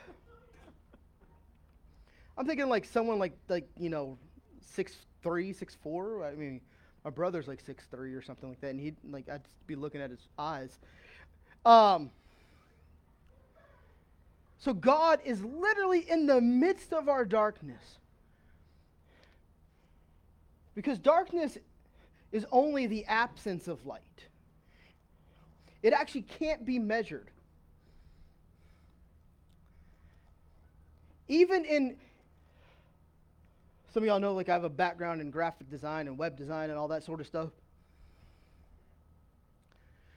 I'm 2.36 2.46
thinking 2.46 2.68
like 2.68 2.84
someone 2.84 3.18
like 3.18 3.36
like 3.48 3.68
you 3.78 3.90
know 3.90 4.16
six 4.60 4.96
three, 5.22 5.52
six 5.52 5.76
four. 5.82 6.24
I 6.24 6.34
mean, 6.34 6.60
my 7.04 7.10
brother's 7.10 7.48
like 7.48 7.60
six 7.60 7.84
three 7.90 8.14
or 8.14 8.22
something 8.22 8.48
like 8.48 8.60
that, 8.60 8.70
and 8.70 8.80
he'd 8.80 8.96
like 9.10 9.28
I'd 9.28 9.42
be 9.66 9.74
looking 9.74 10.00
at 10.00 10.10
his 10.10 10.28
eyes. 10.38 10.78
Um. 11.64 12.10
So 14.58 14.74
God 14.74 15.20
is 15.24 15.42
literally 15.42 16.00
in 16.00 16.26
the 16.26 16.40
midst 16.40 16.92
of 16.92 17.08
our 17.08 17.24
darkness. 17.24 17.82
Because 20.74 20.98
darkness 20.98 21.56
is 22.30 22.46
only 22.52 22.86
the 22.86 23.04
absence 23.06 23.68
of 23.68 23.86
light. 23.86 24.00
It 25.82 25.94
actually 25.94 26.22
can't 26.22 26.64
be 26.64 26.78
measured. 26.78 27.30
Even 31.30 31.64
in 31.64 31.96
some 33.94 34.02
of 34.02 34.06
y'all 34.06 34.20
know 34.20 34.34
like 34.34 34.48
I 34.48 34.52
have 34.52 34.64
a 34.64 34.68
background 34.68 35.20
in 35.20 35.30
graphic 35.30 35.70
design 35.70 36.08
and 36.08 36.18
web 36.18 36.36
design 36.36 36.70
and 36.70 36.78
all 36.78 36.88
that 36.88 37.04
sort 37.04 37.20
of 37.20 37.26
stuff. 37.26 37.50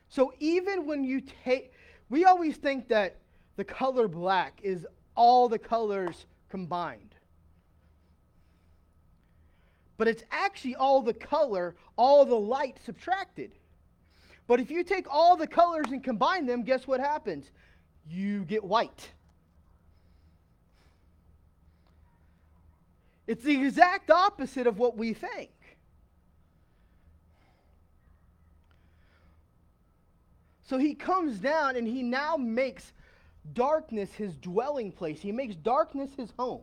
So 0.10 0.34
even 0.40 0.86
when 0.86 1.04
you 1.04 1.22
take 1.44 1.74
we 2.10 2.26
always 2.26 2.58
think 2.58 2.88
that 2.90 3.18
the 3.56 3.64
color 3.64 4.08
black 4.08 4.60
is 4.64 4.86
all 5.16 5.48
the 5.48 5.60
colors 5.60 6.26
combined. 6.50 7.16
But 9.98 10.08
it's 10.08 10.24
actually 10.32 10.76
all 10.76 11.02
the 11.02 11.14
color, 11.14 11.76
all 11.96 12.26
the 12.26 12.36
light 12.36 12.78
subtracted. 12.84 13.52
But 14.48 14.60
if 14.60 14.72
you 14.72 14.84
take 14.84 15.06
all 15.10 15.38
the 15.38 15.48
colors 15.48 15.86
and 15.92 16.04
combine 16.04 16.48
them, 16.48 16.64
guess 16.64 16.88
what 16.88 17.00
happens? 17.00 17.52
You 18.10 18.44
get 18.46 18.64
white. 18.64 19.10
It's 23.26 23.44
the 23.44 23.66
exact 23.66 24.12
opposite 24.12 24.68
of 24.68 24.78
what 24.78 24.98
we 24.98 25.14
think. 25.14 25.52
So 30.64 30.78
he 30.78 30.96
comes 30.96 31.40
down 31.40 31.76
and 31.76 31.88
he 31.88 32.04
now 32.04 32.36
makes 32.36 32.94
darkness 33.54 34.14
his 34.14 34.36
dwelling 34.38 34.92
place, 34.92 35.22
he 35.22 35.32
makes 35.32 35.56
darkness 35.56 36.12
his 36.16 36.32
home. 36.38 36.62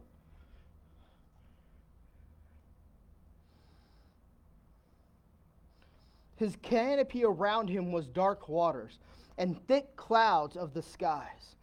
His 6.37 6.57
canopy 6.63 7.23
around 7.23 7.69
him 7.69 7.93
was 7.93 8.07
dark 8.07 8.49
waters 8.49 8.99
and 9.37 9.63
thick 9.69 9.95
clouds 9.95 10.57
of 10.57 10.73
the 10.73 10.83
skies. 10.83 11.57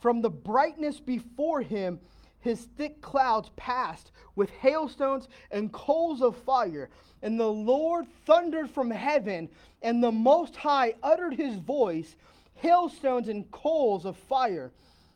From 0.00 0.20
the 0.20 0.30
brightness 0.30 0.98
before 0.98 1.62
him, 1.62 2.00
his 2.46 2.68
thick 2.76 3.02
clouds 3.02 3.50
passed 3.56 4.12
with 4.36 4.50
hailstones 4.50 5.28
and 5.50 5.72
coals 5.72 6.22
of 6.22 6.36
fire. 6.36 6.88
And 7.22 7.38
the 7.40 7.50
Lord 7.50 8.06
thundered 8.24 8.70
from 8.70 8.90
heaven, 8.90 9.48
and 9.82 10.02
the 10.02 10.12
Most 10.12 10.54
High 10.54 10.94
uttered 11.02 11.34
his 11.34 11.56
voice, 11.56 12.14
hailstones 12.54 13.28
and 13.28 13.50
coals 13.50 14.04
of 14.04 14.16
fire. 14.16 14.70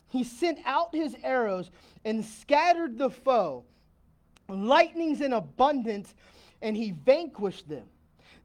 He 0.08 0.24
sent 0.24 0.58
out 0.64 0.94
his 0.94 1.14
arrows 1.22 1.70
and 2.04 2.24
scattered 2.24 2.98
the 2.98 3.10
foe, 3.10 3.64
lightnings 4.48 5.20
in 5.20 5.32
abundance, 5.32 6.14
and 6.60 6.76
he 6.76 6.90
vanquished 6.90 7.68
them. 7.68 7.86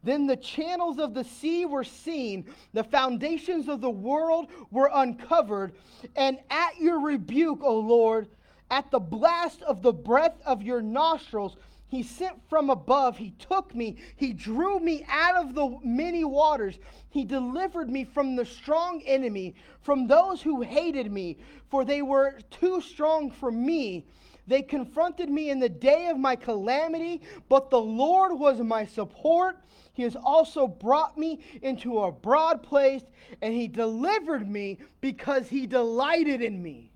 Then 0.04 0.28
the 0.28 0.38
channels 0.38 1.00
of 1.00 1.16
the 1.16 1.24
sea 1.24 1.66
were 1.66 1.84
seen, 1.84 2.46
the 2.74 2.84
foundations 2.84 3.68
of 3.68 3.82
the 3.82 3.90
world 3.90 4.52
were 4.70 4.92
uncovered, 4.94 5.74
and 6.16 6.38
at 6.52 6.78
your 6.78 7.00
rebuke, 7.00 7.64
O 7.64 7.80
Lord, 7.80 8.28
at 8.70 8.92
the 8.92 9.00
blast 9.00 9.62
of 9.62 9.82
the 9.82 9.94
breath 9.94 10.38
of 10.46 10.64
your 10.64 10.82
nostrils, 10.82 11.58
he 11.88 12.04
sent 12.04 12.42
from 12.50 12.70
above. 12.70 13.18
He 13.18 13.32
took 13.32 13.74
me. 13.76 13.98
He 14.16 14.34
drew 14.34 14.80
me 14.80 15.06
out 15.08 15.36
of 15.36 15.54
the 15.54 15.78
many 15.84 16.24
waters. 16.24 16.80
He 17.10 17.24
delivered 17.24 17.90
me 17.90 18.04
from 18.04 18.36
the 18.36 18.46
strong 18.46 19.02
enemy, 19.06 19.56
from 19.82 20.08
those 20.08 20.42
who 20.42 20.62
hated 20.62 21.12
me, 21.12 21.38
for 21.70 21.86
they 21.86 22.02
were 22.02 22.40
too 22.50 22.82
strong 22.82 23.32
for 23.32 23.52
me. 23.52 24.06
They 24.48 24.62
confronted 24.62 25.30
me 25.30 25.50
in 25.50 25.60
the 25.60 25.70
day 25.70 26.08
of 26.08 26.18
my 26.18 26.36
calamity, 26.36 27.22
but 27.50 27.70
the 27.70 27.82
Lord 27.82 28.38
was 28.38 28.60
my 28.60 28.86
support. 28.86 29.58
He 29.94 30.04
has 30.04 30.16
also 30.16 30.68
brought 30.68 31.18
me 31.18 31.40
into 31.62 32.00
a 32.00 32.12
broad 32.12 32.62
place, 32.62 33.04
and 33.42 33.54
He 33.54 33.68
delivered 33.68 34.50
me 34.50 34.80
because 35.02 35.48
He 35.48 35.66
delighted 35.66 36.42
in 36.42 36.62
me. 36.62 36.92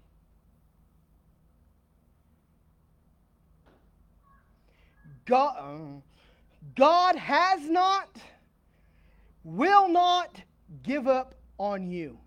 God, 5.30 6.02
God 6.76 7.16
has 7.16 7.70
not, 7.70 8.10
will 9.44 9.88
not 9.88 10.42
give 10.82 11.08
up 11.08 11.36
on 11.60 11.88
you. 11.88 12.18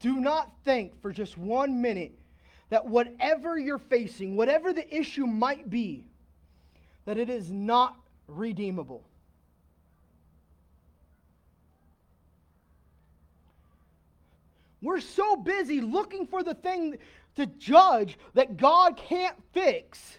Do 0.00 0.20
not 0.20 0.50
think 0.64 1.00
for 1.00 1.12
just 1.12 1.38
one 1.38 1.80
minute 1.80 2.18
that 2.70 2.84
whatever 2.84 3.58
you're 3.58 3.78
facing, 3.78 4.36
whatever 4.36 4.72
the 4.72 4.92
issue 4.94 5.26
might 5.26 5.70
be, 5.70 6.04
that 7.04 7.16
it 7.16 7.30
is 7.30 7.50
not 7.50 7.96
redeemable. 8.26 9.07
We're 14.80 15.00
so 15.00 15.36
busy 15.36 15.80
looking 15.80 16.26
for 16.26 16.42
the 16.42 16.54
thing 16.54 16.98
to 17.36 17.46
judge 17.46 18.18
that 18.34 18.56
God 18.56 18.96
can't 18.96 19.36
fix. 19.52 20.18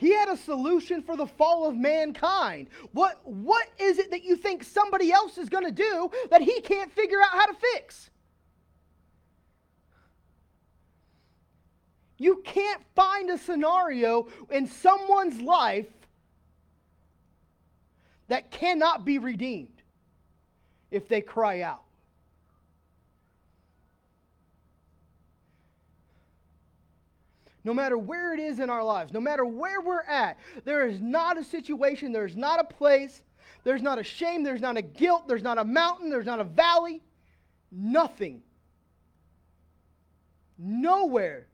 He 0.00 0.14
had 0.14 0.30
a 0.30 0.36
solution 0.36 1.02
for 1.02 1.14
the 1.14 1.26
fall 1.26 1.68
of 1.68 1.76
mankind. 1.76 2.68
What, 2.92 3.20
what 3.24 3.68
is 3.78 3.98
it 3.98 4.10
that 4.12 4.24
you 4.24 4.34
think 4.34 4.64
somebody 4.64 5.12
else 5.12 5.36
is 5.36 5.50
going 5.50 5.66
to 5.66 5.70
do 5.70 6.10
that 6.30 6.40
he 6.40 6.60
can't 6.62 6.90
figure 6.90 7.20
out 7.20 7.32
how 7.32 7.44
to 7.44 7.54
fix? 7.74 8.08
You 12.16 12.40
can't 12.44 12.82
find 12.94 13.28
a 13.28 13.36
scenario 13.36 14.28
in 14.50 14.66
someone's 14.66 15.40
life 15.42 15.86
that 18.30 18.52
cannot 18.52 19.04
be 19.04 19.18
redeemed 19.18 19.82
if 20.92 21.08
they 21.08 21.20
cry 21.20 21.62
out. 21.62 21.82
No 27.64 27.74
matter 27.74 27.98
where 27.98 28.32
it 28.32 28.38
is 28.38 28.60
in 28.60 28.70
our 28.70 28.84
lives, 28.84 29.12
no 29.12 29.20
matter 29.20 29.44
where 29.44 29.80
we're 29.80 30.04
at, 30.04 30.38
there 30.64 30.86
is 30.86 31.00
not 31.00 31.38
a 31.38 31.44
situation, 31.44 32.12
there's 32.12 32.36
not 32.36 32.60
a 32.60 32.64
place, 32.64 33.20
there's 33.64 33.82
not 33.82 33.98
a 33.98 34.04
shame, 34.04 34.44
there's 34.44 34.60
not 34.60 34.76
a 34.76 34.82
guilt, 34.82 35.26
there's 35.26 35.42
not 35.42 35.58
a 35.58 35.64
mountain, 35.64 36.08
there's 36.08 36.24
not 36.24 36.38
a 36.38 36.44
valley, 36.44 37.02
nothing. 37.72 38.42
Nowhere 40.56 41.48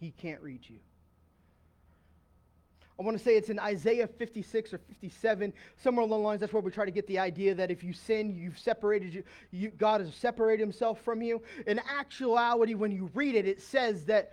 he 0.00 0.12
can't 0.12 0.40
reach 0.40 0.70
you. 0.70 0.78
I 2.98 3.04
want 3.04 3.16
to 3.16 3.22
say 3.22 3.36
it's 3.36 3.48
in 3.48 3.60
Isaiah 3.60 4.08
56 4.08 4.74
or 4.74 4.78
57, 4.78 5.52
somewhere 5.76 6.04
along 6.04 6.20
the 6.20 6.26
lines. 6.26 6.40
That's 6.40 6.52
where 6.52 6.62
we 6.62 6.72
try 6.72 6.84
to 6.84 6.90
get 6.90 7.06
the 7.06 7.18
idea 7.18 7.54
that 7.54 7.70
if 7.70 7.84
you 7.84 7.92
sin, 7.92 8.34
you've 8.34 8.58
separated 8.58 9.14
you, 9.14 9.22
you, 9.52 9.70
God 9.70 10.00
has 10.00 10.12
separated 10.16 10.60
himself 10.60 11.00
from 11.02 11.22
you. 11.22 11.40
In 11.68 11.80
actuality, 11.88 12.74
when 12.74 12.90
you 12.90 13.08
read 13.14 13.36
it, 13.36 13.46
it 13.46 13.62
says 13.62 14.04
that 14.06 14.32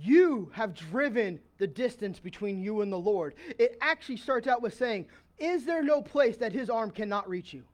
you 0.00 0.50
have 0.54 0.74
driven 0.74 1.38
the 1.58 1.66
distance 1.66 2.18
between 2.18 2.58
you 2.58 2.80
and 2.80 2.90
the 2.90 2.98
Lord. 2.98 3.34
It 3.58 3.76
actually 3.82 4.16
starts 4.16 4.46
out 4.46 4.62
with 4.62 4.74
saying, 4.74 5.06
Is 5.38 5.66
there 5.66 5.82
no 5.82 6.00
place 6.00 6.38
that 6.38 6.52
his 6.52 6.70
arm 6.70 6.90
cannot 6.90 7.28
reach 7.28 7.52
you? 7.52 7.64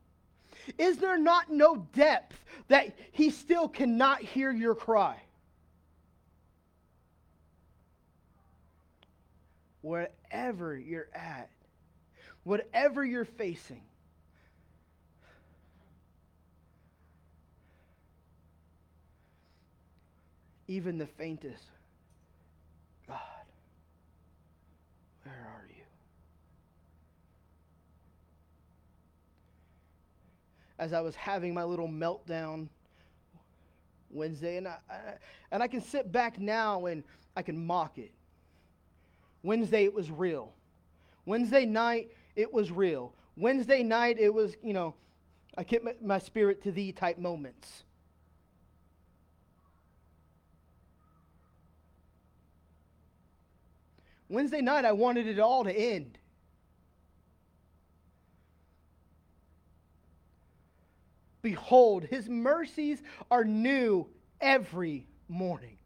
Is 0.77 0.99
there 0.99 1.19
not 1.19 1.51
no 1.51 1.87
depth 1.95 2.37
that 2.67 2.97
he 3.13 3.31
still 3.31 3.69
cannot 3.69 4.21
hear 4.21 4.51
your 4.51 4.75
cry? 4.75 5.21
Wherever 9.83 10.77
you're 10.77 11.09
at, 11.13 11.51
whatever 12.45 13.05
you're 13.05 13.25
facing. 13.25 13.83
Even 20.69 20.97
the 20.97 21.07
faintest, 21.07 21.65
God, 23.07 23.19
where 25.25 25.35
are 25.35 25.69
you? 25.69 25.85
As 30.79 30.93
I 30.95 31.01
was 31.01 31.15
having 31.15 31.53
my 31.53 31.65
little 31.65 31.89
meltdown 31.89 32.69
Wednesday, 34.09 34.57
and 34.57 34.69
I, 34.69 34.77
I 34.89 34.97
and 35.51 35.63
I 35.63 35.67
can 35.67 35.83
sit 35.83 36.11
back 36.11 36.39
now 36.39 36.87
and 36.87 37.03
I 37.37 37.43
can 37.43 37.67
mock 37.67 37.99
it 37.99 38.13
Wednesday, 39.43 39.85
it 39.85 39.95
was 39.95 40.11
real. 40.11 40.53
Wednesday 41.27 41.65
night, 41.65 42.11
it 42.37 42.53
was 42.53 42.71
real. 42.71 43.15
Wednesday 43.37 43.83
night, 43.83 44.19
it 44.19 44.33
was, 44.33 44.57
you 44.63 44.73
know, 44.73 44.95
I 45.57 45.65
kept 45.65 45.85
my, 45.85 45.95
my 46.03 46.19
spirit 46.19 46.63
to 46.63 46.73
thee 46.73 46.93
type 46.93 47.19
moments. 47.19 47.85
Wednesday 54.29 54.63
night, 54.63 54.85
I 54.85 54.93
wanted 54.93 55.27
it 55.27 55.39
all 55.39 55.65
to 55.65 55.73
end. 55.73 56.19
Behold, 61.43 62.05
his 62.05 62.29
mercies 62.29 63.03
are 63.31 63.45
new 63.45 64.07
every 64.41 65.07
morning. 65.29 65.77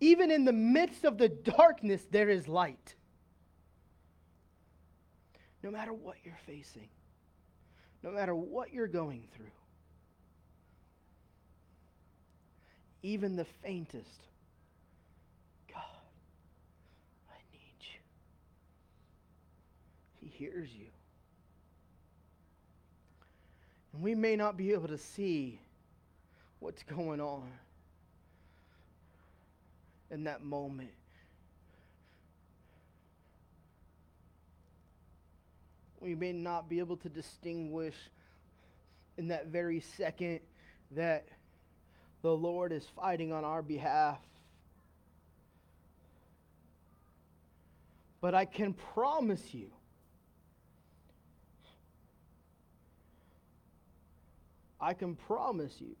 Even 0.00 0.30
in 0.30 0.44
the 0.44 0.52
midst 0.52 1.04
of 1.04 1.18
the 1.18 1.28
darkness, 1.28 2.06
there 2.10 2.28
is 2.28 2.46
light. 2.46 2.94
No 5.62 5.70
matter 5.70 5.92
what 5.92 6.16
you're 6.24 6.38
facing, 6.46 6.88
no 8.02 8.10
matter 8.10 8.34
what 8.34 8.72
you're 8.72 8.86
going 8.86 9.24
through, 9.34 9.46
even 13.02 13.34
the 13.34 13.46
faintest, 13.62 14.20
God, 15.72 15.82
I 17.28 17.38
need 17.52 17.76
you. 17.80 17.98
He 20.20 20.28
hears 20.28 20.68
you. 20.72 20.86
And 23.92 24.02
we 24.02 24.14
may 24.14 24.36
not 24.36 24.56
be 24.56 24.72
able 24.72 24.88
to 24.88 24.98
see 24.98 25.58
what's 26.60 26.84
going 26.84 27.20
on. 27.20 27.50
In 30.10 30.24
that 30.24 30.42
moment. 30.42 30.90
We 36.00 36.14
may 36.14 36.32
not 36.32 36.68
be 36.68 36.78
able 36.78 36.96
to 36.98 37.08
distinguish 37.08 37.96
in 39.16 39.28
that 39.28 39.48
very 39.48 39.80
second 39.96 40.40
that 40.92 41.26
the 42.22 42.30
Lord 42.30 42.72
is 42.72 42.84
fighting 42.96 43.32
on 43.32 43.44
our 43.44 43.62
behalf. 43.62 44.18
But 48.20 48.34
I 48.34 48.44
can 48.44 48.74
promise 48.74 49.52
you 49.52 49.70
I 54.80 54.94
can 54.94 55.16
promise 55.16 55.74
you 55.80 55.96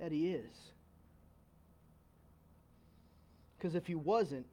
that 0.00 0.10
he 0.12 0.30
is. 0.32 0.56
Because 3.56 3.74
if 3.74 3.86
he 3.86 3.94
wasn't, 3.94 4.46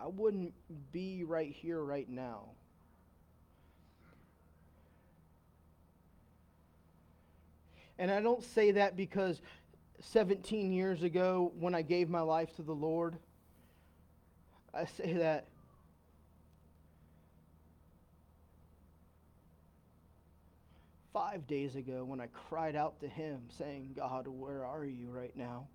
I 0.00 0.06
wouldn't 0.06 0.54
be 0.92 1.24
right 1.24 1.52
here 1.52 1.82
right 1.82 2.08
now. 2.08 2.50
And 7.98 8.10
I 8.10 8.20
don't 8.20 8.42
say 8.42 8.72
that 8.72 8.96
because 8.96 9.40
17 10.00 10.72
years 10.72 11.02
ago, 11.02 11.52
when 11.58 11.74
I 11.74 11.82
gave 11.82 12.08
my 12.10 12.20
life 12.20 12.54
to 12.56 12.62
the 12.62 12.74
Lord, 12.74 13.16
I 14.74 14.84
say 14.84 15.14
that 15.14 15.48
five 21.16 21.46
days 21.46 21.76
ago 21.76 22.04
when 22.04 22.20
I 22.20 22.26
cried 22.26 22.76
out 22.76 23.00
to 23.00 23.08
Him, 23.08 23.40
saying, 23.56 23.92
God, 23.96 24.26
where 24.28 24.66
are 24.66 24.84
you 24.84 25.08
right 25.08 25.34
now? 25.34 25.66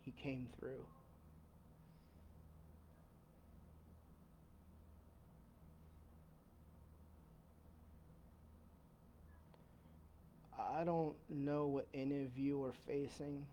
He 0.00 0.12
came 0.12 0.46
through. 0.58 0.86
I 10.58 10.84
don't 10.84 11.14
know 11.28 11.66
what 11.66 11.86
any 11.92 12.24
of 12.24 12.38
you 12.38 12.64
are 12.64 12.72
facing. 12.86 13.44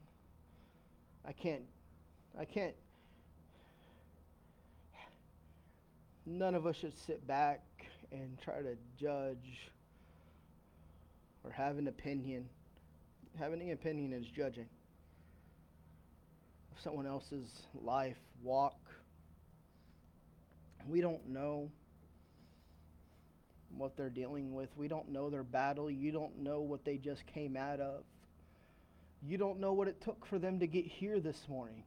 I 1.27 1.33
can't 1.33 1.63
I 2.39 2.45
can't 2.45 2.73
none 6.27 6.55
of 6.55 6.67
us 6.67 6.75
should 6.75 6.97
sit 7.07 7.25
back 7.25 7.61
and 8.11 8.37
try 8.43 8.61
to 8.61 8.75
judge 8.99 9.71
or 11.43 11.51
have 11.51 11.77
an 11.77 11.87
opinion. 11.87 12.45
Having 13.39 13.61
an 13.61 13.71
opinion 13.71 14.11
is 14.11 14.25
judging 14.27 14.67
of 16.75 16.81
someone 16.83 17.07
else's 17.07 17.47
life, 17.73 18.17
walk. 18.43 18.77
We 20.87 21.01
don't 21.01 21.29
know 21.29 21.71
what 23.77 23.95
they're 23.95 24.09
dealing 24.09 24.53
with. 24.53 24.69
We 24.75 24.87
don't 24.87 25.09
know 25.09 25.29
their 25.29 25.43
battle. 25.43 25.89
You 25.89 26.11
don't 26.11 26.39
know 26.39 26.59
what 26.59 26.83
they 26.83 26.97
just 26.97 27.25
came 27.27 27.55
out 27.55 27.79
of. 27.79 28.03
You 29.25 29.37
don't 29.37 29.59
know 29.59 29.73
what 29.73 29.87
it 29.87 30.01
took 30.01 30.25
for 30.25 30.39
them 30.39 30.59
to 30.59 30.67
get 30.67 30.85
here 30.85 31.19
this 31.19 31.47
morning. 31.47 31.83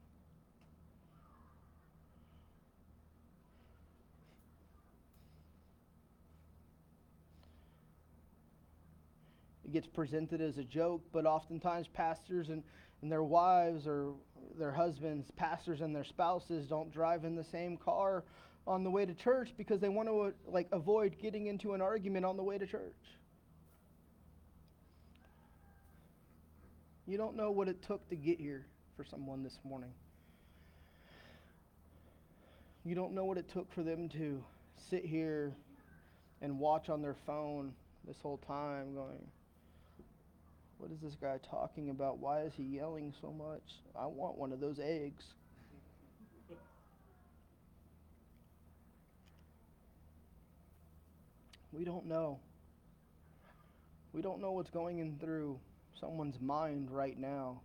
It 9.71 9.73
gets 9.73 9.87
presented 9.87 10.41
as 10.41 10.59
a 10.59 10.64
joke, 10.64 11.03
but 11.12 11.27
oftentimes 11.27 11.87
pastors 11.87 12.49
and, 12.49 12.62
and 13.03 13.11
their 13.11 13.23
wives 13.23 13.87
or 13.87 14.14
their 14.59 14.73
husbands, 14.73 15.31
pastors 15.37 15.81
and 15.81 15.95
their 15.95 16.05
spouses 16.05 16.66
don't 16.66 16.93
drive 16.93 17.25
in 17.25 17.37
the 17.37 17.45
same 17.45 17.77
car 17.77 18.25
on 18.66 18.83
the 18.83 18.91
way 18.91 19.07
to 19.07 19.14
church 19.14 19.51
because 19.57 19.81
they 19.81 19.89
want 19.89 20.09
to 20.09 20.35
like 20.47 20.68
avoid 20.73 21.16
getting 21.23 21.47
into 21.47 21.73
an 21.73 21.81
argument 21.81 22.25
on 22.25 22.37
the 22.37 22.43
way 22.43 22.59
to 22.59 22.66
church. 22.66 22.95
You 27.07 27.16
don't 27.16 27.37
know 27.37 27.51
what 27.51 27.68
it 27.68 27.83
took 27.87 28.09
to 28.11 28.16
get 28.16 28.41
here 28.41 28.66
for 28.97 29.05
someone 29.05 29.43
this 29.43 29.59
morning. 29.64 29.91
You 32.85 32.95
don't 32.95 33.14
know 33.14 33.25
what 33.25 33.39
it 33.39 33.49
took 33.53 33.73
for 33.73 33.83
them 33.83 34.09
to 34.11 34.43
sit 34.91 35.05
here 35.05 35.53
and 36.43 36.59
watch 36.59 36.89
on 36.89 37.03
their 37.03 37.16
phone 37.27 37.73
this 38.07 38.16
whole 38.23 38.39
time 38.39 38.95
going, 38.95 39.27
what 40.81 40.91
is 40.91 40.99
this 41.03 41.14
guy 41.20 41.39
talking 41.51 41.91
about? 41.91 42.18
Why 42.18 42.41
is 42.41 42.55
he 42.57 42.62
yelling 42.62 43.12
so 43.20 43.31
much? 43.31 43.62
I 43.95 44.07
want 44.07 44.39
one 44.39 44.51
of 44.51 44.61
those 44.61 44.81
eggs. 44.83 45.24
We 51.70 51.85
don't 51.85 52.07
know. 52.07 52.41
We 54.14 54.22
don't 54.22 54.41
know 54.41 54.53
what's 54.53 54.70
going 54.70 54.99
in 55.01 55.18
through 55.18 55.61
someone's 56.01 56.41
mind 56.41 56.91
right 56.91 57.18
now. 57.18 57.61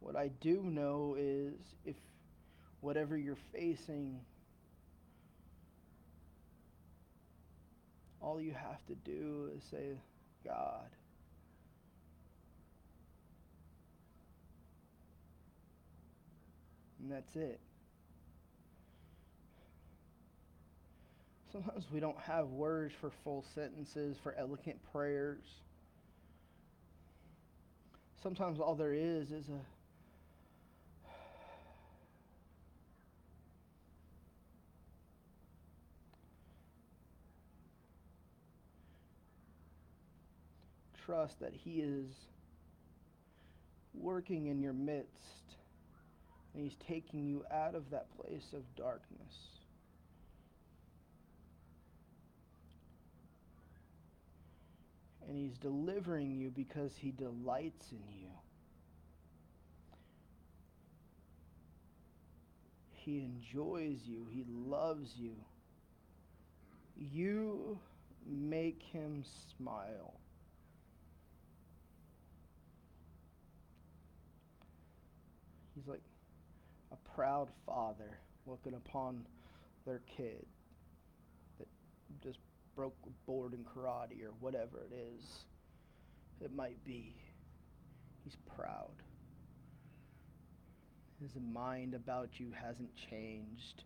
What 0.00 0.16
I 0.16 0.28
do 0.40 0.62
know 0.62 1.16
is 1.18 1.52
if 1.84 1.96
whatever 2.80 3.16
you're 3.16 3.36
facing 3.52 4.20
all 8.20 8.40
you 8.40 8.52
have 8.52 8.84
to 8.86 8.94
do 8.94 9.50
is 9.56 9.62
say, 9.70 9.98
God. 10.44 10.88
And 17.02 17.10
that's 17.10 17.34
it. 17.36 17.60
Sometimes 21.50 21.84
we 21.92 21.98
don't 21.98 22.18
have 22.18 22.48
words 22.48 22.94
for 23.00 23.10
full 23.24 23.44
sentences, 23.54 24.16
for 24.22 24.34
eloquent 24.38 24.78
prayers. 24.92 25.42
Sometimes 28.22 28.60
all 28.60 28.74
there 28.74 28.92
is 28.92 29.32
is 29.32 29.48
a 29.48 29.60
trust 41.10 41.40
that 41.40 41.52
He 41.52 41.80
is 41.80 42.06
working 43.94 44.46
in 44.46 44.60
your 44.60 44.72
midst 44.72 45.56
and 46.54 46.62
He's 46.62 46.76
taking 46.86 47.26
you 47.26 47.44
out 47.50 47.74
of 47.74 47.90
that 47.90 48.06
place 48.16 48.52
of 48.52 48.62
darkness. 48.76 49.34
And 55.28 55.36
He's 55.36 55.58
delivering 55.58 56.32
you 56.32 56.50
because 56.50 56.92
He 56.96 57.10
delights 57.10 57.86
in 57.90 58.02
you. 58.20 58.28
He 62.92 63.18
enjoys 63.18 63.98
you. 64.04 64.26
He 64.30 64.44
loves 64.48 65.10
you. 65.16 65.34
You 66.96 67.78
make 68.26 68.82
him 68.92 69.24
smile. 69.56 70.20
He's 75.80 75.88
like 75.88 76.02
a 76.92 77.09
proud 77.20 77.48
father 77.66 78.18
looking 78.46 78.72
upon 78.72 79.26
their 79.84 80.00
kid 80.16 80.46
that 81.58 81.68
just 82.24 82.38
broke 82.74 82.96
a 83.06 83.30
board 83.30 83.52
in 83.52 83.58
karate 83.58 84.24
or 84.24 84.32
whatever 84.40 84.78
it 84.90 84.94
is 84.94 85.44
it 86.42 86.50
might 86.54 86.82
be. 86.82 87.14
He's 88.24 88.36
proud. 88.56 88.94
His 91.20 91.32
mind 91.52 91.92
about 91.92 92.30
you 92.38 92.52
hasn't 92.58 92.88
changed 93.10 93.84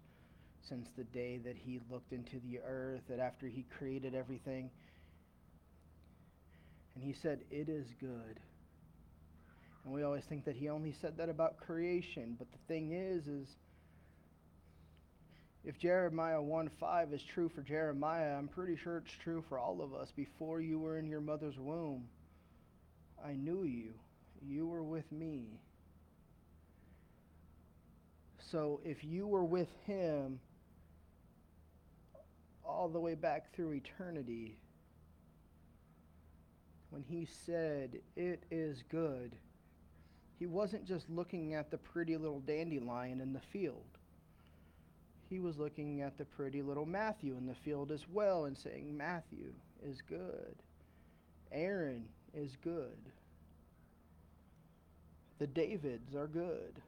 since 0.69 0.89
the 0.97 1.03
day 1.03 1.39
that 1.39 1.57
he 1.57 1.81
looked 1.91 2.13
into 2.13 2.39
the 2.49 2.61
earth, 2.65 3.01
that 3.09 3.19
after 3.19 3.49
he 3.49 3.65
created 3.77 4.15
everything, 4.15 4.71
and 6.95 7.03
he 7.03 7.13
said, 7.13 7.41
It 7.51 7.69
is 7.69 7.87
good. 7.99 8.39
And 9.85 9.93
we 9.93 10.03
always 10.03 10.25
think 10.25 10.45
that 10.47 10.57
he 10.57 10.69
only 10.69 10.93
said 10.93 11.17
that 11.19 11.29
about 11.29 11.59
creation. 11.59 12.37
But 12.39 12.51
the 12.53 12.59
thing 12.69 12.93
is, 12.93 13.27
is 13.27 13.49
if 15.65 15.79
Jeremiah 15.79 16.41
1 16.41 16.71
5 16.81 17.13
is 17.13 17.23
true 17.23 17.49
for 17.49 17.63
Jeremiah, 17.63 18.37
I'm 18.37 18.49
pretty 18.49 18.77
sure 18.77 18.99
it's 18.99 19.13
true 19.13 19.45
for 19.49 19.59
all 19.59 19.83
of 19.83 19.95
us. 19.95 20.11
Before 20.15 20.61
you 20.61 20.79
were 20.79 20.99
in 20.99 21.07
your 21.07 21.21
mother's 21.21 21.59
womb, 21.59 22.09
I 23.25 23.33
knew 23.33 23.65
you. 23.65 23.95
You 24.43 24.67
were 24.67 24.83
with 24.83 25.11
me. 25.11 25.61
So 28.51 28.81
if 28.85 29.03
you 29.03 29.27
were 29.27 29.45
with 29.45 29.69
him 29.87 30.39
all 32.65 32.89
the 32.89 33.01
way 33.01 33.15
back 33.15 33.55
through 33.55 33.73
eternity, 33.73 34.59
when 36.91 37.03
he 37.03 37.27
said, 37.47 37.99
It 38.17 38.45
is 38.51 38.83
good, 38.91 39.35
he 40.39 40.47
wasn't 40.47 40.85
just 40.85 41.09
looking 41.09 41.55
at 41.55 41.71
the 41.71 41.79
pretty 41.79 42.17
little 42.17 42.41
dandelion 42.41 43.21
in 43.21 43.33
the 43.33 43.41
field. 43.53 43.85
He 45.31 45.39
was 45.39 45.59
looking 45.59 46.03
at 46.03 46.19
the 46.19 46.25
pretty 46.25 46.63
little 46.63 46.87
Matthew 46.87 47.37
in 47.37 47.47
the 47.47 47.55
field 47.55 47.91
as 47.91 48.05
well 48.13 48.45
and 48.45 48.57
saying, 48.57 48.97
Matthew 48.97 49.53
is 49.83 50.01
good. 50.09 50.55
Aaron 51.51 52.05
is 52.35 52.57
good. 52.63 52.99
The 55.39 55.47
Davids 55.47 56.15
are 56.15 56.27
good. 56.27 56.81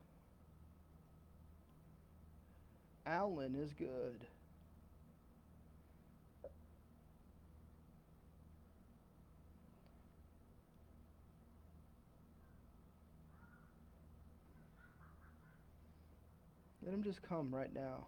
Alan 3.06 3.54
is 3.54 3.72
good. 3.72 4.26
Let 16.86 16.94
him 16.94 17.02
just 17.02 17.20
come 17.20 17.52
right 17.52 17.74
now. 17.74 18.06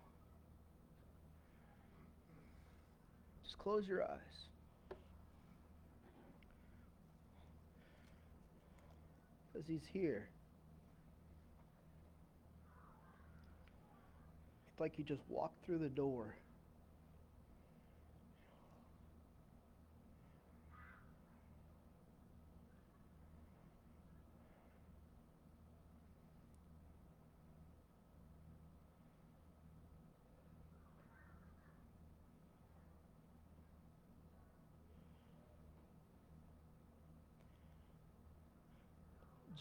Just 3.44 3.58
close 3.58 3.88
your 3.88 4.04
eyes. 4.04 4.18
Because 9.52 9.66
he's 9.66 9.82
here. 9.92 10.28
It's 14.70 14.80
like 14.80 14.94
he 14.94 15.02
just 15.02 15.22
walked 15.28 15.66
through 15.66 15.78
the 15.78 15.88
door. 15.88 16.36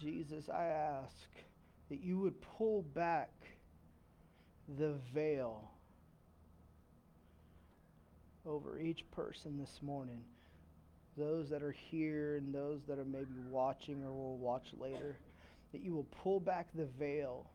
Jesus, 0.08 0.48
I 0.48 0.68
ask 0.68 1.28
that 1.90 2.02
you 2.02 2.18
would 2.20 2.36
pull 2.58 2.84
back 2.96 3.30
the 4.78 4.94
veil 5.14 5.70
over 8.46 8.80
each 8.80 9.04
person 9.12 9.58
this 9.60 9.82
morning. 9.82 10.22
Those 11.18 11.50
that 11.50 11.62
are 11.62 11.76
here 11.92 12.38
and 12.38 12.56
those 12.56 12.80
that 12.88 12.98
are 12.98 13.04
maybe 13.04 13.34
watching 13.50 14.02
or 14.02 14.14
will 14.14 14.38
watch 14.38 14.68
later, 14.80 15.18
that 15.74 15.82
you 15.82 15.94
will 15.94 16.08
pull 16.24 16.40
back 16.40 16.68
the 16.74 16.88
veil. 16.98 17.46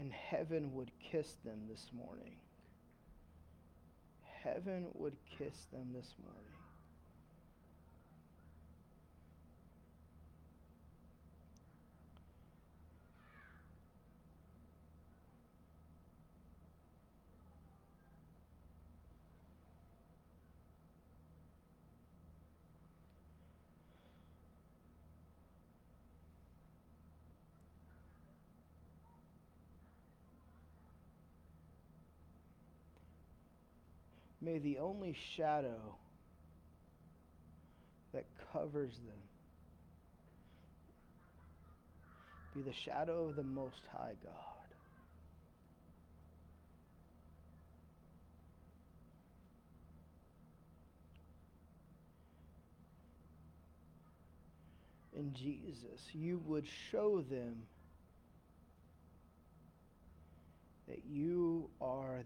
And 0.00 0.10
heaven 0.10 0.72
would 0.72 0.90
kiss 1.10 1.34
them 1.44 1.58
this 1.68 1.90
morning 1.92 2.32
heaven 4.42 4.86
would 4.94 5.16
kiss 5.38 5.66
them 5.72 5.92
this 5.94 6.14
morning. 6.22 6.57
May 34.48 34.56
the 34.56 34.78
only 34.78 35.14
shadow 35.36 35.98
that 38.14 38.24
covers 38.50 38.94
them 39.06 39.20
be 42.54 42.62
the 42.62 42.72
shadow 42.72 43.28
of 43.28 43.36
the 43.36 43.42
Most 43.42 43.82
High 43.92 44.14
God. 44.24 44.34
In 55.14 55.34
Jesus, 55.34 56.00
you 56.14 56.40
would 56.46 56.66
show 56.90 57.20
them 57.20 57.64
that 60.88 61.04
you 61.04 61.68
are 61.82 62.22